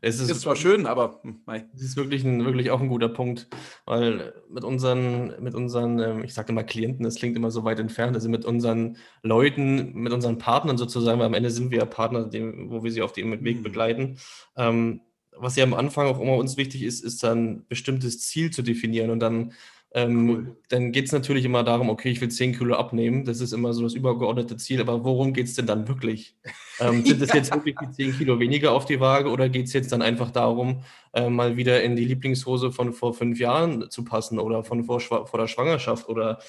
Es 0.00 0.20
ist, 0.20 0.30
ist 0.30 0.40
zwar 0.42 0.56
schön, 0.56 0.86
aber 0.86 1.20
nein. 1.46 1.62
Hm, 1.62 1.70
es 1.74 1.82
ist 1.82 1.96
wirklich, 1.96 2.24
ein, 2.24 2.44
wirklich 2.44 2.70
auch 2.70 2.80
ein 2.80 2.88
guter 2.88 3.08
Punkt, 3.08 3.48
weil 3.84 4.34
mit 4.48 4.64
unseren, 4.64 5.34
mit 5.42 5.54
unseren, 5.54 5.98
ähm, 5.98 6.24
ich 6.24 6.34
sage 6.34 6.52
immer 6.52 6.64
Klienten, 6.64 7.04
das 7.04 7.16
klingt 7.16 7.36
immer 7.36 7.50
so 7.50 7.64
weit 7.64 7.78
entfernt, 7.80 8.14
also 8.14 8.28
mit 8.28 8.44
unseren 8.44 8.96
Leuten, 9.22 9.94
mit 9.94 10.12
unseren 10.12 10.38
Partnern 10.38 10.78
sozusagen, 10.78 11.18
weil 11.18 11.26
am 11.26 11.34
Ende 11.34 11.50
sind 11.50 11.70
wir 11.70 11.78
ja 11.78 11.84
Partner, 11.84 12.30
wo 12.68 12.84
wir 12.84 12.90
sie 12.90 13.02
auf 13.02 13.12
dem 13.12 13.44
Weg 13.44 13.58
mhm. 13.58 13.62
begleiten. 13.62 14.18
Ähm, 14.56 15.00
was 15.38 15.56
ja 15.56 15.64
am 15.64 15.74
Anfang 15.74 16.06
auch 16.06 16.20
immer 16.20 16.36
uns 16.36 16.56
wichtig 16.56 16.82
ist, 16.82 17.04
ist 17.04 17.22
dann 17.22 17.44
ein 17.44 17.66
bestimmtes 17.68 18.20
Ziel 18.20 18.50
zu 18.50 18.62
definieren 18.62 19.10
und 19.10 19.20
dann 19.20 19.52
ähm, 19.96 20.28
cool. 20.28 20.56
Dann 20.68 20.92
geht 20.92 21.06
es 21.06 21.12
natürlich 21.12 21.46
immer 21.46 21.64
darum, 21.64 21.88
okay, 21.88 22.10
ich 22.10 22.20
will 22.20 22.28
10 22.28 22.58
Kilo 22.58 22.74
abnehmen. 22.74 23.24
Das 23.24 23.40
ist 23.40 23.52
immer 23.52 23.72
so 23.72 23.82
das 23.82 23.94
übergeordnete 23.94 24.58
Ziel. 24.58 24.82
Aber 24.82 25.02
worum 25.04 25.32
geht 25.32 25.46
es 25.46 25.54
denn 25.54 25.64
dann 25.64 25.88
wirklich? 25.88 26.36
Ähm, 26.78 27.02
sind 27.02 27.22
es 27.22 27.32
jetzt 27.32 27.50
wirklich 27.50 27.76
die 27.80 27.90
10 27.90 28.18
Kilo 28.18 28.38
weniger 28.38 28.72
auf 28.72 28.84
die 28.84 29.00
Waage 29.00 29.30
oder 29.30 29.48
geht 29.48 29.68
es 29.68 29.72
jetzt 29.72 29.92
dann 29.92 30.02
einfach 30.02 30.30
darum, 30.30 30.82
äh, 31.14 31.30
mal 31.30 31.56
wieder 31.56 31.82
in 31.82 31.96
die 31.96 32.04
Lieblingshose 32.04 32.72
von 32.72 32.92
vor 32.92 33.14
fünf 33.14 33.40
Jahren 33.40 33.90
zu 33.90 34.04
passen 34.04 34.38
oder 34.38 34.62
von 34.64 34.84
vor, 34.84 35.00
vor 35.00 35.38
der 35.38 35.46
Schwangerschaft? 35.46 36.10
Oder 36.10 36.40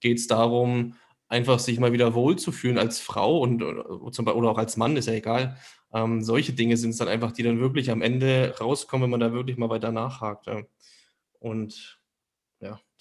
geht 0.00 0.18
es 0.18 0.26
darum, 0.26 0.94
einfach 1.28 1.60
sich 1.60 1.78
mal 1.78 1.92
wieder 1.92 2.12
wohlzufühlen 2.12 2.76
als 2.76 2.98
Frau 2.98 3.38
und 3.38 3.62
oder 3.62 4.50
auch 4.50 4.58
als 4.58 4.76
Mann, 4.76 4.96
ist 4.96 5.06
ja 5.06 5.14
egal. 5.14 5.56
Ähm, 5.94 6.22
solche 6.22 6.54
Dinge 6.54 6.76
sind 6.76 6.90
es 6.90 6.96
dann 6.96 7.06
einfach, 7.06 7.30
die 7.30 7.44
dann 7.44 7.60
wirklich 7.60 7.92
am 7.92 8.02
Ende 8.02 8.56
rauskommen, 8.60 9.04
wenn 9.04 9.10
man 9.10 9.20
da 9.20 9.32
wirklich 9.32 9.58
mal 9.58 9.70
weiter 9.70 9.92
nachhakt. 9.92 10.46
Ja. 10.46 10.62
Und 11.38 12.00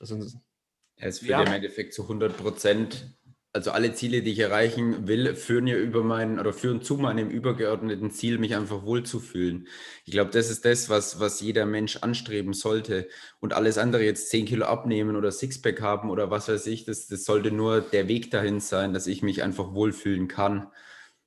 ja, 0.09 0.17
sind 0.17 0.39
es. 0.97 1.19
Führt 1.19 1.29
ja. 1.29 1.43
im 1.43 1.53
Endeffekt 1.53 1.93
zu 1.93 2.03
100 2.03 2.37
Prozent 2.37 3.15
also 3.55 3.71
alle 3.71 3.93
Ziele, 3.93 4.21
die 4.21 4.33
ich 4.33 4.39
erreichen 4.39 5.07
will, 5.07 5.33
führen 5.33 5.65
ja 5.65 5.77
über 5.77 6.03
meinen 6.03 6.39
oder 6.39 6.51
führen 6.51 6.81
zu 6.81 6.97
meinem 6.97 7.29
übergeordneten 7.29 8.11
Ziel, 8.11 8.37
mich 8.37 8.53
einfach 8.53 8.83
wohlzufühlen. 8.83 9.69
Ich 10.03 10.11
glaube, 10.11 10.29
das 10.31 10.49
ist 10.49 10.65
das, 10.65 10.89
was, 10.89 11.21
was 11.21 11.39
jeder 11.39 11.65
Mensch 11.65 11.95
anstreben 12.01 12.51
sollte. 12.51 13.07
Und 13.39 13.53
alles 13.53 13.77
andere 13.77 14.03
jetzt 14.03 14.29
10 14.29 14.45
Kilo 14.45 14.65
abnehmen 14.65 15.15
oder 15.15 15.31
Sixpack 15.31 15.79
haben 15.79 16.09
oder 16.09 16.29
was 16.29 16.49
weiß 16.49 16.67
ich, 16.67 16.83
das, 16.83 17.07
das 17.07 17.23
sollte 17.23 17.49
nur 17.49 17.79
der 17.79 18.09
Weg 18.09 18.29
dahin 18.29 18.59
sein, 18.59 18.93
dass 18.93 19.07
ich 19.07 19.23
mich 19.23 19.41
einfach 19.41 19.73
wohlfühlen 19.73 20.27
kann. 20.27 20.67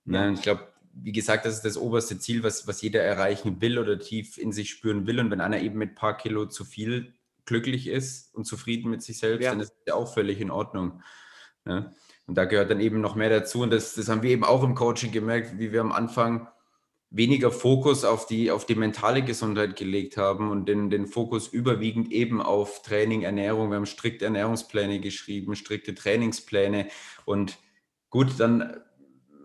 Ne? 0.04 0.34
Ich 0.34 0.42
glaube, 0.42 0.68
wie 0.92 1.12
gesagt, 1.12 1.46
das 1.46 1.54
ist 1.54 1.64
das 1.64 1.78
oberste 1.78 2.18
Ziel, 2.18 2.42
was, 2.42 2.66
was 2.66 2.82
jeder 2.82 3.00
erreichen 3.00 3.62
will 3.62 3.78
oder 3.78 3.98
tief 3.98 4.36
in 4.36 4.52
sich 4.52 4.68
spüren 4.68 5.06
will. 5.06 5.18
Und 5.18 5.30
wenn 5.30 5.40
einer 5.40 5.62
eben 5.62 5.78
mit 5.78 5.92
ein 5.92 5.94
paar 5.94 6.18
Kilo 6.18 6.44
zu 6.44 6.66
viel 6.66 7.14
glücklich 7.48 7.88
ist 7.88 8.34
und 8.34 8.44
zufrieden 8.44 8.90
mit 8.90 9.02
sich 9.02 9.18
selbst, 9.18 9.44
ja. 9.44 9.50
dann 9.50 9.60
ist 9.60 9.74
das 9.84 9.94
auch 9.94 10.12
völlig 10.12 10.40
in 10.40 10.50
Ordnung. 10.50 11.02
Ne? 11.64 11.94
Und 12.26 12.36
da 12.36 12.44
gehört 12.44 12.70
dann 12.70 12.80
eben 12.80 13.00
noch 13.00 13.16
mehr 13.16 13.30
dazu. 13.30 13.62
Und 13.62 13.70
das, 13.70 13.94
das 13.94 14.08
haben 14.08 14.22
wir 14.22 14.30
eben 14.30 14.44
auch 14.44 14.62
im 14.62 14.74
Coaching 14.74 15.10
gemerkt, 15.12 15.58
wie 15.58 15.72
wir 15.72 15.80
am 15.80 15.92
Anfang 15.92 16.48
weniger 17.10 17.50
Fokus 17.50 18.04
auf 18.04 18.26
die, 18.26 18.50
auf 18.50 18.66
die 18.66 18.74
mentale 18.74 19.22
Gesundheit 19.22 19.76
gelegt 19.76 20.18
haben 20.18 20.50
und 20.50 20.68
den, 20.68 20.90
den 20.90 21.06
Fokus 21.06 21.48
überwiegend 21.48 22.12
eben 22.12 22.42
auf 22.42 22.82
Training, 22.82 23.22
Ernährung. 23.22 23.70
Wir 23.70 23.76
haben 23.76 23.86
strikte 23.86 24.26
Ernährungspläne 24.26 25.00
geschrieben, 25.00 25.56
strikte 25.56 25.94
Trainingspläne. 25.94 26.88
Und 27.24 27.58
gut, 28.10 28.38
dann 28.38 28.76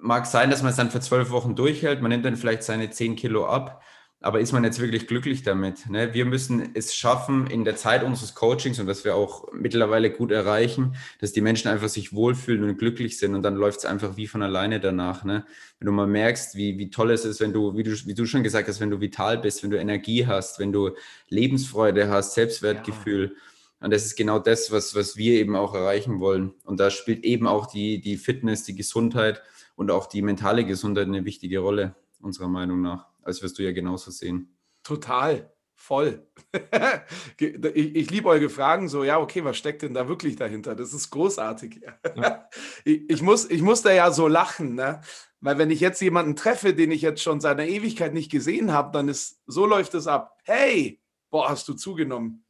mag 0.01 0.25
sein, 0.25 0.49
dass 0.49 0.61
man 0.61 0.71
es 0.71 0.75
dann 0.77 0.91
für 0.91 0.99
zwölf 0.99 1.31
Wochen 1.31 1.55
durchhält. 1.55 2.01
Man 2.01 2.11
nimmt 2.11 2.25
dann 2.25 2.35
vielleicht 2.35 2.63
seine 2.63 2.89
zehn 2.89 3.15
Kilo 3.15 3.45
ab. 3.45 3.81
Aber 4.23 4.39
ist 4.39 4.53
man 4.53 4.63
jetzt 4.63 4.79
wirklich 4.79 5.05
glücklich 5.05 5.43
damit? 5.43 5.89
Ne? 5.89 6.13
Wir 6.13 6.23
müssen 6.23 6.69
es 6.75 6.95
schaffen, 6.95 7.45
in 7.47 7.65
der 7.65 7.75
Zeit 7.75 8.03
unseres 8.03 8.33
Coachings 8.33 8.79
und 8.79 8.87
was 8.87 9.03
wir 9.03 9.15
auch 9.15 9.51
mittlerweile 9.51 10.09
gut 10.11 10.31
erreichen, 10.31 10.95
dass 11.19 11.33
die 11.33 11.41
Menschen 11.41 11.67
einfach 11.67 11.89
sich 11.89 12.13
wohlfühlen 12.13 12.63
und 12.63 12.77
glücklich 12.77 13.17
sind 13.17 13.35
und 13.35 13.43
dann 13.43 13.55
läuft 13.55 13.79
es 13.79 13.85
einfach 13.85 14.15
wie 14.15 14.27
von 14.27 14.41
alleine 14.41 14.79
danach. 14.79 15.25
Ne? 15.25 15.45
Wenn 15.77 15.87
du 15.87 15.91
mal 15.91 16.07
merkst, 16.07 16.55
wie, 16.55 16.77
wie 16.79 16.89
toll 16.89 17.11
es 17.11 17.25
ist, 17.25 17.41
wenn 17.41 17.51
du 17.51 17.75
wie, 17.75 17.83
du, 17.83 17.91
wie 17.91 18.13
du 18.13 18.25
schon 18.25 18.43
gesagt 18.43 18.69
hast, 18.69 18.79
wenn 18.79 18.91
du 18.91 19.01
vital 19.01 19.39
bist, 19.39 19.61
wenn 19.61 19.71
du 19.71 19.77
Energie 19.77 20.25
hast, 20.25 20.57
wenn 20.57 20.71
du 20.71 20.91
Lebensfreude 21.27 22.07
hast, 22.07 22.33
Selbstwertgefühl. 22.33 23.25
Ja. 23.35 23.85
Und 23.85 23.91
das 23.91 24.05
ist 24.05 24.15
genau 24.15 24.39
das, 24.39 24.71
was, 24.71 24.95
was 24.95 25.17
wir 25.17 25.33
eben 25.33 25.57
auch 25.57 25.75
erreichen 25.75 26.21
wollen. 26.21 26.53
Und 26.63 26.79
da 26.79 26.91
spielt 26.91 27.25
eben 27.25 27.45
auch 27.45 27.65
die, 27.65 27.99
die 27.99 28.15
Fitness, 28.15 28.63
die 28.63 28.75
Gesundheit 28.75 29.41
und 29.75 29.91
auch 29.91 30.05
die 30.05 30.21
mentale 30.21 30.63
Gesundheit 30.63 31.07
eine 31.07 31.25
wichtige 31.25 31.59
Rolle, 31.59 31.93
unserer 32.21 32.47
Meinung 32.47 32.81
nach 32.81 33.12
als 33.23 33.41
wirst 33.41 33.59
du 33.59 33.63
ja 33.63 33.71
genauso 33.71 34.11
sehen. 34.11 34.57
Total, 34.83 35.53
voll. 35.75 36.27
ich, 37.39 37.95
ich 37.95 38.11
liebe 38.11 38.29
eure 38.29 38.49
Fragen 38.49 38.89
so, 38.89 39.03
ja, 39.03 39.19
okay, 39.19 39.43
was 39.43 39.57
steckt 39.57 39.81
denn 39.81 39.93
da 39.93 40.07
wirklich 40.07 40.35
dahinter? 40.35 40.75
Das 40.75 40.93
ist 40.93 41.09
großartig. 41.09 41.81
Ja. 42.15 42.49
ich, 42.85 43.09
ich, 43.09 43.21
muss, 43.21 43.49
ich 43.49 43.61
muss 43.61 43.81
da 43.81 43.91
ja 43.91 44.11
so 44.11 44.27
lachen, 44.27 44.75
ne? 44.75 45.01
weil 45.43 45.57
wenn 45.57 45.71
ich 45.71 45.81
jetzt 45.81 46.01
jemanden 46.01 46.37
treffe, 46.37 46.73
den 46.73 46.89
ich 46.89 47.01
jetzt 47.01 47.21
schon 47.21 47.41
seit 47.41 47.59
einer 47.59 47.67
Ewigkeit 47.67 48.13
nicht 48.13 48.31
gesehen 48.31 48.71
habe, 48.71 48.93
dann 48.93 49.09
ist, 49.09 49.41
so 49.45 49.65
läuft 49.65 49.93
es 49.93 50.07
ab. 50.07 50.39
Hey, 50.45 51.01
boah, 51.29 51.49
hast 51.49 51.67
du 51.67 51.73
zugenommen. 51.73 52.45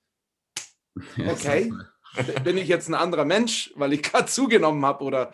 Okay, 1.18 1.74
bin 2.44 2.56
ich 2.56 2.68
jetzt 2.68 2.88
ein 2.88 2.94
anderer 2.94 3.26
Mensch, 3.26 3.74
weil 3.76 3.94
ich 3.94 4.04
gerade 4.04 4.28
zugenommen 4.28 4.86
habe 4.86 5.04
oder 5.04 5.34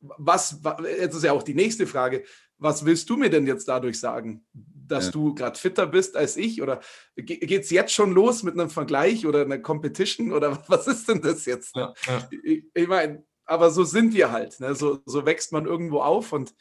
was, 0.00 0.60
jetzt 0.98 1.14
ist 1.14 1.22
ja 1.22 1.32
auch 1.32 1.44
die 1.44 1.54
nächste 1.54 1.86
Frage, 1.86 2.24
was 2.58 2.84
willst 2.84 3.08
du 3.08 3.16
mir 3.16 3.30
denn 3.30 3.46
jetzt 3.46 3.68
dadurch 3.68 3.98
sagen? 3.98 4.44
Dass 4.52 5.06
ja. 5.06 5.10
du 5.12 5.34
gerade 5.34 5.58
fitter 5.58 5.86
bist 5.86 6.16
als 6.16 6.36
ich? 6.36 6.62
Oder 6.62 6.80
geht 7.16 7.62
es 7.62 7.70
jetzt 7.70 7.92
schon 7.92 8.12
los 8.12 8.42
mit 8.42 8.54
einem 8.54 8.70
Vergleich 8.70 9.26
oder 9.26 9.42
einer 9.42 9.58
Competition? 9.58 10.32
Oder 10.32 10.62
was 10.68 10.86
ist 10.86 11.08
denn 11.08 11.20
das 11.22 11.46
jetzt? 11.46 11.76
Ne? 11.76 11.92
Ja. 12.06 12.28
Ich, 12.42 12.64
ich 12.74 12.88
meine, 12.88 13.24
aber 13.44 13.70
so 13.70 13.84
sind 13.84 14.14
wir 14.14 14.30
halt. 14.30 14.60
Ne? 14.60 14.74
So, 14.74 15.00
so 15.06 15.24
wächst 15.24 15.52
man 15.52 15.66
irgendwo 15.66 16.00
auf 16.00 16.32
und, 16.32 16.54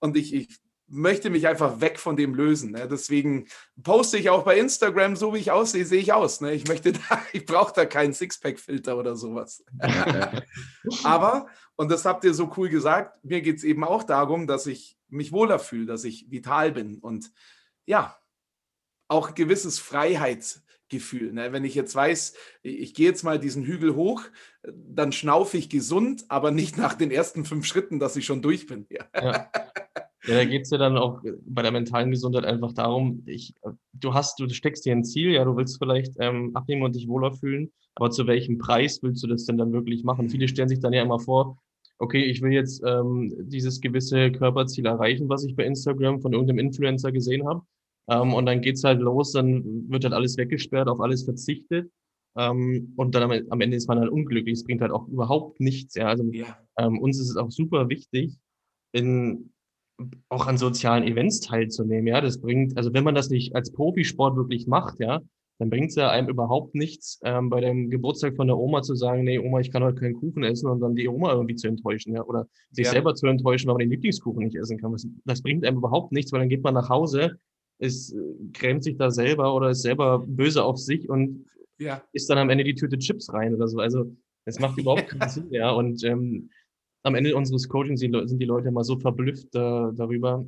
und 0.00 0.16
ich, 0.16 0.34
ich 0.34 0.48
möchte 0.88 1.30
mich 1.30 1.48
einfach 1.48 1.80
weg 1.80 1.98
von 1.98 2.16
dem 2.16 2.34
lösen. 2.34 2.72
Ne? 2.72 2.86
Deswegen 2.88 3.46
poste 3.82 4.18
ich 4.18 4.30
auch 4.30 4.44
bei 4.44 4.58
Instagram, 4.58 5.16
so 5.16 5.34
wie 5.34 5.38
ich 5.38 5.50
aussehe, 5.50 5.84
sehe 5.84 6.00
ich 6.00 6.12
aus. 6.12 6.40
Ne? 6.40 6.52
Ich 6.52 6.68
möchte 6.68 6.92
da, 6.92 7.20
ich 7.32 7.44
brauche 7.44 7.72
da 7.74 7.84
keinen 7.86 8.14
Sixpack-Filter 8.14 8.96
oder 8.96 9.16
sowas. 9.16 9.64
Aber, 11.04 11.48
und 11.74 11.90
das 11.90 12.04
habt 12.04 12.24
ihr 12.24 12.34
so 12.34 12.52
cool 12.56 12.68
gesagt, 12.68 13.22
mir 13.24 13.42
geht 13.42 13.58
es 13.58 13.64
eben 13.64 13.84
auch 13.84 14.04
darum, 14.04 14.46
dass 14.46 14.66
ich 14.66 14.96
mich 15.08 15.32
wohler 15.32 15.58
fühle, 15.58 15.86
dass 15.86 16.04
ich 16.04 16.30
vital 16.30 16.72
bin 16.72 16.98
und 16.98 17.30
ja, 17.84 18.16
auch 19.08 19.28
ein 19.28 19.34
gewisses 19.34 19.78
Freiheitsgefühl. 19.78 21.32
Ne? 21.32 21.52
Wenn 21.52 21.64
ich 21.64 21.74
jetzt 21.74 21.94
weiß, 21.94 22.34
ich 22.62 22.94
gehe 22.94 23.08
jetzt 23.08 23.22
mal 23.22 23.38
diesen 23.38 23.64
Hügel 23.64 23.94
hoch, 23.94 24.22
dann 24.62 25.12
schnaufe 25.12 25.56
ich 25.56 25.68
gesund, 25.68 26.24
aber 26.28 26.50
nicht 26.50 26.76
nach 26.76 26.94
den 26.94 27.10
ersten 27.10 27.44
fünf 27.44 27.66
Schritten, 27.66 28.00
dass 28.00 28.16
ich 28.16 28.26
schon 28.26 28.42
durch 28.42 28.66
bin. 28.66 28.86
Ja. 28.90 29.06
ja. 29.14 29.50
Ja, 30.26 30.34
da 30.34 30.44
geht 30.44 30.62
es 30.62 30.70
ja 30.70 30.78
dann 30.78 30.96
auch 30.96 31.22
bei 31.46 31.62
der 31.62 31.72
mentalen 31.72 32.10
Gesundheit 32.10 32.44
einfach 32.44 32.72
darum, 32.72 33.22
ich, 33.26 33.54
du 33.92 34.14
hast, 34.14 34.40
du 34.40 34.48
steckst 34.48 34.84
dir 34.84 34.92
ein 34.92 35.04
Ziel, 35.04 35.30
ja, 35.30 35.44
du 35.44 35.56
willst 35.56 35.78
vielleicht 35.78 36.14
ähm, 36.18 36.50
abnehmen 36.54 36.82
und 36.82 36.96
dich 36.96 37.08
wohler 37.08 37.32
fühlen, 37.32 37.70
aber 37.94 38.10
zu 38.10 38.26
welchem 38.26 38.58
Preis 38.58 39.02
willst 39.02 39.22
du 39.22 39.28
das 39.28 39.44
denn 39.44 39.56
dann 39.56 39.72
wirklich 39.72 40.04
machen? 40.04 40.28
Viele 40.28 40.48
stellen 40.48 40.68
sich 40.68 40.80
dann 40.80 40.92
ja 40.92 41.02
immer 41.02 41.20
vor, 41.20 41.58
okay, 41.98 42.24
ich 42.24 42.42
will 42.42 42.52
jetzt 42.52 42.82
ähm, 42.84 43.32
dieses 43.38 43.80
gewisse 43.80 44.30
Körperziel 44.32 44.86
erreichen, 44.86 45.28
was 45.28 45.44
ich 45.44 45.56
bei 45.56 45.64
Instagram 45.64 46.20
von 46.20 46.32
irgendeinem 46.32 46.58
Influencer 46.58 47.12
gesehen 47.12 47.46
habe. 47.46 47.62
Ähm, 48.08 48.34
und 48.34 48.46
dann 48.46 48.60
geht's 48.60 48.84
halt 48.84 49.00
los, 49.00 49.32
dann 49.32 49.88
wird 49.90 50.04
halt 50.04 50.14
alles 50.14 50.36
weggesperrt, 50.36 50.88
auf 50.88 51.00
alles 51.00 51.24
verzichtet. 51.24 51.90
Ähm, 52.36 52.92
und 52.96 53.14
dann 53.14 53.22
am, 53.22 53.32
am, 53.50 53.60
Ende 53.60 53.76
ist 53.76 53.88
man 53.88 53.98
halt 53.98 54.10
unglücklich. 54.10 54.54
Es 54.54 54.64
bringt 54.64 54.82
halt 54.82 54.92
auch 54.92 55.08
überhaupt 55.08 55.60
nichts. 55.60 55.94
Ja. 55.94 56.08
Also 56.08 56.24
ja. 56.32 56.58
Ähm, 56.78 56.98
uns 56.98 57.18
ist 57.18 57.30
es 57.30 57.36
auch 57.36 57.50
super 57.50 57.88
wichtig, 57.88 58.36
in 58.92 59.52
auch 60.28 60.46
an 60.46 60.58
sozialen 60.58 61.04
Events 61.04 61.40
teilzunehmen. 61.40 62.06
Ja, 62.06 62.20
das 62.20 62.40
bringt, 62.40 62.76
also 62.76 62.92
wenn 62.92 63.04
man 63.04 63.14
das 63.14 63.30
nicht 63.30 63.54
als 63.54 63.72
Profisport 63.72 64.36
wirklich 64.36 64.66
macht, 64.66 65.00
ja, 65.00 65.20
dann 65.58 65.70
bringt 65.70 65.88
es 65.88 65.94
ja 65.94 66.10
einem 66.10 66.28
überhaupt 66.28 66.74
nichts, 66.74 67.18
ähm, 67.24 67.48
bei 67.48 67.60
dem 67.60 67.88
Geburtstag 67.88 68.36
von 68.36 68.46
der 68.46 68.58
Oma 68.58 68.82
zu 68.82 68.94
sagen, 68.94 69.24
nee, 69.24 69.38
Oma, 69.38 69.60
ich 69.60 69.70
kann 69.70 69.82
heute 69.82 70.00
keinen 70.00 70.14
Kuchen 70.14 70.44
essen 70.44 70.68
und 70.68 70.80
dann 70.80 70.94
die 70.94 71.08
Oma 71.08 71.32
irgendwie 71.32 71.54
zu 71.54 71.68
enttäuschen, 71.68 72.14
ja, 72.14 72.22
oder 72.24 72.46
sich 72.70 72.84
ja. 72.84 72.92
selber 72.92 73.14
zu 73.14 73.26
enttäuschen, 73.26 73.68
weil 73.68 73.74
man 73.74 73.80
den 73.80 73.90
Lieblingskuchen 73.90 74.44
nicht 74.44 74.56
essen 74.56 74.78
kann. 74.78 74.92
Das, 74.92 75.06
das, 75.24 75.42
bringt 75.42 75.64
einem 75.64 75.78
überhaupt 75.78 76.12
nichts, 76.12 76.32
weil 76.32 76.40
dann 76.40 76.50
geht 76.50 76.62
man 76.62 76.74
nach 76.74 76.90
Hause, 76.90 77.38
ist, 77.78 78.12
äh, 78.12 78.18
grämt 78.52 78.84
sich 78.84 78.98
da 78.98 79.10
selber 79.10 79.54
oder 79.54 79.70
ist 79.70 79.82
selber 79.82 80.22
böse 80.26 80.62
auf 80.62 80.76
sich 80.76 81.08
und 81.08 81.46
ja. 81.78 82.02
isst 82.12 82.28
dann 82.28 82.38
am 82.38 82.50
Ende 82.50 82.64
die 82.64 82.74
Tüte 82.74 82.98
Chips 82.98 83.32
rein 83.32 83.54
oder 83.54 83.68
so. 83.68 83.78
Also, 83.78 84.14
es 84.44 84.58
macht 84.58 84.78
überhaupt 84.78 85.08
keinen 85.08 85.28
Sinn, 85.30 85.48
ja, 85.50 85.70
und 85.70 86.04
ähm, 86.04 86.50
am 87.06 87.14
Ende 87.14 87.36
unseres 87.36 87.68
Coachings 87.68 88.00
sind 88.00 88.38
die 88.38 88.44
Leute 88.44 88.68
immer 88.68 88.82
so 88.82 88.98
verblüfft 88.98 89.54
äh, 89.54 89.92
darüber, 89.94 90.44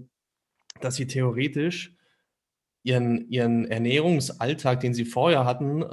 dass 0.80 0.96
sie 0.96 1.06
theoretisch 1.06 1.94
ihren, 2.82 3.28
ihren 3.30 3.64
Ernährungsalltag, 3.64 4.80
den 4.80 4.92
sie 4.92 5.04
vorher 5.04 5.44
hatten, 5.44 5.84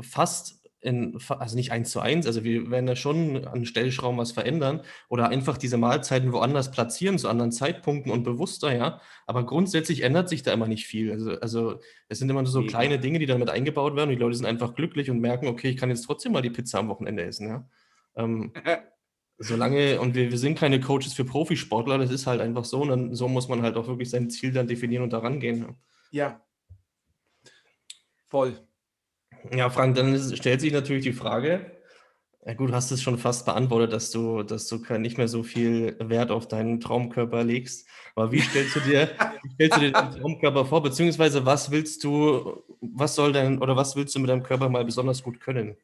fast 0.00 0.62
in, 0.80 1.18
also 1.28 1.56
nicht 1.56 1.72
eins 1.72 1.90
zu 1.90 1.98
eins, 1.98 2.26
also 2.26 2.44
wir 2.44 2.70
werden 2.70 2.86
da 2.86 2.94
schon 2.94 3.46
an 3.46 3.64
Stellschrauben 3.64 4.18
was 4.18 4.32
verändern 4.32 4.82
oder 5.08 5.30
einfach 5.30 5.56
diese 5.56 5.78
Mahlzeiten 5.78 6.32
woanders 6.32 6.70
platzieren, 6.70 7.18
zu 7.18 7.28
anderen 7.28 7.52
Zeitpunkten 7.52 8.12
und 8.12 8.22
bewusster, 8.22 8.76
ja. 8.76 9.00
Aber 9.26 9.46
grundsätzlich 9.46 10.02
ändert 10.02 10.28
sich 10.28 10.42
da 10.42 10.52
immer 10.52 10.68
nicht 10.68 10.86
viel. 10.86 11.10
Also, 11.10 11.40
also 11.40 11.80
es 12.08 12.18
sind 12.18 12.28
immer 12.28 12.42
nur 12.42 12.52
so 12.52 12.60
ja. 12.60 12.68
kleine 12.68 12.98
Dinge, 12.98 13.18
die 13.18 13.26
damit 13.26 13.48
eingebaut 13.48 13.96
werden 13.96 14.10
und 14.10 14.16
die 14.16 14.22
Leute 14.22 14.36
sind 14.36 14.46
einfach 14.46 14.74
glücklich 14.74 15.10
und 15.10 15.20
merken, 15.20 15.48
okay, 15.48 15.70
ich 15.70 15.76
kann 15.78 15.88
jetzt 15.88 16.02
trotzdem 16.02 16.32
mal 16.32 16.42
die 16.42 16.50
Pizza 16.50 16.78
am 16.78 16.88
Wochenende 16.88 17.24
essen, 17.24 17.48
ja. 17.48 17.68
Ähm, 18.16 18.52
Solange, 19.38 20.00
und 20.00 20.14
wir, 20.14 20.30
wir 20.30 20.38
sind 20.38 20.58
keine 20.58 20.80
Coaches 20.80 21.12
für 21.12 21.24
Profisportler, 21.24 21.98
das 21.98 22.10
ist 22.10 22.26
halt 22.26 22.40
einfach 22.40 22.64
so. 22.64 22.82
Und 22.82 22.88
dann, 22.88 23.14
so 23.14 23.28
muss 23.28 23.48
man 23.48 23.62
halt 23.62 23.76
auch 23.76 23.88
wirklich 23.88 24.10
sein 24.10 24.30
Ziel 24.30 24.52
dann 24.52 24.68
definieren 24.68 25.02
und 25.02 25.12
daran 25.12 25.40
gehen. 25.40 25.76
Ja. 26.10 26.40
Voll. 28.28 28.56
Ja, 29.52 29.70
Frank, 29.70 29.96
dann 29.96 30.18
stellt 30.36 30.60
sich 30.60 30.72
natürlich 30.72 31.04
die 31.04 31.12
Frage, 31.12 31.74
ja 32.46 32.52
gut, 32.54 32.72
hast 32.72 32.90
es 32.90 33.02
schon 33.02 33.18
fast 33.18 33.46
beantwortet, 33.46 33.92
dass 33.92 34.10
du, 34.10 34.42
dass 34.42 34.68
du 34.68 34.76
nicht 34.98 35.16
mehr 35.16 35.28
so 35.28 35.42
viel 35.42 35.96
Wert 35.98 36.30
auf 36.30 36.46
deinen 36.46 36.78
Traumkörper 36.78 37.42
legst. 37.42 37.88
Aber 38.14 38.32
wie 38.32 38.40
stellst 38.40 38.76
du 38.76 38.80
dir, 38.80 39.08
stellst 39.54 39.76
du 39.76 39.80
dir 39.80 39.92
deinen 39.92 40.10
Traumkörper 40.10 40.66
vor? 40.66 40.82
Beziehungsweise 40.82 41.46
was 41.46 41.70
willst 41.70 42.04
du, 42.04 42.62
was 42.80 43.14
soll 43.14 43.32
dein 43.32 43.60
oder 43.62 43.76
was 43.76 43.96
willst 43.96 44.14
du 44.14 44.20
mit 44.20 44.28
deinem 44.28 44.42
Körper 44.42 44.68
mal 44.68 44.84
besonders 44.84 45.22
gut 45.22 45.40
können? 45.40 45.76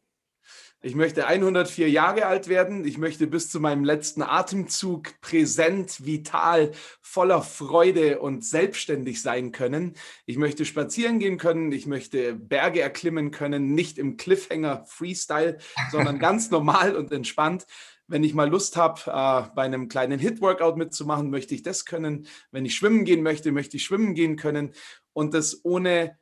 Ich 0.82 0.94
möchte 0.94 1.26
104 1.26 1.90
Jahre 1.90 2.24
alt 2.24 2.48
werden. 2.48 2.86
Ich 2.86 2.96
möchte 2.96 3.26
bis 3.26 3.50
zu 3.50 3.60
meinem 3.60 3.84
letzten 3.84 4.22
Atemzug 4.22 5.20
präsent, 5.20 6.06
vital, 6.06 6.72
voller 7.02 7.42
Freude 7.42 8.18
und 8.20 8.46
selbstständig 8.46 9.20
sein 9.20 9.52
können. 9.52 9.92
Ich 10.24 10.38
möchte 10.38 10.64
spazieren 10.64 11.18
gehen 11.18 11.36
können. 11.36 11.70
Ich 11.72 11.86
möchte 11.86 12.34
Berge 12.34 12.80
erklimmen 12.80 13.30
können, 13.30 13.74
nicht 13.74 13.98
im 13.98 14.16
Cliffhanger 14.16 14.86
Freestyle, 14.86 15.58
sondern 15.92 16.18
ganz 16.18 16.50
normal 16.50 16.96
und 16.96 17.12
entspannt. 17.12 17.66
wenn 18.06 18.24
ich 18.24 18.32
mal 18.32 18.48
Lust 18.48 18.76
habe, 18.78 19.02
äh, 19.06 19.54
bei 19.54 19.62
einem 19.62 19.88
kleinen 19.88 20.18
Hit-Workout 20.18 20.78
mitzumachen, 20.78 21.28
möchte 21.28 21.54
ich 21.54 21.62
das 21.62 21.84
können. 21.84 22.26
Wenn 22.52 22.64
ich 22.64 22.74
schwimmen 22.74 23.04
gehen 23.04 23.22
möchte, 23.22 23.52
möchte 23.52 23.76
ich 23.76 23.84
schwimmen 23.84 24.14
gehen 24.14 24.36
können. 24.36 24.72
Und 25.12 25.34
das 25.34 25.62
ohne 25.62 26.18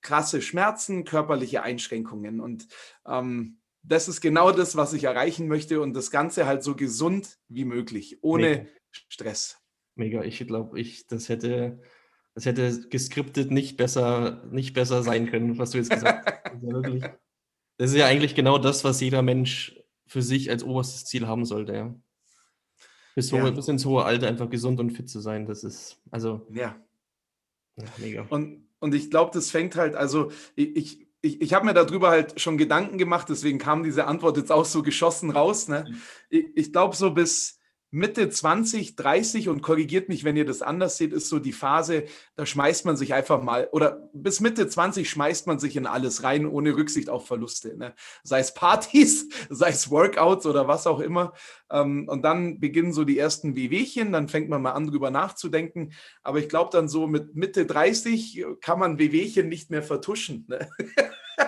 krasse 0.00 0.42
Schmerzen, 0.42 1.04
körperliche 1.04 1.62
Einschränkungen. 1.62 2.40
Und 2.40 2.68
ähm, 3.06 3.59
das 3.82 4.08
ist 4.08 4.20
genau 4.20 4.52
das, 4.52 4.76
was 4.76 4.92
ich 4.92 5.04
erreichen 5.04 5.48
möchte 5.48 5.80
und 5.80 5.94
das 5.94 6.10
Ganze 6.10 6.46
halt 6.46 6.62
so 6.62 6.76
gesund 6.76 7.38
wie 7.48 7.64
möglich, 7.64 8.18
ohne 8.22 8.48
Mega. 8.48 8.66
Stress. 8.90 9.58
Mega, 9.94 10.22
ich 10.22 10.38
glaube, 10.46 10.78
ich, 10.80 11.06
das 11.06 11.28
hätte, 11.28 11.80
das 12.34 12.46
hätte 12.46 12.88
geskriptet 12.88 13.50
nicht 13.50 13.76
besser, 13.76 14.44
nicht 14.50 14.74
besser 14.74 15.02
sein 15.02 15.30
können, 15.30 15.58
was 15.58 15.70
du 15.70 15.78
jetzt 15.78 15.90
gesagt 15.90 16.26
hast. 16.26 16.40
Das 16.44 16.54
ist, 16.54 16.62
ja 16.62 16.72
wirklich, 16.72 17.04
das 17.78 17.90
ist 17.90 17.96
ja 17.96 18.06
eigentlich 18.06 18.34
genau 18.34 18.58
das, 18.58 18.84
was 18.84 19.00
jeder 19.00 19.22
Mensch 19.22 19.76
für 20.06 20.22
sich 20.22 20.50
als 20.50 20.64
oberstes 20.64 21.04
Ziel 21.04 21.26
haben 21.26 21.44
sollte, 21.44 21.72
ja. 21.74 21.94
Bis, 23.14 23.30
ja. 23.30 23.50
bis 23.50 23.68
ins 23.68 23.84
hohe 23.84 24.04
Alter 24.04 24.28
einfach 24.28 24.48
gesund 24.48 24.80
und 24.80 24.90
fit 24.90 25.08
zu 25.08 25.20
sein, 25.20 25.46
das 25.46 25.64
ist, 25.64 26.00
also. 26.10 26.46
Ja. 26.50 26.80
ja 27.76 27.84
mega. 27.98 28.26
Und, 28.28 28.68
und 28.78 28.94
ich 28.94 29.10
glaube, 29.10 29.30
das 29.34 29.50
fängt 29.50 29.76
halt, 29.76 29.94
also 29.94 30.30
ich, 30.54 30.76
ich, 30.76 31.09
ich 31.22 31.54
habe 31.54 31.66
mir 31.66 31.74
darüber 31.74 32.10
halt 32.10 32.40
schon 32.40 32.58
Gedanken 32.58 32.98
gemacht, 32.98 33.28
deswegen 33.28 33.58
kam 33.58 33.82
diese 33.82 34.06
Antwort 34.06 34.36
jetzt 34.36 34.50
auch 34.50 34.64
so 34.64 34.82
geschossen 34.82 35.30
raus. 35.30 35.68
Ne? 35.68 35.84
Mhm. 35.88 36.02
Ich, 36.30 36.46
ich 36.54 36.72
glaube, 36.72 36.96
so 36.96 37.10
bis, 37.10 37.59
Mitte 37.92 38.28
20, 38.28 38.94
30 38.94 39.48
und 39.48 39.62
korrigiert 39.62 40.08
mich, 40.08 40.22
wenn 40.22 40.36
ihr 40.36 40.44
das 40.44 40.62
anders 40.62 40.96
seht, 40.96 41.12
ist 41.12 41.28
so 41.28 41.40
die 41.40 41.52
Phase, 41.52 42.04
da 42.36 42.46
schmeißt 42.46 42.84
man 42.84 42.96
sich 42.96 43.14
einfach 43.14 43.42
mal, 43.42 43.68
oder 43.72 44.08
bis 44.12 44.40
Mitte 44.40 44.68
20 44.68 45.10
schmeißt 45.10 45.48
man 45.48 45.58
sich 45.58 45.76
in 45.76 45.86
alles 45.86 46.22
rein, 46.22 46.46
ohne 46.46 46.76
Rücksicht 46.76 47.08
auf 47.10 47.26
Verluste. 47.26 47.76
Ne? 47.76 47.94
Sei 48.22 48.38
es 48.38 48.54
Partys, 48.54 49.28
sei 49.50 49.70
es 49.70 49.90
Workouts 49.90 50.46
oder 50.46 50.68
was 50.68 50.86
auch 50.86 51.00
immer. 51.00 51.32
Ähm, 51.70 52.06
und 52.08 52.22
dann 52.22 52.60
beginnen 52.60 52.92
so 52.92 53.04
die 53.04 53.18
ersten 53.18 53.56
Wehwehchen, 53.56 54.12
dann 54.12 54.28
fängt 54.28 54.48
man 54.48 54.62
mal 54.62 54.72
an, 54.72 54.86
drüber 54.86 55.10
nachzudenken. 55.10 55.92
Aber 56.22 56.38
ich 56.38 56.48
glaube, 56.48 56.70
dann 56.72 56.88
so 56.88 57.08
mit 57.08 57.34
Mitte 57.34 57.66
30 57.66 58.44
kann 58.60 58.78
man 58.78 58.98
Wehwehchen 58.98 59.48
nicht 59.48 59.70
mehr 59.70 59.82
vertuschen. 59.82 60.46
Ne? 60.48 60.70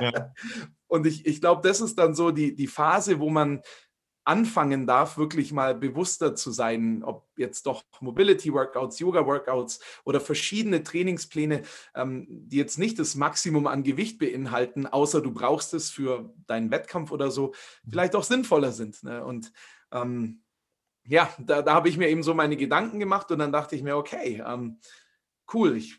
Ja. 0.00 0.32
Und 0.88 1.06
ich, 1.06 1.24
ich 1.24 1.40
glaube, 1.40 1.66
das 1.66 1.80
ist 1.80 1.98
dann 1.98 2.14
so 2.14 2.32
die, 2.32 2.54
die 2.54 2.66
Phase, 2.66 3.18
wo 3.18 3.30
man 3.30 3.62
anfangen 4.24 4.86
darf, 4.86 5.18
wirklich 5.18 5.52
mal 5.52 5.74
bewusster 5.74 6.34
zu 6.34 6.50
sein, 6.50 7.02
ob 7.02 7.26
jetzt 7.36 7.66
doch 7.66 7.82
Mobility-Workouts, 8.00 8.98
Yoga-Workouts 9.00 9.80
oder 10.04 10.20
verschiedene 10.20 10.82
Trainingspläne, 10.82 11.62
ähm, 11.94 12.26
die 12.28 12.56
jetzt 12.56 12.78
nicht 12.78 12.98
das 12.98 13.14
Maximum 13.14 13.66
an 13.66 13.82
Gewicht 13.82 14.18
beinhalten, 14.18 14.86
außer 14.86 15.20
du 15.20 15.32
brauchst 15.32 15.74
es 15.74 15.90
für 15.90 16.32
deinen 16.46 16.70
Wettkampf 16.70 17.10
oder 17.10 17.30
so, 17.30 17.48
mhm. 17.84 17.90
vielleicht 17.90 18.14
auch 18.14 18.24
sinnvoller 18.24 18.72
sind. 18.72 19.02
Ne? 19.02 19.24
Und 19.24 19.52
ähm, 19.90 20.42
ja, 21.04 21.28
da, 21.38 21.62
da 21.62 21.74
habe 21.74 21.88
ich 21.88 21.96
mir 21.96 22.08
eben 22.08 22.22
so 22.22 22.34
meine 22.34 22.56
Gedanken 22.56 23.00
gemacht 23.00 23.30
und 23.32 23.40
dann 23.40 23.52
dachte 23.52 23.74
ich 23.74 23.82
mir, 23.82 23.96
okay, 23.96 24.42
ähm, 24.46 24.78
cool, 25.52 25.76
ich 25.76 25.98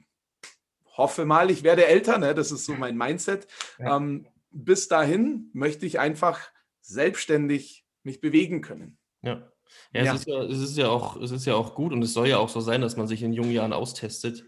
hoffe 0.85 1.25
mal, 1.25 1.51
ich 1.51 1.63
werde 1.63 1.87
älter, 1.87 2.17
ne? 2.17 2.33
das 2.33 2.51
ist 2.51 2.65
so 2.65 2.73
mein 2.73 2.97
Mindset. 2.97 3.47
Ähm, 3.79 4.27
bis 4.51 4.87
dahin 4.87 5.49
möchte 5.53 5.85
ich 5.85 5.99
einfach 5.99 6.39
selbstständig 6.81 7.82
mich 8.03 8.21
bewegen 8.21 8.61
können. 8.61 8.97
Ja. 9.21 9.49
Ja, 9.93 10.03
ja. 10.03 10.13
Es, 10.13 10.21
ist 10.21 10.27
ja, 10.27 10.43
es, 10.43 10.59
ist 10.59 10.77
ja 10.77 10.89
auch, 10.89 11.15
es 11.17 11.31
ist 11.31 11.45
ja 11.45 11.55
auch 11.55 11.73
gut 11.73 11.93
und 11.93 12.01
es 12.03 12.13
soll 12.13 12.27
ja 12.27 12.37
auch 12.37 12.49
so 12.49 12.59
sein, 12.59 12.81
dass 12.81 12.97
man 12.97 13.07
sich 13.07 13.23
in 13.23 13.33
jungen 13.33 13.51
Jahren 13.51 13.73
austestet. 13.73 14.45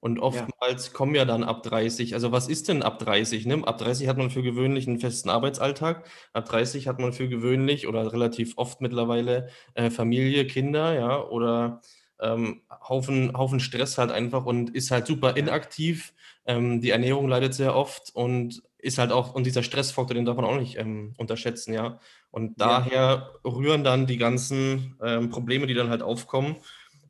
Und 0.00 0.20
oftmals 0.20 0.86
ja. 0.88 0.92
kommen 0.92 1.14
ja 1.14 1.24
dann 1.24 1.42
ab 1.42 1.62
30, 1.62 2.14
also 2.14 2.30
was 2.30 2.48
ist 2.48 2.68
denn 2.68 2.82
ab 2.82 2.98
30? 2.98 3.46
Ne? 3.46 3.62
Ab 3.66 3.78
30 3.78 4.06
hat 4.08 4.18
man 4.18 4.30
für 4.30 4.42
gewöhnlich 4.42 4.86
einen 4.86 5.00
festen 5.00 5.30
Arbeitsalltag, 5.30 6.06
ab 6.32 6.44
30 6.44 6.86
hat 6.86 7.00
man 7.00 7.12
für 7.12 7.28
gewöhnlich 7.28 7.88
oder 7.88 8.12
relativ 8.12 8.52
oft 8.56 8.80
mittlerweile 8.80 9.48
äh, 9.74 9.90
Familie, 9.90 10.46
Kinder, 10.46 10.94
ja, 10.94 11.22
oder 11.22 11.80
ähm, 12.20 12.62
Haufen, 12.88 13.36
Haufen 13.36 13.58
Stress 13.58 13.98
halt 13.98 14.12
einfach 14.12 14.44
und 14.44 14.70
ist 14.74 14.90
halt 14.90 15.06
super 15.06 15.36
inaktiv. 15.36 16.14
Ähm, 16.44 16.80
die 16.80 16.90
Ernährung 16.90 17.26
leidet 17.28 17.54
sehr 17.54 17.74
oft 17.74 18.14
und 18.14 18.62
ist 18.86 18.98
halt 18.98 19.10
auch, 19.10 19.34
und 19.34 19.44
dieser 19.44 19.64
Stressfaktor, 19.64 20.14
den 20.14 20.24
darf 20.24 20.36
man 20.36 20.44
auch 20.44 20.56
nicht 20.56 20.78
ähm, 20.78 21.12
unterschätzen, 21.18 21.74
ja. 21.74 21.98
Und 22.30 22.60
daher 22.60 23.32
ja. 23.44 23.50
rühren 23.50 23.82
dann 23.82 24.06
die 24.06 24.16
ganzen 24.16 24.96
ähm, 25.02 25.28
Probleme, 25.28 25.66
die 25.66 25.74
dann 25.74 25.90
halt 25.90 26.02
aufkommen. 26.02 26.56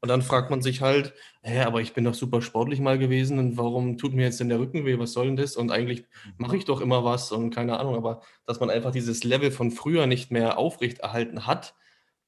Und 0.00 0.08
dann 0.08 0.22
fragt 0.22 0.50
man 0.50 0.62
sich 0.62 0.80
halt, 0.80 1.12
hä, 1.42 1.60
aber 1.60 1.80
ich 1.80 1.92
bin 1.92 2.04
doch 2.04 2.14
super 2.14 2.40
sportlich 2.40 2.80
mal 2.80 2.98
gewesen 2.98 3.38
und 3.38 3.56
warum 3.56 3.98
tut 3.98 4.14
mir 4.14 4.24
jetzt 4.24 4.40
denn 4.40 4.48
der 4.48 4.58
Rücken 4.58 4.86
weh? 4.86 4.98
Was 4.98 5.12
soll 5.12 5.26
denn 5.26 5.36
das? 5.36 5.56
Und 5.56 5.70
eigentlich 5.70 6.04
mache 6.38 6.56
ich 6.56 6.64
doch 6.64 6.80
immer 6.80 7.04
was 7.04 7.32
und 7.32 7.50
keine 7.50 7.78
Ahnung, 7.78 7.96
aber 7.96 8.22
dass 8.46 8.60
man 8.60 8.70
einfach 8.70 8.92
dieses 8.92 9.24
Level 9.24 9.50
von 9.50 9.70
früher 9.70 10.06
nicht 10.06 10.30
mehr 10.30 10.58
aufrechterhalten 10.58 11.46
hat 11.46 11.74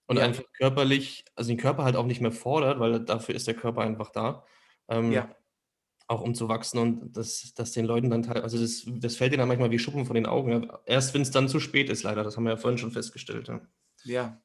und 0.07 0.17
ja. 0.17 0.25
einfach 0.25 0.45
körperlich, 0.55 1.25
also 1.37 1.49
den 1.49 1.59
Körper 1.59 1.85
halt 1.85 1.97
auch 1.97 2.07
nicht 2.07 2.21
mehr 2.21 2.33
fordert, 2.33 2.81
weil 2.81 3.01
dafür 3.01 3.35
ist 3.35 3.47
der 3.47 3.55
Körper 3.55 3.83
einfach 3.83 4.11
da. 4.11 4.45
Ähm, 4.89 5.13
ja 5.13 5.29
auch 6.09 6.23
um 6.23 6.35
zu 6.35 6.49
wachsen 6.49 6.79
und 6.79 7.17
dass 7.17 7.53
das 7.55 7.73
den 7.73 7.85
Leuten 7.85 8.11
dann 8.11 8.23
teil, 8.23 8.43
also 8.43 8.59
das, 8.59 8.83
das 8.87 9.17
fällt 9.17 9.33
ihnen 9.33 9.41
dann 9.41 9.49
manchmal 9.49 9.71
wie 9.71 9.79
Schuppen 9.79 10.07
von 10.07 10.15
den 10.15 10.27
Augen. 10.27 10.65
Ja. 10.65 10.81
Erst 10.87 11.15
wenn 11.15 11.23
es 11.23 11.31
dann 11.31 11.49
zu 11.49 11.61
spät 11.61 11.91
ist, 11.91 12.03
leider. 12.03 12.25
Das 12.25 12.37
haben 12.37 12.45
wir 12.45 12.51
ja 12.51 12.57
vorhin 12.57 12.79
schon 12.79 12.91
festgestellt. 12.91 13.49
Ja. 13.49 13.61
ja. 14.05 14.43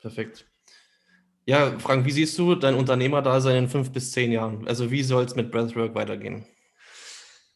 Perfekt. 0.00 0.46
Ja, 1.46 1.78
Frank, 1.78 2.06
wie 2.06 2.12
siehst 2.12 2.38
du 2.38 2.54
dein 2.54 2.74
Unternehmerdasein 2.74 3.64
in 3.64 3.68
fünf 3.68 3.90
bis 3.90 4.12
zehn 4.12 4.32
Jahren? 4.32 4.66
Also 4.66 4.90
wie 4.90 5.02
soll 5.02 5.24
es 5.24 5.34
mit 5.34 5.50
Breathwork 5.50 5.94
weitergehen? 5.94 6.46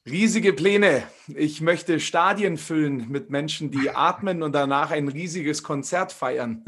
Riesige 0.04 0.52
Pläne. 0.52 1.04
Ich 1.28 1.60
möchte 1.60 2.00
Stadien 2.00 2.56
füllen 2.56 3.08
mit 3.08 3.30
Menschen, 3.30 3.70
die 3.70 3.90
atmen 3.94 4.42
und 4.42 4.52
danach 4.52 4.90
ein 4.90 5.08
riesiges 5.08 5.62
Konzert 5.62 6.12
feiern. 6.12 6.64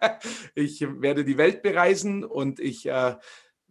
ich 0.54 0.86
werde 1.00 1.24
die 1.24 1.36
Welt 1.36 1.62
bereisen 1.62 2.24
und 2.24 2.60
ich 2.60 2.86
äh, 2.86 3.16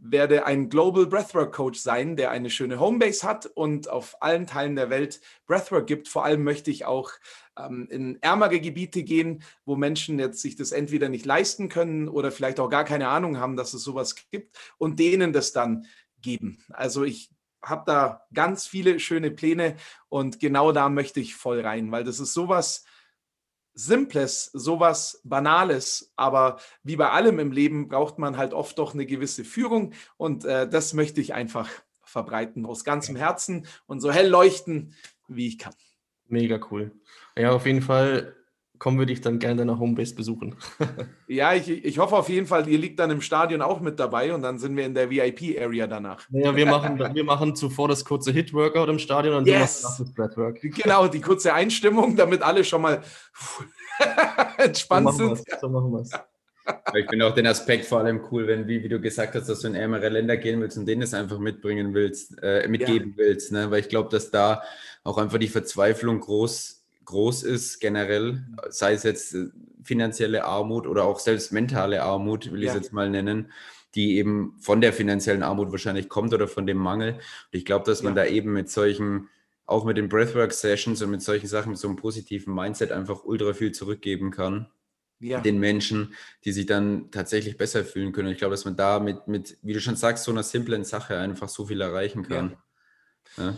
werde 0.05 0.45
ein 0.45 0.69
Global 0.69 1.05
Breathwork 1.05 1.55
Coach 1.55 1.79
sein, 1.79 2.17
der 2.17 2.29
eine 2.29 2.49
schöne 2.49 2.79
Homebase 2.79 3.25
hat 3.25 3.45
und 3.45 3.89
auf 3.89 4.21
allen 4.21 4.45
Teilen 4.45 4.75
der 4.75 4.89
Welt 4.89 5.21
Breathwork 5.47 5.87
gibt. 5.87 6.09
Vor 6.09 6.25
allem 6.25 6.43
möchte 6.43 6.71
ich 6.71 6.83
auch 6.83 7.11
ähm, 7.57 7.87
in 7.89 8.21
ärmere 8.21 8.59
Gebiete 8.59 9.03
gehen, 9.03 9.43
wo 9.63 9.77
Menschen 9.77 10.19
jetzt 10.19 10.41
sich 10.41 10.57
das 10.57 10.73
entweder 10.73 11.07
nicht 11.07 11.25
leisten 11.25 11.69
können 11.69 12.09
oder 12.09 12.31
vielleicht 12.31 12.59
auch 12.59 12.69
gar 12.69 12.83
keine 12.83 13.07
Ahnung 13.07 13.37
haben, 13.37 13.55
dass 13.55 13.73
es 13.73 13.83
sowas 13.83 14.15
gibt 14.29 14.57
und 14.77 14.99
denen 14.99 15.31
das 15.31 15.53
dann 15.53 15.85
geben. 16.21 16.61
Also 16.69 17.03
ich 17.03 17.31
habe 17.61 17.83
da 17.85 18.25
ganz 18.33 18.67
viele 18.67 18.99
schöne 18.99 19.31
Pläne 19.31 19.77
und 20.09 20.41
genau 20.41 20.73
da 20.73 20.89
möchte 20.89 21.21
ich 21.21 21.35
voll 21.35 21.61
rein, 21.61 21.91
weil 21.93 22.03
das 22.03 22.19
ist 22.19 22.33
sowas, 22.33 22.83
Simples, 23.73 24.45
sowas 24.53 25.21
Banales, 25.23 26.11
aber 26.15 26.59
wie 26.83 26.95
bei 26.95 27.09
allem 27.09 27.39
im 27.39 27.51
Leben 27.51 27.87
braucht 27.87 28.19
man 28.19 28.37
halt 28.37 28.53
oft 28.53 28.77
doch 28.77 28.93
eine 28.93 29.05
gewisse 29.05 29.43
Führung 29.43 29.93
und 30.17 30.45
äh, 30.45 30.67
das 30.67 30.93
möchte 30.93 31.21
ich 31.21 31.33
einfach 31.33 31.69
verbreiten 32.03 32.65
aus 32.65 32.83
ganzem 32.83 33.15
Herzen 33.15 33.65
und 33.87 33.99
so 33.99 34.11
hell 34.11 34.27
leuchten, 34.27 34.93
wie 35.27 35.47
ich 35.47 35.57
kann. 35.57 35.73
Mega 36.27 36.59
cool. 36.71 36.91
Ja, 37.37 37.51
auf 37.51 37.65
jeden 37.65 37.81
Fall 37.81 38.35
kommen 38.83 38.99
wir 38.99 39.05
dich 39.05 39.21
dann 39.21 39.39
gerne 39.39 39.63
nach 39.63 39.79
Homebase 39.79 40.13
besuchen. 40.13 40.57
ja, 41.29 41.53
ich, 41.53 41.69
ich 41.69 41.99
hoffe 41.99 42.17
auf 42.17 42.27
jeden 42.27 42.47
Fall, 42.47 42.67
ihr 42.67 42.77
liegt 42.77 42.99
dann 42.99 43.11
im 43.11 43.21
Stadion 43.21 43.61
auch 43.61 43.79
mit 43.79 43.97
dabei 43.97 44.33
und 44.33 44.41
dann 44.41 44.59
sind 44.59 44.75
wir 44.75 44.85
in 44.85 44.93
der 44.93 45.09
VIP-Area 45.09 45.87
danach. 45.87 46.27
Ja, 46.31 46.53
wir 46.53 46.65
machen, 46.65 46.99
wir 46.99 47.23
machen 47.23 47.55
zuvor 47.55 47.87
das 47.87 48.03
kurze 48.03 48.33
Hit-Workout 48.33 48.89
im 48.89 48.99
Stadion 48.99 49.35
und 49.35 49.47
yes. 49.47 49.79
du 49.79 49.87
machst 49.87 49.99
das 50.01 50.13
Breadwork. 50.13 50.59
Genau, 50.61 51.07
die 51.07 51.21
kurze 51.21 51.53
Einstimmung, 51.53 52.17
damit 52.17 52.41
alle 52.41 52.65
schon 52.65 52.81
mal 52.81 53.01
entspannt 54.57 55.13
so 55.13 55.33
sind. 55.33 55.47
So 55.61 55.69
machen 55.69 55.93
wir 55.93 56.01
es. 56.01 56.11
Ich 56.93 57.09
finde 57.09 57.25
auch 57.25 57.33
den 57.33 57.47
Aspekt 57.47 57.85
vor 57.85 57.99
allem 57.99 58.19
cool, 58.31 58.47
wenn, 58.47 58.67
wie, 58.67 58.83
wie 58.83 58.89
du 58.89 58.99
gesagt 58.99 59.35
hast, 59.35 59.47
dass 59.47 59.61
du 59.61 59.67
in 59.69 59.75
ärmere 59.75 60.09
Länder 60.09 60.35
gehen 60.35 60.59
willst 60.59 60.77
und 60.77 60.85
denen 60.85 61.03
es 61.03 61.13
einfach 61.13 61.39
mitbringen 61.39 61.93
willst, 61.93 62.37
äh, 62.43 62.67
mitgeben 62.67 63.11
ja. 63.11 63.17
willst. 63.23 63.53
Ne? 63.53 63.71
Weil 63.71 63.79
ich 63.79 63.87
glaube, 63.87 64.09
dass 64.09 64.29
da 64.29 64.61
auch 65.05 65.17
einfach 65.17 65.37
die 65.37 65.47
Verzweiflung 65.47 66.19
groß 66.19 66.82
groß 67.05 67.43
ist 67.43 67.79
generell, 67.79 68.43
sei 68.69 68.93
es 68.93 69.03
jetzt 69.03 69.33
äh, 69.33 69.47
finanzielle 69.83 70.45
Armut 70.45 70.87
oder 70.87 71.05
auch 71.05 71.19
selbst 71.19 71.51
mentale 71.51 72.03
Armut, 72.03 72.51
will 72.51 72.63
ich 72.63 72.69
es 72.69 72.75
jetzt 72.75 72.93
mal 72.93 73.09
nennen, 73.09 73.51
die 73.95 74.17
eben 74.17 74.55
von 74.59 74.81
der 74.81 74.93
finanziellen 74.93 75.43
Armut 75.43 75.71
wahrscheinlich 75.71 76.09
kommt 76.09 76.33
oder 76.33 76.47
von 76.47 76.65
dem 76.65 76.77
Mangel. 76.77 77.13
Und 77.13 77.21
ich 77.51 77.65
glaube, 77.65 77.85
dass 77.85 78.01
man 78.01 78.15
ja. 78.15 78.23
da 78.23 78.29
eben 78.29 78.53
mit 78.53 78.69
solchen, 78.69 79.29
auch 79.65 79.85
mit 79.85 79.97
den 79.97 80.09
Breathwork-Sessions 80.09 81.01
und 81.01 81.11
mit 81.11 81.21
solchen 81.21 81.47
Sachen, 81.47 81.71
mit 81.71 81.79
so 81.79 81.87
einem 81.87 81.97
positiven 81.97 82.53
Mindset 82.53 82.91
einfach 82.91 83.23
ultra 83.23 83.53
viel 83.53 83.71
zurückgeben 83.71 84.31
kann. 84.31 84.67
Ja. 85.19 85.39
den 85.39 85.57
Menschen, 85.57 86.15
die 86.43 86.51
sich 86.51 86.65
dann 86.65 87.09
tatsächlich 87.09 87.55
besser 87.55 87.85
fühlen 87.85 88.11
können. 88.11 88.27
Und 88.27 88.33
ich 88.33 88.39
glaube, 88.39 88.51
dass 88.51 88.65
man 88.65 88.75
da 88.75 88.99
mit, 88.99 89.25
mit, 89.25 89.57
wie 89.61 89.71
du 89.71 89.79
schon 89.79 89.95
sagst, 89.95 90.25
so 90.25 90.31
einer 90.31 90.43
simplen 90.43 90.83
Sache 90.83 91.17
einfach 91.17 91.47
so 91.47 91.65
viel 91.67 91.79
erreichen 91.79 92.23
kann. 92.23 92.57
Ja. 93.37 93.57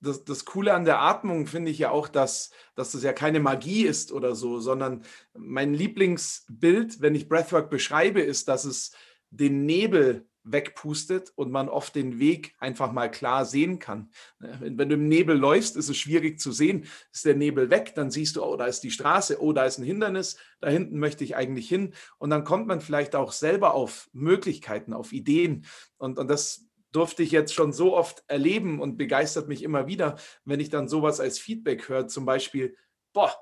Das, 0.00 0.24
das 0.24 0.44
Coole 0.44 0.74
an 0.74 0.84
der 0.84 1.00
Atmung 1.00 1.46
finde 1.46 1.70
ich 1.70 1.78
ja 1.78 1.90
auch, 1.90 2.08
dass, 2.08 2.50
dass 2.74 2.92
das 2.92 3.02
ja 3.02 3.12
keine 3.12 3.40
Magie 3.40 3.86
ist 3.86 4.12
oder 4.12 4.34
so, 4.34 4.60
sondern 4.60 5.02
mein 5.34 5.74
Lieblingsbild, 5.74 7.00
wenn 7.00 7.14
ich 7.14 7.28
Breathwork 7.28 7.70
beschreibe, 7.70 8.20
ist, 8.20 8.48
dass 8.48 8.64
es 8.64 8.92
den 9.30 9.64
Nebel 9.64 10.26
wegpustet 10.46 11.32
und 11.34 11.50
man 11.50 11.68
oft 11.68 11.94
den 11.94 12.18
Weg 12.18 12.54
einfach 12.58 12.92
mal 12.92 13.10
klar 13.10 13.44
sehen 13.44 13.78
kann. 13.78 14.10
Ne, 14.38 14.56
wenn, 14.60 14.78
wenn, 14.78 14.88
du 14.88 14.94
im 14.94 15.08
Nebel 15.08 15.36
läufst, 15.36 15.76
ist 15.76 15.88
es 15.88 15.96
schwierig 15.96 16.38
zu 16.38 16.52
sehen. 16.52 16.86
Ist 17.12 17.24
der 17.24 17.34
Nebel 17.34 17.68
weg, 17.70 17.92
dann 17.96 18.10
siehst 18.10 18.36
du, 18.36 18.44
oh, 18.44 18.56
da 18.56 18.66
ist 18.66 18.80
die 18.80 18.90
Straße, 18.90 19.42
oh, 19.42 19.52
da 19.52 19.64
ist 19.64 19.78
ein 19.78 19.84
Hindernis, 19.84 20.36
da 20.60 20.70
hinten 20.70 20.98
möchte 20.98 21.24
ich 21.24 21.36
eigentlich 21.36 21.68
hin. 21.68 21.94
Und 22.18 22.30
dann 22.30 22.44
kommt 22.44 22.68
man 22.68 22.80
vielleicht 22.80 23.16
auch 23.16 23.32
selber 23.32 23.74
auf 23.74 24.08
Möglichkeiten, 24.12 24.92
auf 24.92 25.12
Ideen. 25.12 25.66
Und, 25.98 26.18
und 26.18 26.28
das 26.28 26.65
durfte 26.92 27.22
ich 27.22 27.30
jetzt 27.30 27.54
schon 27.54 27.72
so 27.72 27.96
oft 27.96 28.24
erleben 28.28 28.80
und 28.80 28.96
begeistert 28.96 29.48
mich 29.48 29.62
immer 29.62 29.86
wieder, 29.86 30.16
wenn 30.44 30.60
ich 30.60 30.70
dann 30.70 30.88
sowas 30.88 31.20
als 31.20 31.38
Feedback 31.38 31.88
höre, 31.88 32.08
zum 32.08 32.24
Beispiel, 32.24 32.76
boah, 33.12 33.34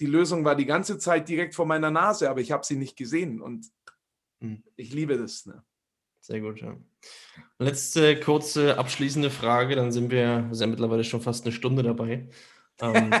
die 0.00 0.06
Lösung 0.06 0.44
war 0.44 0.56
die 0.56 0.66
ganze 0.66 0.98
Zeit 0.98 1.28
direkt 1.28 1.54
vor 1.54 1.66
meiner 1.66 1.90
Nase, 1.90 2.30
aber 2.30 2.40
ich 2.40 2.52
habe 2.52 2.64
sie 2.64 2.76
nicht 2.76 2.96
gesehen 2.96 3.40
und 3.40 3.66
hm. 4.40 4.62
ich 4.76 4.92
liebe 4.92 5.18
das. 5.18 5.46
Ne? 5.46 5.62
Sehr 6.20 6.40
gut, 6.40 6.60
ja. 6.60 6.76
Letzte 7.58 8.18
kurze 8.18 8.78
abschließende 8.78 9.30
Frage, 9.30 9.76
dann 9.76 9.92
sind 9.92 10.10
wir, 10.10 10.46
wir 10.48 10.54
sind 10.54 10.70
mittlerweile 10.70 11.04
schon 11.04 11.20
fast 11.20 11.44
eine 11.44 11.52
Stunde 11.52 11.82
dabei. 11.82 12.28
Ähm, 12.80 13.12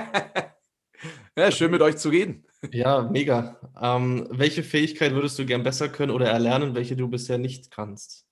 ja, 1.36 1.50
schön 1.50 1.70
mit 1.70 1.82
euch 1.82 1.98
zu 1.98 2.08
reden. 2.08 2.46
Ja, 2.72 3.02
mega. 3.02 3.60
Ähm, 3.80 4.26
welche 4.30 4.62
Fähigkeit 4.62 5.12
würdest 5.12 5.38
du 5.38 5.44
gern 5.44 5.62
besser 5.62 5.88
können 5.90 6.12
oder 6.12 6.28
erlernen, 6.28 6.74
welche 6.74 6.96
du 6.96 7.08
bisher 7.08 7.36
nicht 7.36 7.70
kannst? 7.70 8.26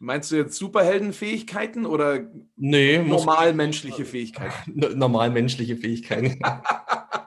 Meinst 0.00 0.30
du 0.30 0.36
jetzt 0.36 0.56
Superheldenfähigkeiten 0.56 1.84
oder 1.84 2.30
nee, 2.56 2.98
normal 2.98 3.52
menschliche 3.52 4.04
Fähigkeiten? 4.04 4.72
Normal 4.98 5.30
menschliche 5.30 5.76
Fähigkeiten. 5.76 6.40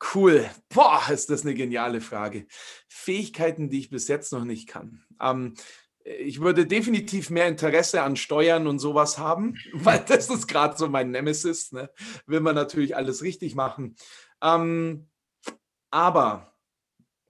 cool. 0.14 0.48
Boah, 0.68 1.02
ist 1.10 1.30
das 1.30 1.42
eine 1.42 1.54
geniale 1.54 2.00
Frage. 2.00 2.46
Fähigkeiten, 2.88 3.68
die 3.68 3.80
ich 3.80 3.90
bis 3.90 4.08
jetzt 4.08 4.32
noch 4.32 4.44
nicht 4.44 4.68
kann. 4.68 5.04
Ähm, 5.20 5.54
ich 6.04 6.40
würde 6.40 6.66
definitiv 6.66 7.28
mehr 7.28 7.48
Interesse 7.48 8.02
an 8.02 8.16
Steuern 8.16 8.66
und 8.66 8.78
sowas 8.78 9.18
haben, 9.18 9.58
weil 9.72 10.02
das 10.06 10.30
ist 10.30 10.46
gerade 10.46 10.76
so 10.76 10.88
mein 10.88 11.10
Nemesis. 11.10 11.72
Ne? 11.72 11.90
Will 12.26 12.40
man 12.40 12.54
natürlich 12.54 12.96
alles 12.96 13.22
richtig 13.22 13.54
machen. 13.54 13.96
Ähm, 14.42 15.08
aber. 15.90 16.54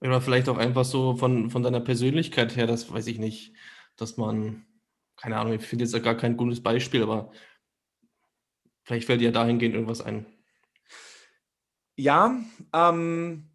Oder 0.01 0.21
vielleicht 0.21 0.47
auch 0.47 0.57
einfach 0.57 0.85
so 0.85 1.15
von, 1.15 1.49
von 1.49 1.61
deiner 1.61 1.81
Persönlichkeit 1.81 2.55
her, 2.55 2.67
das 2.67 2.91
weiß 2.91 3.07
ich 3.07 3.19
nicht, 3.19 3.53
dass 3.97 4.15
man, 4.15 4.65
keine 5.19 5.37
Ahnung, 5.37 5.53
ich 5.53 5.65
finde 5.65 5.85
jetzt 5.85 6.03
gar 6.03 6.15
kein 6.15 6.37
gutes 6.37 6.61
Beispiel, 6.61 7.03
aber 7.03 7.31
vielleicht 8.83 9.05
fällt 9.05 9.21
dir 9.21 9.31
dahingehend 9.31 9.75
irgendwas 9.75 10.01
ein. 10.01 10.25
Ja, 11.95 12.39
ähm, 12.73 13.49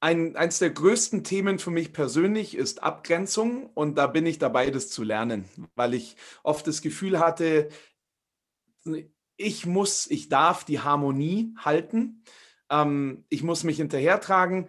ein, 0.00 0.36
eins 0.36 0.58
der 0.58 0.70
größten 0.70 1.24
Themen 1.24 1.58
für 1.58 1.70
mich 1.70 1.92
persönlich 1.92 2.56
ist 2.56 2.82
Abgrenzung 2.82 3.66
und 3.74 3.96
da 3.96 4.06
bin 4.06 4.24
ich 4.24 4.38
dabei, 4.38 4.70
das 4.70 4.88
zu 4.88 5.02
lernen, 5.02 5.44
weil 5.74 5.94
ich 5.94 6.16
oft 6.42 6.66
das 6.66 6.80
Gefühl 6.80 7.18
hatte, 7.18 7.68
ich 9.36 9.66
muss, 9.66 10.06
ich 10.06 10.28
darf 10.28 10.64
die 10.64 10.80
Harmonie 10.80 11.54
halten, 11.58 12.22
ähm, 12.70 13.24
ich 13.28 13.42
muss 13.42 13.64
mich 13.64 13.76
hinterhertragen, 13.76 14.68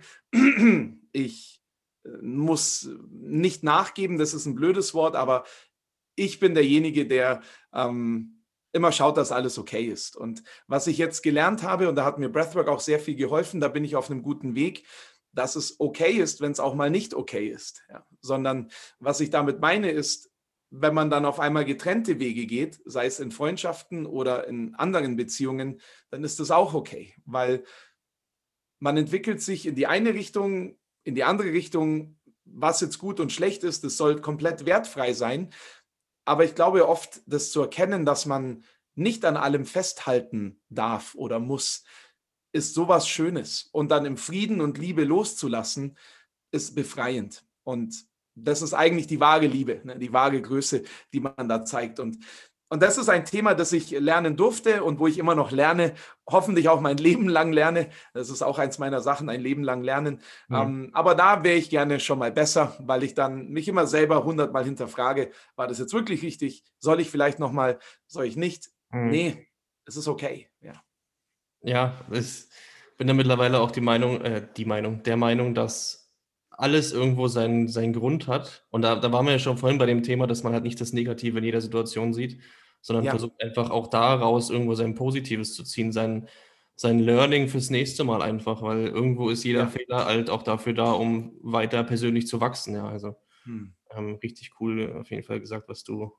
ich 1.11 1.61
äh, 2.03 2.09
muss 2.21 2.89
nicht 3.09 3.63
nachgeben, 3.63 4.17
das 4.17 4.33
ist 4.33 4.45
ein 4.45 4.55
blödes 4.55 4.93
Wort, 4.93 5.15
aber 5.15 5.45
ich 6.17 6.39
bin 6.39 6.53
derjenige, 6.53 7.07
der 7.07 7.41
ähm, 7.73 8.43
immer 8.73 8.91
schaut, 8.91 9.15
dass 9.15 9.31
alles 9.31 9.57
okay 9.57 9.85
ist. 9.85 10.17
Und 10.17 10.43
was 10.67 10.87
ich 10.87 10.97
jetzt 10.97 11.23
gelernt 11.23 11.63
habe, 11.63 11.87
und 11.87 11.95
da 11.95 12.03
hat 12.03 12.19
mir 12.19 12.29
Breathwork 12.29 12.67
auch 12.67 12.81
sehr 12.81 12.99
viel 12.99 13.15
geholfen, 13.15 13.61
da 13.61 13.69
bin 13.69 13.85
ich 13.85 13.95
auf 13.95 14.11
einem 14.11 14.23
guten 14.23 14.55
Weg, 14.55 14.85
dass 15.31 15.55
es 15.55 15.79
okay 15.79 16.13
ist, 16.13 16.41
wenn 16.41 16.51
es 16.51 16.59
auch 16.59 16.73
mal 16.73 16.89
nicht 16.89 17.13
okay 17.13 17.47
ist. 17.47 17.83
Ja. 17.89 18.05
Sondern 18.19 18.69
was 18.99 19.19
ich 19.19 19.29
damit 19.29 19.61
meine 19.61 19.91
ist, 19.91 20.31
wenn 20.69 20.93
man 20.93 21.09
dann 21.09 21.25
auf 21.25 21.39
einmal 21.39 21.63
getrennte 21.63 22.19
Wege 22.19 22.45
geht, 22.45 22.81
sei 22.83 23.05
es 23.05 23.19
in 23.19 23.31
Freundschaften 23.31 24.05
oder 24.05 24.47
in 24.47 24.75
anderen 24.75 25.15
Beziehungen, 25.15 25.79
dann 26.09 26.23
ist 26.23 26.39
das 26.39 26.51
auch 26.51 26.73
okay, 26.73 27.13
weil 27.25 27.63
man 28.79 28.97
entwickelt 28.97 29.41
sich 29.41 29.65
in 29.65 29.75
die 29.75 29.87
eine 29.87 30.13
Richtung, 30.13 30.77
in 31.03 31.15
die 31.15 31.23
andere 31.23 31.53
Richtung, 31.53 32.17
was 32.43 32.81
jetzt 32.81 32.99
gut 32.99 33.19
und 33.19 33.31
schlecht 33.31 33.63
ist, 33.63 33.83
das 33.83 33.97
soll 33.97 34.21
komplett 34.21 34.65
wertfrei 34.65 35.13
sein. 35.13 35.49
Aber 36.27 36.43
ich 36.43 36.55
glaube 36.55 36.89
oft, 36.89 37.21
das 37.25 37.51
zu 37.51 37.61
erkennen, 37.61 38.05
dass 38.05 38.25
man 38.25 38.65
nicht 38.95 39.23
an 39.23 39.37
allem 39.37 39.65
festhalten 39.65 40.59
darf 40.69 41.15
oder 41.15 41.39
muss, 41.39 41.85
ist 42.51 42.73
sowas 42.73 43.07
Schönes. 43.07 43.69
Und 43.71 43.91
dann 43.91 44.05
im 44.05 44.17
Frieden 44.17 44.59
und 44.59 44.77
Liebe 44.77 45.05
loszulassen, 45.05 45.97
ist 46.51 46.75
befreiend. 46.75 47.45
Und 47.63 48.05
das 48.35 48.61
ist 48.61 48.73
eigentlich 48.73 49.07
die 49.07 49.21
wahre 49.21 49.47
Liebe, 49.47 49.81
ne? 49.85 49.97
die 49.97 50.11
wahre 50.11 50.41
Größe, 50.41 50.83
die 51.13 51.21
man 51.21 51.47
da 51.47 51.63
zeigt. 51.63 51.99
Und, 51.99 52.17
und 52.69 52.81
das 52.83 52.97
ist 52.97 53.07
ein 53.09 53.23
Thema, 53.23 53.53
das 53.53 53.71
ich 53.71 53.91
lernen 53.91 54.35
durfte 54.35 54.83
und 54.83 54.99
wo 54.99 55.07
ich 55.07 55.17
immer 55.17 55.35
noch 55.35 55.51
lerne, 55.51 55.93
hoffentlich 56.29 56.67
auch 56.67 56.81
mein 56.81 56.97
Leben 57.07 57.29
lang 57.29 57.53
lerne. 57.53 57.89
Das 58.13 58.29
ist 58.29 58.41
auch 58.41 58.59
eins 58.59 58.77
meiner 58.77 59.01
Sachen, 59.01 59.29
ein 59.29 59.41
Leben 59.41 59.63
lang 59.63 59.83
lernen. 59.83 60.21
Mhm. 60.49 60.55
Ähm, 60.55 60.89
aber 60.93 61.15
da 61.15 61.43
wäre 61.43 61.55
ich 61.55 61.69
gerne 61.69 61.99
schon 61.99 62.19
mal 62.19 62.31
besser, 62.31 62.75
weil 62.79 63.03
ich 63.03 63.13
dann 63.13 63.49
mich 63.49 63.67
immer 63.67 63.87
selber 63.87 64.23
hundertmal 64.23 64.65
hinterfrage, 64.65 65.31
war 65.55 65.67
das 65.67 65.79
jetzt 65.79 65.93
wirklich 65.93 66.23
richtig? 66.23 66.63
Soll 66.79 66.99
ich 66.99 67.09
vielleicht 67.09 67.39
nochmal, 67.39 67.79
soll 68.05 68.25
ich 68.25 68.35
nicht? 68.35 68.69
Mhm. 68.91 69.09
Nee, 69.09 69.47
es 69.85 69.95
ist 69.95 70.07
okay. 70.07 70.49
Ja. 70.59 70.73
Ja, 71.61 71.93
ich 72.11 72.47
bin 72.97 73.07
da 73.07 73.13
mittlerweile 73.13 73.59
auch 73.59 73.71
die 73.71 73.81
Meinung, 73.81 74.21
äh, 74.21 74.45
die 74.57 74.65
Meinung, 74.65 75.03
der 75.03 75.17
Meinung, 75.17 75.55
dass 75.55 76.06
alles 76.57 76.91
irgendwo 76.91 77.27
seinen, 77.27 77.67
seinen 77.67 77.93
Grund 77.93 78.27
hat. 78.27 78.65
Und 78.71 78.81
da, 78.81 78.95
da 78.95 79.11
waren 79.11 79.25
wir 79.25 79.33
ja 79.33 79.39
schon 79.39 79.59
vorhin 79.59 79.77
bei 79.77 79.85
dem 79.85 80.01
Thema, 80.03 80.25
dass 80.25 80.43
man 80.43 80.53
halt 80.53 80.63
nicht 80.63 80.81
das 80.81 80.91
Negative 80.91 81.37
in 81.37 81.43
jeder 81.43 81.61
Situation 81.61 82.13
sieht, 82.13 82.41
sondern 82.81 83.05
ja. 83.05 83.11
versucht 83.11 83.41
einfach 83.41 83.69
auch 83.69 83.87
daraus 83.87 84.49
irgendwo 84.49 84.73
sein 84.73 84.95
Positives 84.95 85.53
zu 85.53 85.63
ziehen, 85.63 85.91
sein, 85.91 86.27
sein 86.75 86.99
Learning 86.99 87.47
fürs 87.47 87.69
nächste 87.69 88.03
Mal 88.03 88.23
einfach, 88.23 88.63
weil 88.63 88.87
irgendwo 88.87 89.29
ist 89.29 89.43
jeder 89.43 89.61
ja. 89.61 89.67
Fehler 89.67 90.05
halt 90.05 90.31
auch 90.31 90.41
dafür 90.41 90.73
da, 90.73 90.91
um 90.91 91.37
weiter 91.41 91.83
persönlich 91.83 92.27
zu 92.27 92.41
wachsen. 92.41 92.73
Ja, 92.73 92.87
also 92.87 93.15
hm. 93.43 93.75
ähm, 93.91 94.15
richtig 94.15 94.53
cool 94.59 94.97
auf 94.99 95.11
jeden 95.11 95.23
Fall 95.23 95.39
gesagt, 95.39 95.69
was 95.69 95.83
du 95.83 96.11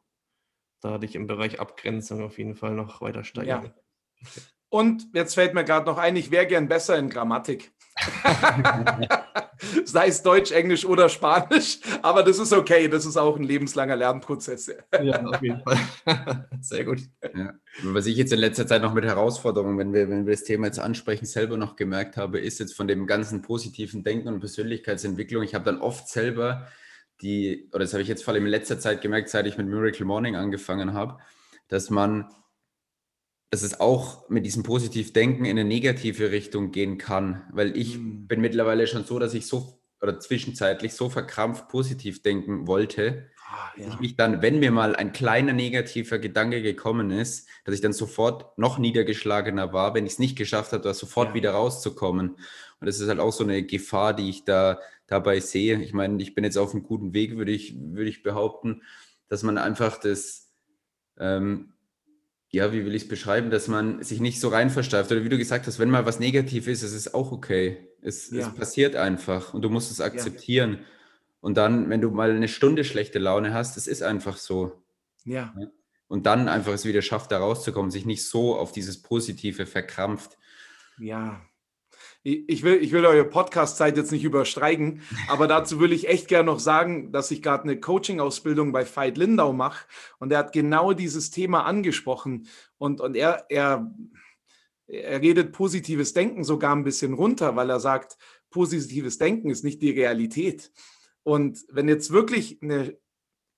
da 0.80 0.98
dich 0.98 1.16
im 1.16 1.26
Bereich 1.26 1.58
Abgrenzung 1.58 2.22
auf 2.22 2.38
jeden 2.38 2.54
Fall 2.54 2.74
noch 2.74 3.00
weiter 3.00 3.24
steigern. 3.24 3.64
Ja. 3.64 4.32
Und 4.68 5.08
jetzt 5.14 5.34
fällt 5.34 5.54
mir 5.54 5.64
gerade 5.64 5.86
noch 5.86 5.98
ein, 5.98 6.14
ich 6.14 6.30
wäre 6.30 6.46
gern 6.46 6.68
besser 6.68 6.96
in 6.96 7.08
Grammatik. 7.08 7.72
Sei 9.84 10.08
es 10.08 10.22
Deutsch, 10.22 10.52
Englisch 10.52 10.84
oder 10.84 11.08
Spanisch, 11.08 11.78
aber 12.02 12.22
das 12.22 12.38
ist 12.38 12.52
okay, 12.52 12.88
das 12.88 13.06
ist 13.06 13.16
auch 13.16 13.36
ein 13.36 13.42
lebenslanger 13.42 13.96
Lernprozess. 13.96 14.72
ja, 15.02 15.24
auf 15.24 15.42
jeden 15.42 15.62
Fall. 15.62 16.48
Sehr 16.60 16.84
gut. 16.84 17.00
Ja. 17.34 17.54
Was 17.82 18.06
ich 18.06 18.16
jetzt 18.16 18.32
in 18.32 18.38
letzter 18.38 18.66
Zeit 18.66 18.82
noch 18.82 18.94
mit 18.94 19.04
Herausforderungen, 19.04 19.78
wenn 19.78 19.92
wir, 19.92 20.08
wenn 20.08 20.26
wir 20.26 20.34
das 20.34 20.44
Thema 20.44 20.66
jetzt 20.66 20.78
ansprechen, 20.78 21.26
selber 21.26 21.56
noch 21.56 21.76
gemerkt 21.76 22.16
habe, 22.16 22.38
ist 22.38 22.60
jetzt 22.60 22.74
von 22.74 22.88
dem 22.88 23.06
ganzen 23.06 23.42
positiven 23.42 24.04
Denken 24.04 24.28
und 24.28 24.40
Persönlichkeitsentwicklung, 24.40 25.42
ich 25.42 25.54
habe 25.54 25.64
dann 25.64 25.80
oft 25.80 26.08
selber 26.08 26.68
die, 27.20 27.68
oder 27.72 27.80
das 27.80 27.92
habe 27.92 28.02
ich 28.02 28.08
jetzt 28.08 28.24
vor 28.24 28.34
allem 28.34 28.44
in 28.44 28.50
letzter 28.50 28.78
Zeit 28.78 29.00
gemerkt, 29.00 29.28
seit 29.28 29.46
ich 29.46 29.58
mit 29.58 29.66
Miracle 29.66 30.06
Morning 30.06 30.36
angefangen 30.36 30.92
habe, 30.92 31.18
dass 31.68 31.90
man 31.90 32.26
dass 33.50 33.62
es 33.62 33.80
auch 33.80 34.28
mit 34.28 34.44
diesem 34.44 34.62
Positivdenken 34.62 35.44
in 35.44 35.58
eine 35.58 35.64
negative 35.64 36.30
Richtung 36.30 36.70
gehen 36.70 36.98
kann, 36.98 37.44
weil 37.52 37.76
ich 37.76 37.98
mhm. 37.98 38.26
bin 38.26 38.40
mittlerweile 38.40 38.86
schon 38.86 39.04
so, 39.04 39.18
dass 39.18 39.34
ich 39.34 39.46
so 39.46 39.78
oder 40.00 40.20
zwischenzeitlich 40.20 40.94
so 40.94 41.08
verkrampft 41.08 41.68
positiv 41.68 42.22
denken 42.22 42.66
wollte, 42.66 43.28
ah, 43.50 43.72
ja. 43.76 43.84
dass 43.84 43.94
ich 43.94 44.00
mich 44.00 44.16
dann, 44.16 44.42
wenn 44.42 44.60
mir 44.60 44.70
mal 44.70 44.94
ein 44.94 45.12
kleiner 45.12 45.52
negativer 45.52 46.18
Gedanke 46.18 46.62
gekommen 46.62 47.10
ist, 47.10 47.48
dass 47.64 47.74
ich 47.74 47.80
dann 47.80 47.92
sofort 47.92 48.56
noch 48.58 48.78
niedergeschlagener 48.78 49.72
war, 49.72 49.94
wenn 49.94 50.06
ich 50.06 50.12
es 50.12 50.18
nicht 50.18 50.36
geschafft 50.36 50.72
habe, 50.72 50.94
sofort 50.94 51.30
ja. 51.30 51.34
wieder 51.34 51.50
rauszukommen. 51.52 52.30
Und 52.30 52.86
das 52.86 53.00
ist 53.00 53.08
halt 53.08 53.18
auch 53.18 53.32
so 53.32 53.44
eine 53.44 53.64
Gefahr, 53.64 54.14
die 54.14 54.30
ich 54.30 54.44
da 54.44 54.78
dabei 55.06 55.40
sehe. 55.40 55.80
Ich 55.82 55.92
meine, 55.92 56.22
ich 56.22 56.34
bin 56.34 56.44
jetzt 56.44 56.58
auf 56.58 56.72
einem 56.72 56.84
guten 56.84 57.12
Weg, 57.12 57.36
würde 57.36 57.52
ich, 57.52 57.74
würde 57.76 58.10
ich 58.10 58.22
behaupten, 58.22 58.82
dass 59.26 59.42
man 59.42 59.58
einfach 59.58 59.98
das 59.98 60.52
ähm, 61.18 61.72
ja, 62.50 62.72
wie 62.72 62.84
will 62.84 62.94
ich 62.94 63.02
es 63.02 63.08
beschreiben, 63.08 63.50
dass 63.50 63.68
man 63.68 64.02
sich 64.02 64.20
nicht 64.20 64.40
so 64.40 64.48
rein 64.48 64.70
versteift. 64.70 65.12
Oder 65.12 65.24
wie 65.24 65.28
du 65.28 65.36
gesagt 65.36 65.66
hast, 65.66 65.78
wenn 65.78 65.90
mal 65.90 66.06
was 66.06 66.18
negativ 66.18 66.66
ist, 66.66 66.82
es 66.82 66.94
ist 66.94 67.14
auch 67.14 67.30
okay. 67.30 67.88
Es, 68.00 68.30
ja. 68.30 68.40
es 68.40 68.54
passiert 68.54 68.96
einfach 68.96 69.52
und 69.52 69.62
du 69.62 69.70
musst 69.70 69.90
es 69.90 70.00
akzeptieren. 70.00 70.72
Ja. 70.72 70.78
Und 71.40 71.56
dann, 71.56 71.90
wenn 71.90 72.00
du 72.00 72.10
mal 72.10 72.30
eine 72.30 72.48
Stunde 72.48 72.84
schlechte 72.84 73.18
Laune 73.18 73.52
hast, 73.52 73.76
es 73.76 73.86
ist 73.86 74.02
einfach 74.02 74.38
so. 74.38 74.82
Ja. 75.24 75.54
Und 76.08 76.24
dann 76.24 76.48
einfach 76.48 76.72
es 76.72 76.86
wieder 76.86 77.02
schafft, 77.02 77.32
da 77.32 77.38
rauszukommen, 77.38 77.90
sich 77.90 78.06
nicht 78.06 78.26
so 78.26 78.56
auf 78.56 78.72
dieses 78.72 79.02
Positive 79.02 79.66
verkrampft. 79.66 80.38
Ja, 80.98 81.42
ich 82.22 82.62
will, 82.62 82.82
ich 82.82 82.92
will 82.92 83.06
eure 83.06 83.24
Podcast-Zeit 83.24 83.96
jetzt 83.96 84.12
nicht 84.12 84.24
überstreiken, 84.24 85.02
aber 85.28 85.46
dazu 85.46 85.80
will 85.80 85.92
ich 85.92 86.08
echt 86.08 86.28
gerne 86.28 86.46
noch 86.46 86.60
sagen, 86.60 87.12
dass 87.12 87.30
ich 87.30 87.42
gerade 87.42 87.64
eine 87.64 87.80
Coaching-Ausbildung 87.80 88.72
bei 88.72 88.84
Veit 88.84 89.16
Lindau 89.16 89.52
mache 89.52 89.86
und 90.18 90.32
er 90.32 90.38
hat 90.38 90.52
genau 90.52 90.92
dieses 90.92 91.30
Thema 91.30 91.64
angesprochen 91.64 92.48
und, 92.76 93.00
und 93.00 93.16
er, 93.16 93.46
er, 93.48 93.94
er 94.86 95.20
redet 95.22 95.52
positives 95.52 96.12
Denken 96.12 96.44
sogar 96.44 96.74
ein 96.74 96.84
bisschen 96.84 97.14
runter, 97.14 97.56
weil 97.56 97.70
er 97.70 97.80
sagt, 97.80 98.18
positives 98.50 99.18
Denken 99.18 99.50
ist 99.50 99.64
nicht 99.64 99.82
die 99.82 99.90
Realität. 99.90 100.72
Und 101.22 101.64
wenn 101.70 101.88
jetzt 101.88 102.10
wirklich 102.10 102.62
eine 102.62 102.96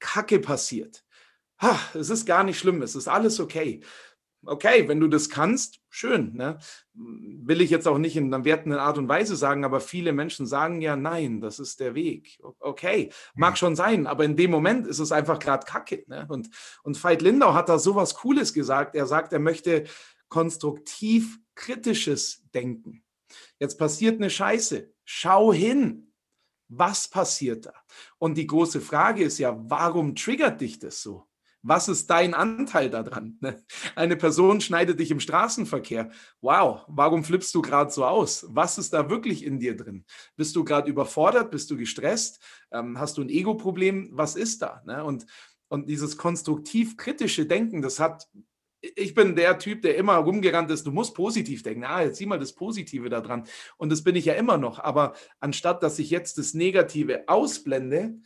Kacke 0.00 0.40
passiert. 0.40 1.04
Ha, 1.60 1.78
es 1.94 2.10
ist 2.10 2.24
gar 2.24 2.42
nicht 2.42 2.58
schlimm, 2.58 2.82
es 2.82 2.96
ist 2.96 3.06
alles 3.06 3.38
okay. 3.38 3.82
Okay, 4.46 4.88
wenn 4.88 5.00
du 5.00 5.08
das 5.08 5.28
kannst, 5.28 5.80
schön. 5.90 6.34
Ne? 6.34 6.58
Will 6.94 7.60
ich 7.60 7.68
jetzt 7.68 7.86
auch 7.86 7.98
nicht 7.98 8.16
in 8.16 8.32
einer 8.32 8.44
wertenden 8.44 8.80
Art 8.80 8.96
und 8.96 9.08
Weise 9.08 9.36
sagen, 9.36 9.64
aber 9.64 9.80
viele 9.80 10.12
Menschen 10.12 10.46
sagen 10.46 10.80
ja, 10.80 10.96
nein, 10.96 11.40
das 11.42 11.58
ist 11.58 11.78
der 11.78 11.94
Weg. 11.94 12.40
Okay, 12.58 13.10
mag 13.34 13.58
schon 13.58 13.76
sein, 13.76 14.06
aber 14.06 14.24
in 14.24 14.36
dem 14.36 14.50
Moment 14.50 14.86
ist 14.86 14.98
es 14.98 15.12
einfach 15.12 15.38
gerade 15.38 15.66
Kacke. 15.66 16.04
Ne? 16.06 16.26
Und, 16.28 16.48
und 16.82 17.02
Veit 17.02 17.20
Lindau 17.20 17.52
hat 17.52 17.68
da 17.68 17.78
sowas 17.78 18.14
Cooles 18.14 18.54
gesagt. 18.54 18.94
Er 18.94 19.06
sagt, 19.06 19.34
er 19.34 19.40
möchte 19.40 19.84
konstruktiv 20.28 21.38
kritisches 21.54 22.42
Denken. 22.54 23.04
Jetzt 23.58 23.78
passiert 23.78 24.16
eine 24.16 24.30
Scheiße. 24.30 24.90
Schau 25.04 25.52
hin. 25.52 26.12
Was 26.68 27.08
passiert 27.08 27.66
da? 27.66 27.74
Und 28.18 28.38
die 28.38 28.46
große 28.46 28.80
Frage 28.80 29.24
ist 29.24 29.38
ja, 29.38 29.58
warum 29.68 30.14
triggert 30.14 30.60
dich 30.60 30.78
das 30.78 31.02
so? 31.02 31.26
Was 31.62 31.88
ist 31.88 32.08
dein 32.08 32.32
Anteil 32.32 32.88
daran? 32.88 33.36
Ne? 33.40 33.62
Eine 33.94 34.16
Person 34.16 34.60
schneidet 34.60 34.98
dich 34.98 35.10
im 35.10 35.20
Straßenverkehr. 35.20 36.10
Wow, 36.40 36.84
warum 36.88 37.22
flippst 37.22 37.54
du 37.54 37.60
gerade 37.60 37.90
so 37.90 38.04
aus? 38.04 38.46
Was 38.48 38.78
ist 38.78 38.94
da 38.94 39.10
wirklich 39.10 39.44
in 39.44 39.58
dir 39.60 39.76
drin? 39.76 40.04
Bist 40.36 40.56
du 40.56 40.64
gerade 40.64 40.90
überfordert? 40.90 41.50
Bist 41.50 41.70
du 41.70 41.76
gestresst? 41.76 42.42
Ähm, 42.72 42.98
hast 42.98 43.18
du 43.18 43.22
ein 43.22 43.28
Ego-Problem? 43.28 44.10
Was 44.12 44.36
ist 44.36 44.62
da? 44.62 44.82
Ne? 44.86 45.04
Und, 45.04 45.26
und 45.68 45.88
dieses 45.88 46.16
konstruktiv-kritische 46.16 47.46
Denken, 47.46 47.82
das 47.82 48.00
hat 48.00 48.26
ich 48.82 49.14
bin 49.14 49.36
der 49.36 49.58
Typ, 49.58 49.82
der 49.82 49.96
immer 49.96 50.16
rumgerannt 50.16 50.70
ist, 50.70 50.86
du 50.86 50.90
musst 50.90 51.14
positiv 51.14 51.62
denken. 51.62 51.84
Ah, 51.84 52.00
jetzt 52.00 52.16
sieh 52.16 52.24
mal 52.24 52.38
das 52.38 52.54
Positive 52.54 53.10
da 53.10 53.20
dran. 53.20 53.46
Und 53.76 53.92
das 53.92 54.02
bin 54.02 54.16
ich 54.16 54.24
ja 54.24 54.32
immer 54.32 54.56
noch. 54.56 54.78
Aber 54.78 55.12
anstatt 55.38 55.82
dass 55.82 55.98
ich 55.98 56.08
jetzt 56.08 56.38
das 56.38 56.54
Negative 56.54 57.24
ausblende, 57.28 58.18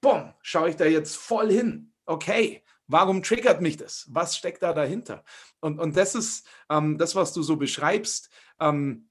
bumm, 0.00 0.32
schaue 0.40 0.70
ich 0.70 0.76
da 0.76 0.86
jetzt 0.86 1.16
voll 1.16 1.52
hin 1.52 1.92
okay, 2.06 2.62
warum 2.86 3.22
triggert 3.22 3.60
mich 3.60 3.76
das? 3.76 4.06
Was 4.10 4.36
steckt 4.36 4.62
da 4.62 4.72
dahinter? 4.72 5.24
Und, 5.60 5.78
und 5.78 5.96
das 5.96 6.14
ist 6.14 6.46
ähm, 6.70 6.98
das, 6.98 7.14
was 7.14 7.32
du 7.32 7.42
so 7.42 7.56
beschreibst. 7.56 8.30
Ähm, 8.60 9.08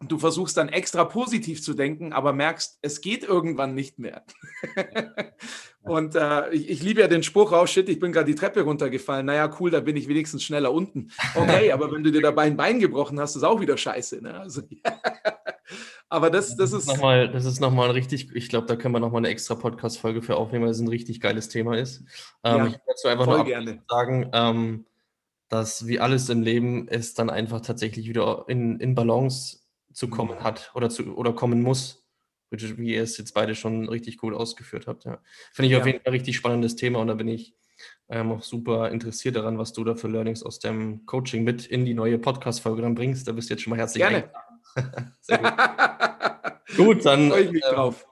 du 0.00 0.18
versuchst 0.18 0.56
dann 0.56 0.68
extra 0.68 1.04
positiv 1.04 1.62
zu 1.62 1.74
denken, 1.74 2.12
aber 2.12 2.32
merkst, 2.32 2.78
es 2.82 3.00
geht 3.00 3.24
irgendwann 3.24 3.74
nicht 3.74 3.98
mehr. 3.98 4.24
und 5.82 6.14
äh, 6.14 6.50
ich, 6.50 6.68
ich, 6.68 6.82
liebe 6.82 7.00
ja 7.00 7.08
den 7.08 7.22
Spruch 7.22 7.52
raus, 7.52 7.70
shit, 7.70 7.88
ich 7.88 7.98
bin 7.98 8.12
gerade 8.12 8.26
die 8.26 8.34
Treppe 8.34 8.62
runtergefallen. 8.62 9.26
Naja, 9.26 9.50
cool, 9.58 9.70
da 9.70 9.80
bin 9.80 9.96
ich 9.96 10.08
wenigstens 10.08 10.44
schneller 10.44 10.72
unten. 10.72 11.10
Okay, 11.34 11.72
aber 11.72 11.90
wenn 11.92 12.02
du 12.02 12.12
dir 12.12 12.22
dabei 12.22 12.42
ein 12.42 12.56
Bein 12.56 12.78
gebrochen 12.78 13.18
hast, 13.18 13.36
ist 13.36 13.42
auch 13.42 13.60
wieder 13.60 13.76
scheiße. 13.76 14.22
Ne? 14.22 14.38
Also, 14.38 14.62
aber 16.08 16.30
das, 16.30 16.56
das, 16.56 16.72
ist. 16.72 16.86
Nochmal, 16.86 17.30
das 17.30 17.44
ist 17.44 17.60
nochmal 17.60 17.88
ein 17.88 17.92
richtig, 17.94 18.34
ich 18.34 18.48
glaube, 18.48 18.66
da 18.66 18.76
können 18.76 18.94
wir 18.94 19.00
nochmal 19.00 19.20
eine 19.20 19.28
extra 19.28 19.54
Podcast-Folge 19.54 20.22
für 20.22 20.36
aufnehmen, 20.36 20.64
weil 20.64 20.70
es 20.70 20.80
ein 20.80 20.88
richtig 20.88 21.20
geiles 21.20 21.48
Thema 21.48 21.76
ist. 21.76 22.02
Ähm, 22.44 22.56
ja, 22.58 22.66
ich 22.68 22.76
dazu 22.86 23.08
einfach 23.08 23.26
nur 23.26 23.44
gerne. 23.44 23.82
sagen, 23.88 24.30
ähm, 24.32 24.86
dass 25.48 25.86
wie 25.86 26.00
alles 26.00 26.28
im 26.28 26.42
Leben 26.42 26.88
es 26.88 27.14
dann 27.14 27.30
einfach 27.30 27.60
tatsächlich 27.60 28.08
wieder 28.08 28.44
in, 28.48 28.78
in 28.80 28.94
Balance 28.94 29.58
zu 29.92 30.08
kommen 30.08 30.42
hat 30.42 30.70
oder, 30.74 30.90
zu, 30.90 31.16
oder 31.16 31.32
kommen 31.32 31.62
muss. 31.62 32.04
Wie 32.50 32.94
ihr 32.94 33.02
es 33.02 33.18
jetzt 33.18 33.34
beide 33.34 33.56
schon 33.56 33.88
richtig 33.88 34.22
cool 34.22 34.34
ausgeführt 34.34 34.86
habt. 34.86 35.04
Ja. 35.04 35.18
Finde 35.52 35.66
ich 35.66 35.72
ja. 35.72 35.80
auf 35.80 35.86
jeden 35.86 35.98
Fall 35.98 36.12
ein 36.12 36.16
richtig 36.16 36.36
spannendes 36.36 36.76
Thema 36.76 37.00
und 37.00 37.08
da 37.08 37.14
bin 37.14 37.26
ich 37.26 37.54
ähm, 38.08 38.30
auch 38.30 38.42
super 38.42 38.90
interessiert 38.90 39.34
daran, 39.34 39.58
was 39.58 39.72
du 39.72 39.82
da 39.82 39.96
für 39.96 40.08
Learnings 40.08 40.44
aus 40.44 40.60
dem 40.60 41.04
Coaching 41.06 41.42
mit 41.42 41.66
in 41.66 41.84
die 41.84 41.94
neue 41.94 42.18
Podcast-Folge 42.18 42.82
dann 42.82 42.94
bringst. 42.94 43.26
Da 43.26 43.32
bist 43.32 43.50
du 43.50 43.54
jetzt 43.54 43.62
schon 43.62 43.72
mal 43.72 43.78
herzlich 43.78 44.02
Gerne. 44.02 44.30
Sehr 45.20 45.38
gut. 45.38 45.52
gut, 46.76 47.04
dann 47.04 47.30
äh, 47.30 47.52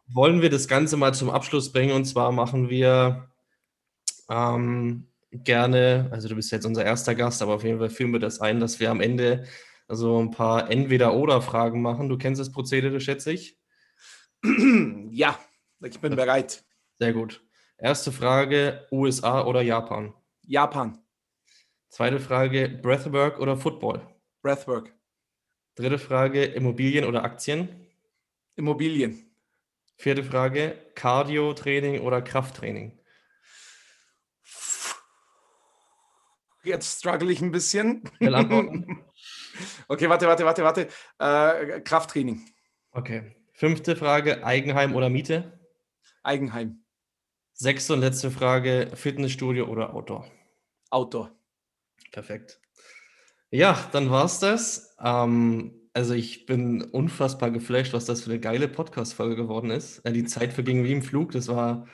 wollen 0.08 0.42
wir 0.42 0.50
das 0.50 0.68
Ganze 0.68 0.96
mal 0.96 1.14
zum 1.14 1.30
Abschluss 1.30 1.72
bringen. 1.72 1.92
Und 1.92 2.04
zwar 2.04 2.32
machen 2.32 2.68
wir 2.68 3.28
ähm, 4.28 5.08
gerne, 5.32 6.08
also 6.10 6.28
du 6.28 6.36
bist 6.36 6.52
jetzt 6.52 6.66
unser 6.66 6.84
erster 6.84 7.14
Gast, 7.14 7.42
aber 7.42 7.54
auf 7.54 7.64
jeden 7.64 7.78
Fall 7.78 7.90
führen 7.90 8.12
wir 8.12 8.20
das 8.20 8.40
ein, 8.40 8.60
dass 8.60 8.80
wir 8.80 8.90
am 8.90 9.00
Ende 9.00 9.44
so 9.88 10.20
ein 10.20 10.30
paar 10.30 10.70
Entweder-Oder-Fragen 10.70 11.82
machen. 11.82 12.08
Du 12.08 12.16
kennst 12.16 12.40
das 12.40 12.52
Prozedere, 12.52 13.00
schätze 13.00 13.32
ich? 13.32 13.58
Ja, 15.10 15.38
ich 15.80 16.00
bin 16.00 16.16
bereit. 16.16 16.64
Sehr 16.98 17.12
gut. 17.12 17.40
Erste 17.78 18.10
Frage: 18.10 18.84
USA 18.90 19.44
oder 19.44 19.62
Japan? 19.62 20.12
Japan. 20.42 20.98
Zweite 21.88 22.18
Frage: 22.18 22.68
Breathwork 22.82 23.38
oder 23.38 23.56
Football? 23.56 24.02
Breathwork. 24.42 24.92
Dritte 25.76 25.98
Frage, 25.98 26.44
Immobilien 26.44 27.04
oder 27.04 27.22
Aktien? 27.22 27.68
Immobilien. 28.56 29.34
Vierte 29.96 30.24
Frage, 30.24 30.76
Cardio-Training 30.94 32.00
oder 32.00 32.22
Krafttraining? 32.22 32.98
Jetzt 36.64 36.98
struggle 36.98 37.30
ich 37.30 37.42
ein 37.42 37.52
bisschen. 37.52 38.02
okay, 39.88 40.08
warte, 40.08 40.26
warte, 40.26 40.44
warte, 40.44 40.64
warte. 40.64 40.88
Äh, 41.18 41.80
Krafttraining. 41.80 42.48
Okay. 42.90 43.36
Fünfte 43.52 43.94
Frage, 43.96 44.44
Eigenheim 44.44 44.96
oder 44.96 45.10
Miete? 45.10 45.60
Eigenheim. 46.22 46.84
Sechste 47.52 47.92
und 47.92 48.00
letzte 48.00 48.30
Frage, 48.30 48.90
Fitnessstudio 48.94 49.66
oder 49.66 49.94
Outdoor? 49.94 50.28
Outdoor. 50.90 51.30
Perfekt. 52.10 52.60
Ja, 53.50 53.88
dann 53.92 54.10
war's 54.10 54.40
das. 54.40 54.96
Ähm, 55.00 55.83
also 55.94 56.12
ich 56.12 56.44
bin 56.44 56.82
unfassbar 56.82 57.52
geflasht, 57.52 57.92
was 57.92 58.04
das 58.04 58.22
für 58.22 58.30
eine 58.30 58.40
geile 58.40 58.66
Podcast-Folge 58.66 59.36
geworden 59.36 59.70
ist. 59.70 60.00
Äh, 60.00 60.12
die 60.12 60.24
Zeit 60.24 60.52
verging 60.52 60.82
wie 60.82 60.92
im 60.92 61.02
Flug. 61.02 61.30
Das 61.30 61.46
war, 61.46 61.86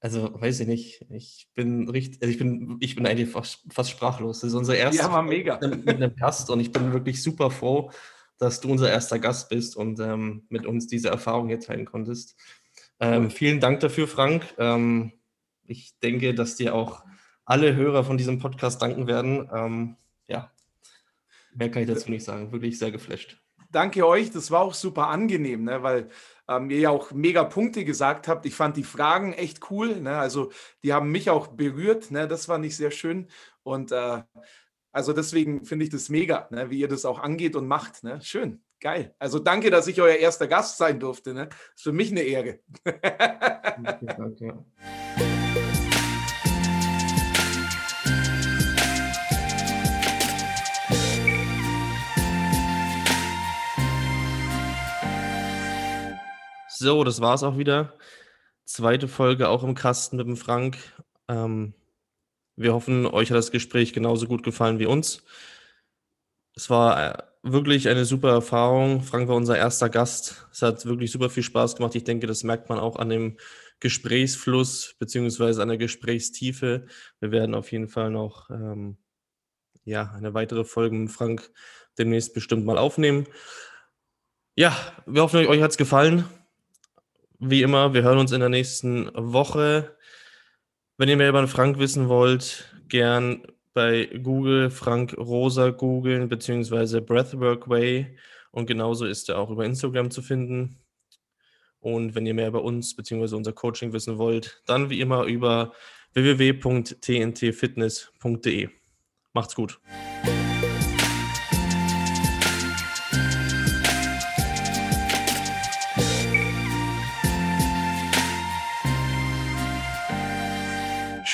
also 0.00 0.38
weiß 0.38 0.60
ich 0.60 0.68
nicht. 0.68 1.06
Ich 1.10 1.48
bin 1.54 1.88
richtig, 1.88 2.22
also 2.22 2.30
ich 2.30 2.38
bin, 2.38 2.76
ich 2.80 2.94
bin 2.94 3.06
eigentlich 3.06 3.30
fast, 3.30 3.64
fast 3.72 3.90
sprachlos. 3.90 4.40
Das 4.40 4.50
ist 4.50 4.54
unser 4.54 4.76
erster 4.76 5.04
ja, 5.04 5.12
war 5.12 5.22
mega. 5.22 5.58
mit 5.66 5.88
einem 5.88 6.14
Gast 6.14 6.50
und 6.50 6.60
ich 6.60 6.72
bin 6.72 6.92
wirklich 6.92 7.22
super 7.22 7.50
froh, 7.50 7.90
dass 8.36 8.60
du 8.60 8.70
unser 8.70 8.90
erster 8.90 9.18
Gast 9.18 9.48
bist 9.48 9.76
und 9.76 9.98
ähm, 9.98 10.44
mit 10.50 10.66
uns 10.66 10.86
diese 10.86 11.08
Erfahrung 11.08 11.48
hier 11.48 11.58
teilen 11.58 11.86
konntest. 11.86 12.36
Ähm, 13.00 13.30
vielen 13.30 13.60
Dank 13.60 13.80
dafür, 13.80 14.06
Frank. 14.06 14.44
Ähm, 14.58 15.12
ich 15.64 15.98
denke, 16.00 16.34
dass 16.34 16.56
dir 16.56 16.74
auch 16.74 17.02
alle 17.46 17.74
Hörer 17.74 18.04
von 18.04 18.18
diesem 18.18 18.40
Podcast 18.40 18.82
danken 18.82 19.06
werden. 19.06 19.48
Mehr 21.58 21.70
kann 21.70 21.82
ich 21.82 21.88
dazu 21.88 22.08
nicht 22.10 22.24
sagen. 22.24 22.52
Wirklich 22.52 22.78
sehr 22.78 22.92
geflasht. 22.92 23.36
Danke 23.70 24.06
euch. 24.06 24.30
Das 24.30 24.50
war 24.50 24.60
auch 24.60 24.74
super 24.74 25.08
angenehm, 25.08 25.64
ne? 25.64 25.82
weil 25.82 26.08
ähm, 26.48 26.70
ihr 26.70 26.78
ja 26.78 26.90
auch 26.90 27.10
mega 27.10 27.42
Punkte 27.44 27.84
gesagt 27.84 28.28
habt. 28.28 28.46
Ich 28.46 28.54
fand 28.54 28.76
die 28.76 28.84
Fragen 28.84 29.32
echt 29.32 29.70
cool. 29.70 30.00
Ne? 30.00 30.16
Also 30.16 30.52
die 30.84 30.92
haben 30.92 31.10
mich 31.10 31.30
auch 31.30 31.48
berührt. 31.48 32.12
Ne? 32.12 32.28
Das 32.28 32.48
war 32.48 32.58
nicht 32.58 32.76
sehr 32.76 32.92
schön. 32.92 33.26
Und 33.64 33.90
äh, 33.90 34.22
also 34.92 35.12
deswegen 35.12 35.64
finde 35.64 35.84
ich 35.84 35.90
das 35.90 36.08
mega, 36.08 36.48
ne? 36.50 36.70
wie 36.70 36.78
ihr 36.78 36.88
das 36.88 37.04
auch 37.04 37.18
angeht 37.18 37.56
und 37.56 37.66
macht. 37.66 38.04
Ne? 38.04 38.20
Schön. 38.22 38.62
Geil. 38.80 39.16
Also 39.18 39.40
danke, 39.40 39.70
dass 39.70 39.88
ich 39.88 40.00
euer 40.00 40.14
erster 40.14 40.46
Gast 40.46 40.78
sein 40.78 41.00
durfte. 41.00 41.34
Ne? 41.34 41.48
Ist 41.74 41.82
für 41.82 41.92
mich 41.92 42.12
eine 42.12 42.22
Ehre. 42.22 42.60
danke, 42.84 44.06
danke. 44.06 44.64
So, 56.80 57.02
das 57.02 57.20
war 57.20 57.34
es 57.34 57.42
auch 57.42 57.58
wieder. 57.58 57.98
Zweite 58.64 59.08
Folge 59.08 59.48
auch 59.48 59.64
im 59.64 59.74
Kasten 59.74 60.16
mit 60.16 60.28
dem 60.28 60.36
Frank. 60.36 60.78
Ähm, 61.26 61.74
wir 62.54 62.72
hoffen, 62.72 63.04
euch 63.04 63.30
hat 63.30 63.36
das 63.36 63.50
Gespräch 63.50 63.92
genauso 63.92 64.28
gut 64.28 64.44
gefallen 64.44 64.78
wie 64.78 64.86
uns. 64.86 65.24
Es 66.54 66.70
war 66.70 67.18
äh, 67.18 67.22
wirklich 67.42 67.88
eine 67.88 68.04
super 68.04 68.30
Erfahrung. 68.30 69.02
Frank 69.02 69.26
war 69.26 69.34
unser 69.34 69.58
erster 69.58 69.88
Gast. 69.88 70.46
Es 70.52 70.62
hat 70.62 70.86
wirklich 70.86 71.10
super 71.10 71.30
viel 71.30 71.42
Spaß 71.42 71.74
gemacht. 71.74 71.96
Ich 71.96 72.04
denke, 72.04 72.28
das 72.28 72.44
merkt 72.44 72.68
man 72.68 72.78
auch 72.78 72.94
an 72.94 73.08
dem 73.08 73.38
Gesprächsfluss 73.80 74.94
beziehungsweise 75.00 75.62
an 75.62 75.68
der 75.68 75.78
Gesprächstiefe. 75.78 76.86
Wir 77.18 77.32
werden 77.32 77.56
auf 77.56 77.72
jeden 77.72 77.88
Fall 77.88 78.10
noch 78.10 78.50
ähm, 78.50 78.98
ja, 79.84 80.12
eine 80.16 80.32
weitere 80.32 80.64
Folge 80.64 80.94
mit 80.94 81.10
Frank 81.10 81.50
demnächst 81.98 82.34
bestimmt 82.34 82.64
mal 82.64 82.78
aufnehmen. 82.78 83.26
Ja, 84.54 84.76
wir 85.06 85.22
hoffen, 85.22 85.44
euch 85.44 85.60
hat 85.60 85.72
es 85.72 85.76
gefallen 85.76 86.24
wie 87.38 87.62
immer, 87.62 87.94
wir 87.94 88.02
hören 88.02 88.18
uns 88.18 88.32
in 88.32 88.40
der 88.40 88.48
nächsten 88.48 89.10
Woche. 89.14 89.96
Wenn 90.96 91.08
ihr 91.08 91.16
mehr 91.16 91.28
über 91.28 91.40
den 91.40 91.48
Frank 91.48 91.78
wissen 91.78 92.08
wollt, 92.08 92.74
gern 92.88 93.46
bei 93.74 94.06
Google 94.06 94.70
Frank 94.70 95.16
Rosa 95.16 95.70
googeln, 95.70 96.28
beziehungsweise 96.28 97.00
Breathwork 97.00 97.68
Way. 97.68 98.18
Und 98.50 98.66
genauso 98.66 99.06
ist 99.06 99.28
er 99.28 99.38
auch 99.38 99.50
über 99.50 99.64
Instagram 99.64 100.10
zu 100.10 100.20
finden. 100.20 100.80
Und 101.80 102.16
wenn 102.16 102.26
ihr 102.26 102.34
mehr 102.34 102.48
über 102.48 102.64
uns 102.64 102.96
bzw. 102.96 103.36
unser 103.36 103.52
Coaching 103.52 103.92
wissen 103.92 104.18
wollt, 104.18 104.60
dann 104.66 104.90
wie 104.90 105.00
immer 105.00 105.22
über 105.24 105.72
www.tntfitness.de. 106.14 108.68
Macht's 109.32 109.54
gut. 109.54 109.78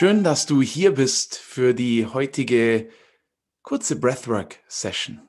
Schön, 0.04 0.22
dass 0.22 0.44
du 0.44 0.60
hier 0.60 0.92
bist 0.92 1.38
für 1.38 1.72
die 1.72 2.04
heutige 2.04 2.90
kurze 3.62 3.98
Breathwork-Session. 3.98 5.26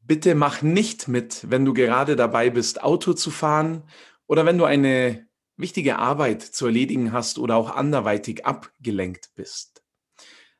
Bitte 0.00 0.34
mach 0.34 0.62
nicht 0.62 1.06
mit, 1.06 1.48
wenn 1.48 1.64
du 1.64 1.74
gerade 1.74 2.16
dabei 2.16 2.50
bist, 2.50 2.82
Auto 2.82 3.12
zu 3.12 3.30
fahren 3.30 3.88
oder 4.26 4.46
wenn 4.46 4.58
du 4.58 4.64
eine 4.64 5.28
wichtige 5.56 6.00
Arbeit 6.00 6.42
zu 6.42 6.66
erledigen 6.66 7.12
hast 7.12 7.38
oder 7.38 7.54
auch 7.54 7.70
anderweitig 7.70 8.46
abgelenkt 8.46 9.30
bist. 9.36 9.84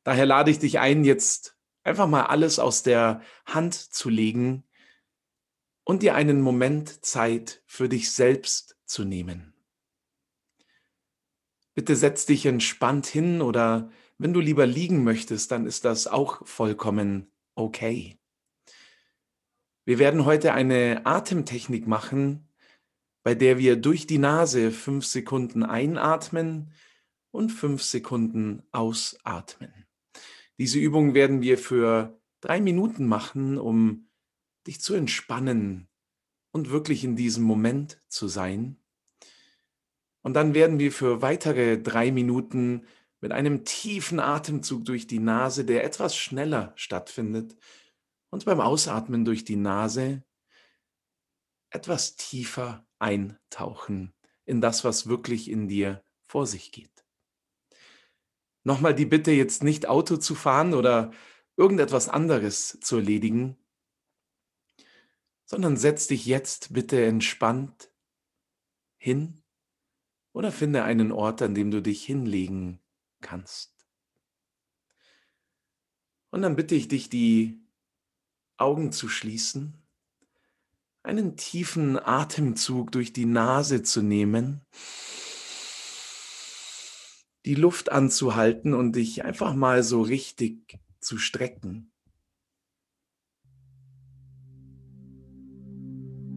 Daher 0.05 0.25
lade 0.25 0.53
ich 0.53 0.61
dich 0.61 0.79
ein, 0.79 1.03
jetzt 1.03 1.57
einfach 1.83 2.07
mal 2.07 2.27
alles 2.27 2.61
aus 2.61 2.85
der 2.85 3.21
Hand 3.47 3.75
zu 3.75 4.09
legen 4.09 4.63
und 5.83 6.05
dir 6.05 6.15
einen 6.15 6.41
Moment 6.41 7.05
Zeit 7.05 7.65
für 7.67 7.89
dich 7.89 8.13
selbst 8.13 8.77
zu 8.85 9.03
nehmen. 9.03 9.52
Bitte 11.75 11.97
setz 11.97 12.27
dich 12.27 12.47
entspannt 12.47 13.07
hin 13.07 13.41
oder 13.41 13.91
wenn 14.19 14.33
du 14.33 14.41
lieber 14.41 14.67
liegen 14.67 15.05
möchtest, 15.05 15.51
dann 15.51 15.67
ist 15.67 15.85
das 15.85 16.07
auch 16.07 16.47
vollkommen 16.47 17.31
okay. 17.55 18.19
Wir 19.85 19.99
werden 19.99 20.25
heute 20.25 20.53
eine 20.53 21.07
Atemtechnik 21.07 21.87
machen, 21.87 22.49
bei 23.25 23.35
der 23.35 23.59
wir 23.59 23.77
durch 23.77 24.07
die 24.07 24.19
Nase 24.19 24.71
fünf 24.71 25.07
Sekunden 25.07 25.63
einatmen 25.63 26.73
und 27.33 27.51
fünf 27.51 27.83
Sekunden 27.83 28.63
ausatmen. 28.71 29.73
Diese 30.59 30.79
Übung 30.79 31.15
werden 31.15 31.41
wir 31.41 31.59
für 31.59 32.21
drei 32.41 32.61
Minuten 32.61 33.07
machen, 33.07 33.59
um 33.59 34.09
dich 34.67 34.81
zu 34.81 34.95
entspannen 34.95 35.89
und 36.53 36.71
wirklich 36.71 37.03
in 37.03 37.17
diesem 37.17 37.43
Moment 37.43 38.01
zu 38.09 38.29
sein. 38.29 38.82
Und 40.23 40.35
dann 40.35 40.55
werden 40.55 40.79
wir 40.79 40.93
für 40.93 41.21
weitere 41.21 41.79
drei 41.79 42.11
Minuten 42.11 42.87
mit 43.21 43.33
einem 43.33 43.65
tiefen 43.65 44.21
Atemzug 44.21 44.85
durch 44.85 45.07
die 45.07 45.19
Nase, 45.19 45.65
der 45.65 45.85
etwas 45.85 46.17
schneller 46.17 46.73
stattfindet, 46.77 47.57
und 48.31 48.47
beim 48.47 48.61
Ausatmen 48.61 49.27
durch 49.27 49.45
die 49.45 49.57
Nase 49.57 50.25
etwas 51.71 52.17
tiefer 52.17 52.87
eintauchen 52.99 54.15
in 54.45 54.61
das, 54.61 54.85
was 54.85 55.07
wirklich 55.07 55.51
in 55.51 55.69
dir 55.69 56.03
vor 56.27 56.47
sich 56.47 56.73
geht. 56.73 57.05
Nochmal 58.65 58.95
die 58.95 59.07
Bitte, 59.07 59.33
jetzt 59.33 59.63
nicht 59.63 59.87
Auto 59.87 60.17
zu 60.17 60.35
fahren 60.35 60.73
oder 60.73 61.13
irgendetwas 61.57 62.09
anderes 62.09 62.79
zu 62.81 62.97
erledigen, 62.97 63.57
sondern 65.45 65.77
setz 65.77 66.07
dich 66.07 66.25
jetzt 66.25 66.73
bitte 66.73 67.05
entspannt 67.05 67.93
hin 68.97 69.42
oder 70.33 70.53
finde 70.53 70.85
einen 70.85 71.13
Ort, 71.13 71.43
an 71.43 71.55
dem 71.55 71.71
du 71.71 71.83
dich 71.83 72.05
hinlegen 72.05 72.81
kannst. 73.21 73.73
Und 76.31 76.43
dann 76.43 76.57
bitte 76.57 76.75
ich 76.75 76.89
dich, 76.89 77.11
die 77.11 77.61
Augen 78.57 78.93
zu 78.93 79.09
schließen, 79.09 79.75
einen 81.03 81.37
tiefen 81.37 81.99
Atemzug 81.99 82.93
durch 82.93 83.13
die 83.13 83.27
Nase 83.27 83.83
zu 83.83 84.03
nehmen, 84.03 84.63
die 87.45 87.55
Luft 87.55 87.91
anzuhalten 87.91 88.73
und 88.73 88.95
dich 88.97 89.25
einfach 89.25 89.55
mal 89.55 89.83
so 89.83 90.01
richtig 90.01 90.79
zu 91.01 91.19
strecken. 91.19 91.93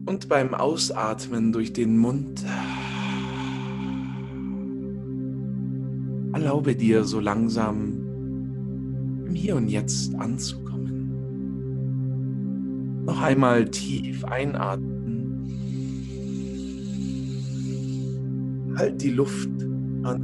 Und 0.04 0.28
beim 0.28 0.54
Ausatmen 0.54 1.52
durch 1.52 1.72
den 1.72 1.96
Mund 1.96 2.44
Erlaube 6.46 6.76
dir 6.76 7.02
so 7.02 7.18
langsam 7.18 8.06
im 9.26 9.34
Hier 9.34 9.56
und 9.56 9.66
Jetzt 9.66 10.14
anzukommen. 10.14 11.10
Noch 13.04 13.20
einmal 13.20 13.68
tief 13.68 14.24
einatmen. 14.24 15.42
Halt 18.76 19.02
die 19.02 19.10
Luft 19.10 19.50
an 20.04 20.22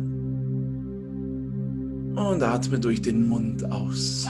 und 2.14 2.40
atme 2.40 2.78
durch 2.78 3.02
den 3.02 3.26
Mund 3.28 3.68
aus. 3.72 4.28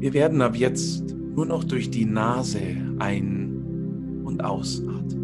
Wir 0.00 0.12
werden 0.12 0.42
ab 0.42 0.56
jetzt 0.56 1.14
nur 1.36 1.46
noch 1.46 1.62
durch 1.62 1.90
die 1.90 2.06
Nase 2.06 2.58
ein- 2.98 4.22
und 4.24 4.42
ausatmen 4.42 5.23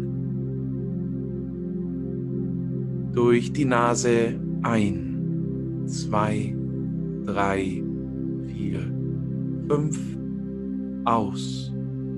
durch 3.13 3.51
die 3.53 3.65
Nase. 3.65 4.39
Ein, 4.63 5.83
zwei, 5.85 6.55
drei, 7.25 7.83
vier, 8.45 8.79
fünf, 9.67 9.99
aus, 11.05 11.73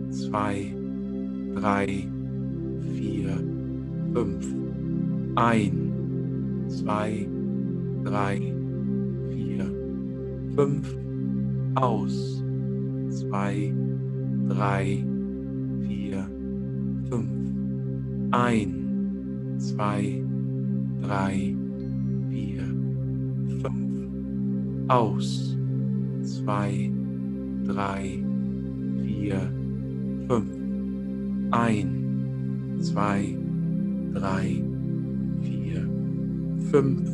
zwei, 0.09 0.75
drei, 1.55 2.07
vier, 2.95 3.29
fünf, 4.13 4.55
ein, 5.35 6.65
zwei, 6.67 7.27
drei, 8.03 8.53
vier, 9.29 9.71
fünf, 10.55 10.97
aus, 11.75 12.43
zwei, 13.09 13.73
drei, 14.49 15.05
vier, 15.81 16.29
fünf, 17.09 17.31
ein, 18.31 19.55
zwei, 19.57 20.22
drei, 21.03 21.55
vier, 22.29 22.63
fünf. 23.61 24.87
Aus. 24.87 25.57
Zwei, 26.23 26.91
drei, 27.65 28.23
vier, 29.03 29.39
fünf. 30.27 30.55
Ein, 31.51 32.77
zwei, 32.79 33.37
drei, 34.13 34.63
vier, 35.41 35.89
fünf. 36.71 37.09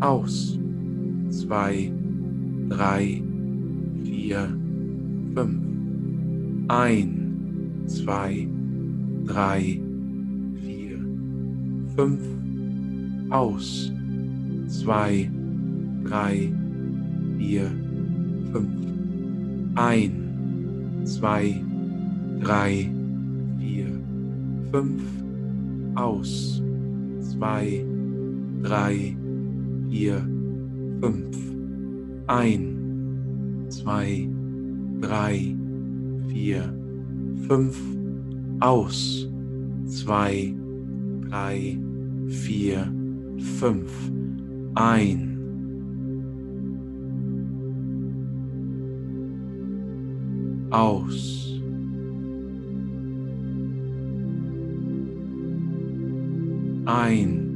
Aus. 0.00 0.58
Zwei, 1.30 1.92
drei, 2.68 3.22
vier, 4.04 4.48
fünf. 5.34 5.60
Ein, 6.68 7.82
zwei, 7.86 8.46
drei, 9.24 9.80
vier, 10.62 10.98
fünf 11.96 12.39
aus. 13.30 13.92
Zwei, 14.66 15.30
drei, 16.04 16.52
vier, 17.38 17.70
fünf. 18.52 18.70
Ein, 19.74 21.02
zwei, 21.04 21.62
drei, 22.40 22.90
vier, 23.58 23.86
fünf. 24.70 25.02
Aus. 25.94 26.62
Zwei, 27.20 27.84
drei, 28.62 29.16
vier, 29.88 30.28
fünf. 31.00 31.36
Ein, 32.26 33.66
zwei, 33.68 34.28
drei, 35.00 35.56
vier, 36.28 36.74
fünf. 37.48 37.80
Aus. 38.60 39.28
Zwei, 39.86 40.54
drei, 41.28 41.78
vier, 42.28 42.99
fünf 43.40 43.90
ein. 44.74 45.26
Aus. 50.70 51.60
Ein. 56.86 57.49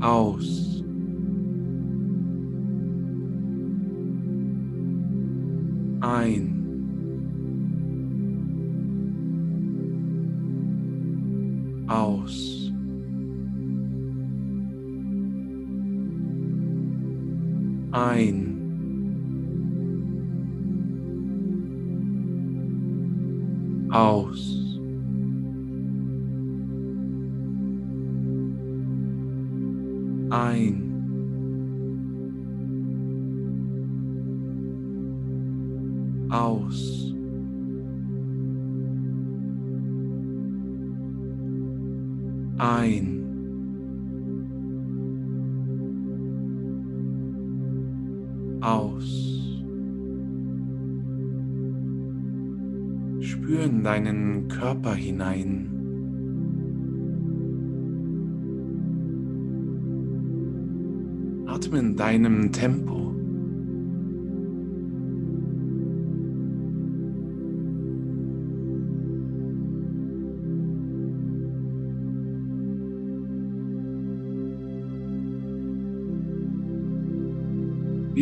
Aus. 0.00 0.84
Ein. 6.00 6.57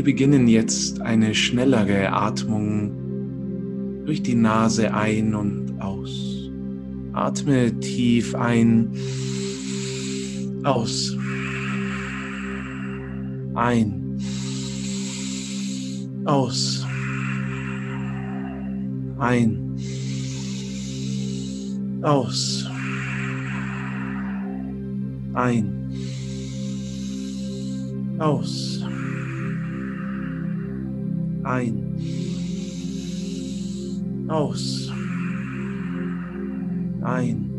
Beginnen 0.06 0.46
jetzt 0.46 1.00
eine 1.00 1.34
schnellere 1.34 2.12
Atmung 2.12 4.04
durch 4.06 4.22
die 4.22 4.36
Nase 4.36 4.94
ein 4.94 5.34
und 5.34 5.80
aus. 5.80 6.48
Atme 7.12 7.76
tief 7.80 8.32
ein, 8.36 8.92
aus. 10.62 11.16
Ein, 13.56 14.16
aus. 16.24 16.86
Ein, 19.18 19.76
aus. 22.02 22.70
Ein, 25.34 25.90
aus 28.20 28.86
ein, 31.46 31.96
aus, 34.28 34.92
ein, 37.02 37.50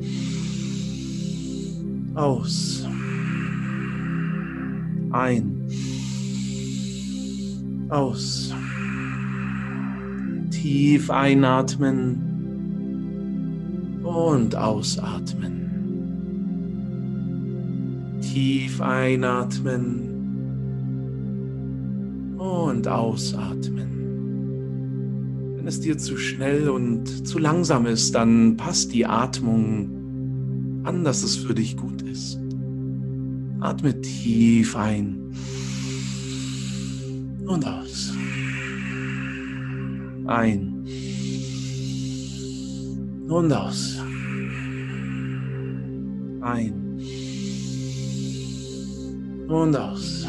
aus, 2.13 2.85
ein, 5.11 5.67
aus. 7.89 8.53
Tief 10.51 11.09
einatmen 11.09 12.21
und 14.03 14.53
ausatmen. 14.55 15.69
Tief 18.21 18.81
einatmen 18.81 20.16
und 22.77 22.87
ausatmen. 22.87 23.89
Wenn 25.55 25.65
es 25.67 25.79
dir 25.81 25.97
zu 25.97 26.15
schnell 26.15 26.69
und 26.69 27.27
zu 27.27 27.39
langsam 27.39 27.87
ist, 27.87 28.13
dann 28.13 28.55
passt 28.55 28.93
die 28.93 29.07
Atmung 29.07 30.83
an, 30.83 31.03
dass 31.03 31.23
es 31.23 31.35
für 31.37 31.55
dich 31.55 31.75
gut 31.75 32.03
ist. 32.03 32.39
Atme 33.59 33.99
tief 33.99 34.75
ein 34.75 35.33
und 37.47 37.65
aus. 37.65 38.13
Ein 40.27 40.85
und 43.27 43.51
aus. 43.51 43.99
Ein 46.41 46.73
und 49.47 49.75
aus 49.75 50.27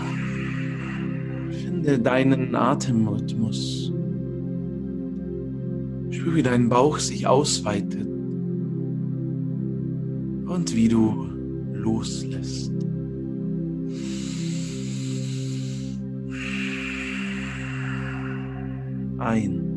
deinen 1.97 2.55
Atemrhythmus. 2.55 3.91
Spür, 6.11 6.35
wie 6.35 6.43
dein 6.43 6.69
Bauch 6.69 6.99
sich 6.99 7.27
ausweitet 7.27 8.07
und 10.47 10.77
wie 10.77 10.89
du 10.89 11.27
loslässt. 11.73 12.73
Ein 19.19 19.77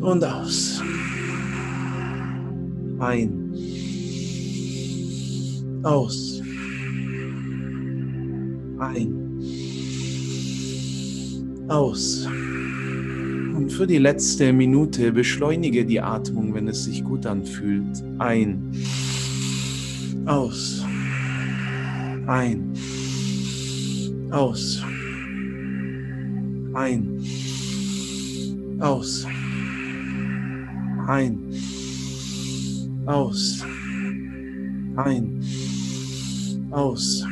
und 0.00 0.24
aus. 0.24 0.82
Ein. 2.98 3.52
Aus. 5.82 6.42
Ein 8.78 9.23
aus. 11.74 12.26
Und 12.26 13.72
für 13.72 13.86
die 13.86 13.98
letzte 13.98 14.52
Minute 14.52 15.12
beschleunige 15.12 15.84
die 15.84 16.00
Atmung, 16.00 16.54
wenn 16.54 16.68
es 16.68 16.84
sich 16.84 17.02
gut 17.02 17.26
anfühlt. 17.26 18.02
Ein. 18.18 18.70
Aus. 20.24 20.84
Ein. 22.26 22.72
Aus. 24.30 24.82
Ein. 26.74 27.20
Aus. 28.80 29.26
Ein. 31.06 31.38
Aus. 33.06 33.64
Ein. 34.96 35.40
Aus. 36.70 36.70
Ein. 36.70 36.70
Aus. 36.70 37.26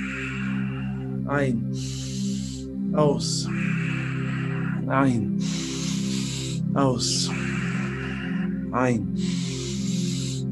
Ein. 1.27 1.73
Aus. 2.95 3.49
Ein. 4.93 5.39
Aus. 6.75 7.31
Ein. 8.73 9.17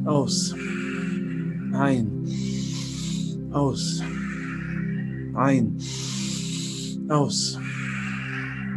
Aus. 0.07 0.55
Ein. 1.75 2.25
Aus. 3.53 4.03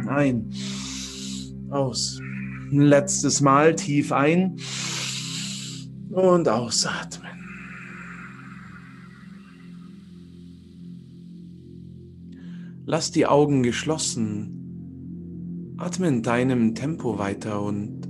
Ein. 0.06 0.50
Aus. 1.70 2.20
Letztes 2.70 3.40
Mal 3.40 3.74
tief 3.74 4.12
ein 4.12 4.56
und 6.10 6.46
ausatmen. 6.46 7.30
Lass 12.84 13.12
die 13.12 13.24
Augen 13.24 13.62
geschlossen 13.62 14.63
Atme 15.84 16.08
in 16.08 16.22
deinem 16.22 16.74
Tempo 16.74 17.18
weiter 17.18 17.62
und 17.62 18.08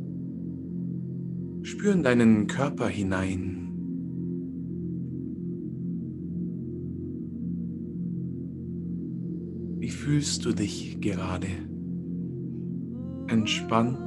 spür 1.62 1.92
in 1.92 2.04
deinen 2.04 2.46
Körper 2.46 2.86
hinein. 2.86 3.68
Wie 9.80 9.88
fühlst 9.88 10.44
du 10.44 10.52
dich 10.52 11.00
gerade? 11.00 11.48
Entspannt? 13.26 13.98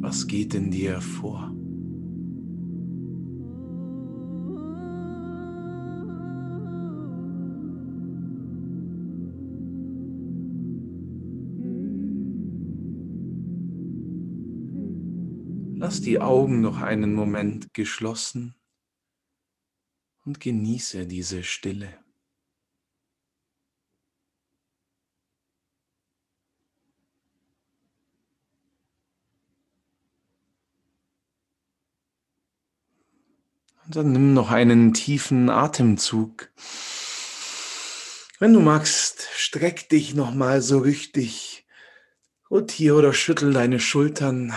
Was 0.00 0.26
geht 0.26 0.54
in 0.54 0.72
dir 0.72 1.00
vor? 1.00 1.54
Lass 15.98 16.04
die 16.04 16.20
Augen 16.20 16.60
noch 16.60 16.80
einen 16.80 17.12
Moment 17.12 17.74
geschlossen 17.74 18.54
und 20.24 20.38
genieße 20.38 21.08
diese 21.08 21.42
Stille. 21.42 21.88
Und 33.84 33.96
dann 33.96 34.12
nimm 34.12 34.34
noch 34.34 34.52
einen 34.52 34.94
tiefen 34.94 35.50
Atemzug. 35.50 36.48
Wenn 38.38 38.52
du 38.52 38.60
magst, 38.60 39.26
streck 39.34 39.88
dich 39.88 40.14
noch 40.14 40.32
mal 40.32 40.62
so 40.62 40.78
richtig. 40.78 41.66
Rotier 42.48 42.94
oder 42.94 43.12
schüttel 43.12 43.52
deine 43.52 43.80
Schultern. 43.80 44.54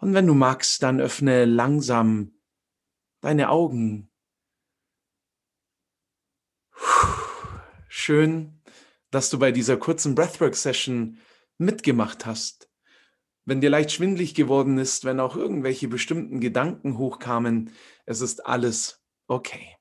Und 0.00 0.14
wenn 0.14 0.26
du 0.26 0.34
magst, 0.34 0.82
dann 0.82 0.98
öffne 0.98 1.44
langsam 1.44 2.32
deine 3.20 3.50
Augen. 3.50 4.10
Schön, 7.88 8.62
dass 9.10 9.28
du 9.28 9.38
bei 9.38 9.52
dieser 9.52 9.76
kurzen 9.76 10.14
Breathwork-Session 10.14 11.18
mitgemacht 11.58 12.24
hast. 12.24 12.70
Wenn 13.44 13.60
dir 13.60 13.68
leicht 13.68 13.92
schwindlig 13.92 14.34
geworden 14.34 14.78
ist, 14.78 15.04
wenn 15.04 15.20
auch 15.20 15.36
irgendwelche 15.36 15.88
bestimmten 15.88 16.40
Gedanken 16.40 16.96
hochkamen, 16.96 17.72
es 18.06 18.22
ist 18.22 18.46
alles 18.46 19.04
okay. 19.26 19.76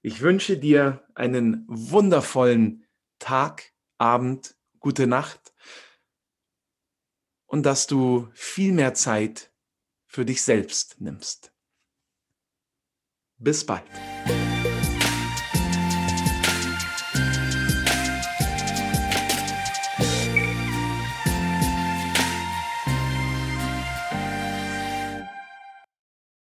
Ich 0.00 0.20
wünsche 0.20 0.58
dir 0.58 1.04
einen 1.14 1.64
wundervollen 1.66 2.86
Tag, 3.18 3.72
Abend, 3.98 4.54
gute 4.78 5.08
Nacht 5.08 5.49
und 7.50 7.64
dass 7.64 7.88
du 7.88 8.28
viel 8.32 8.72
mehr 8.72 8.94
Zeit 8.94 9.50
für 10.06 10.24
dich 10.24 10.42
selbst 10.42 11.00
nimmst. 11.00 11.52
Bis 13.38 13.66
bald. 13.66 13.84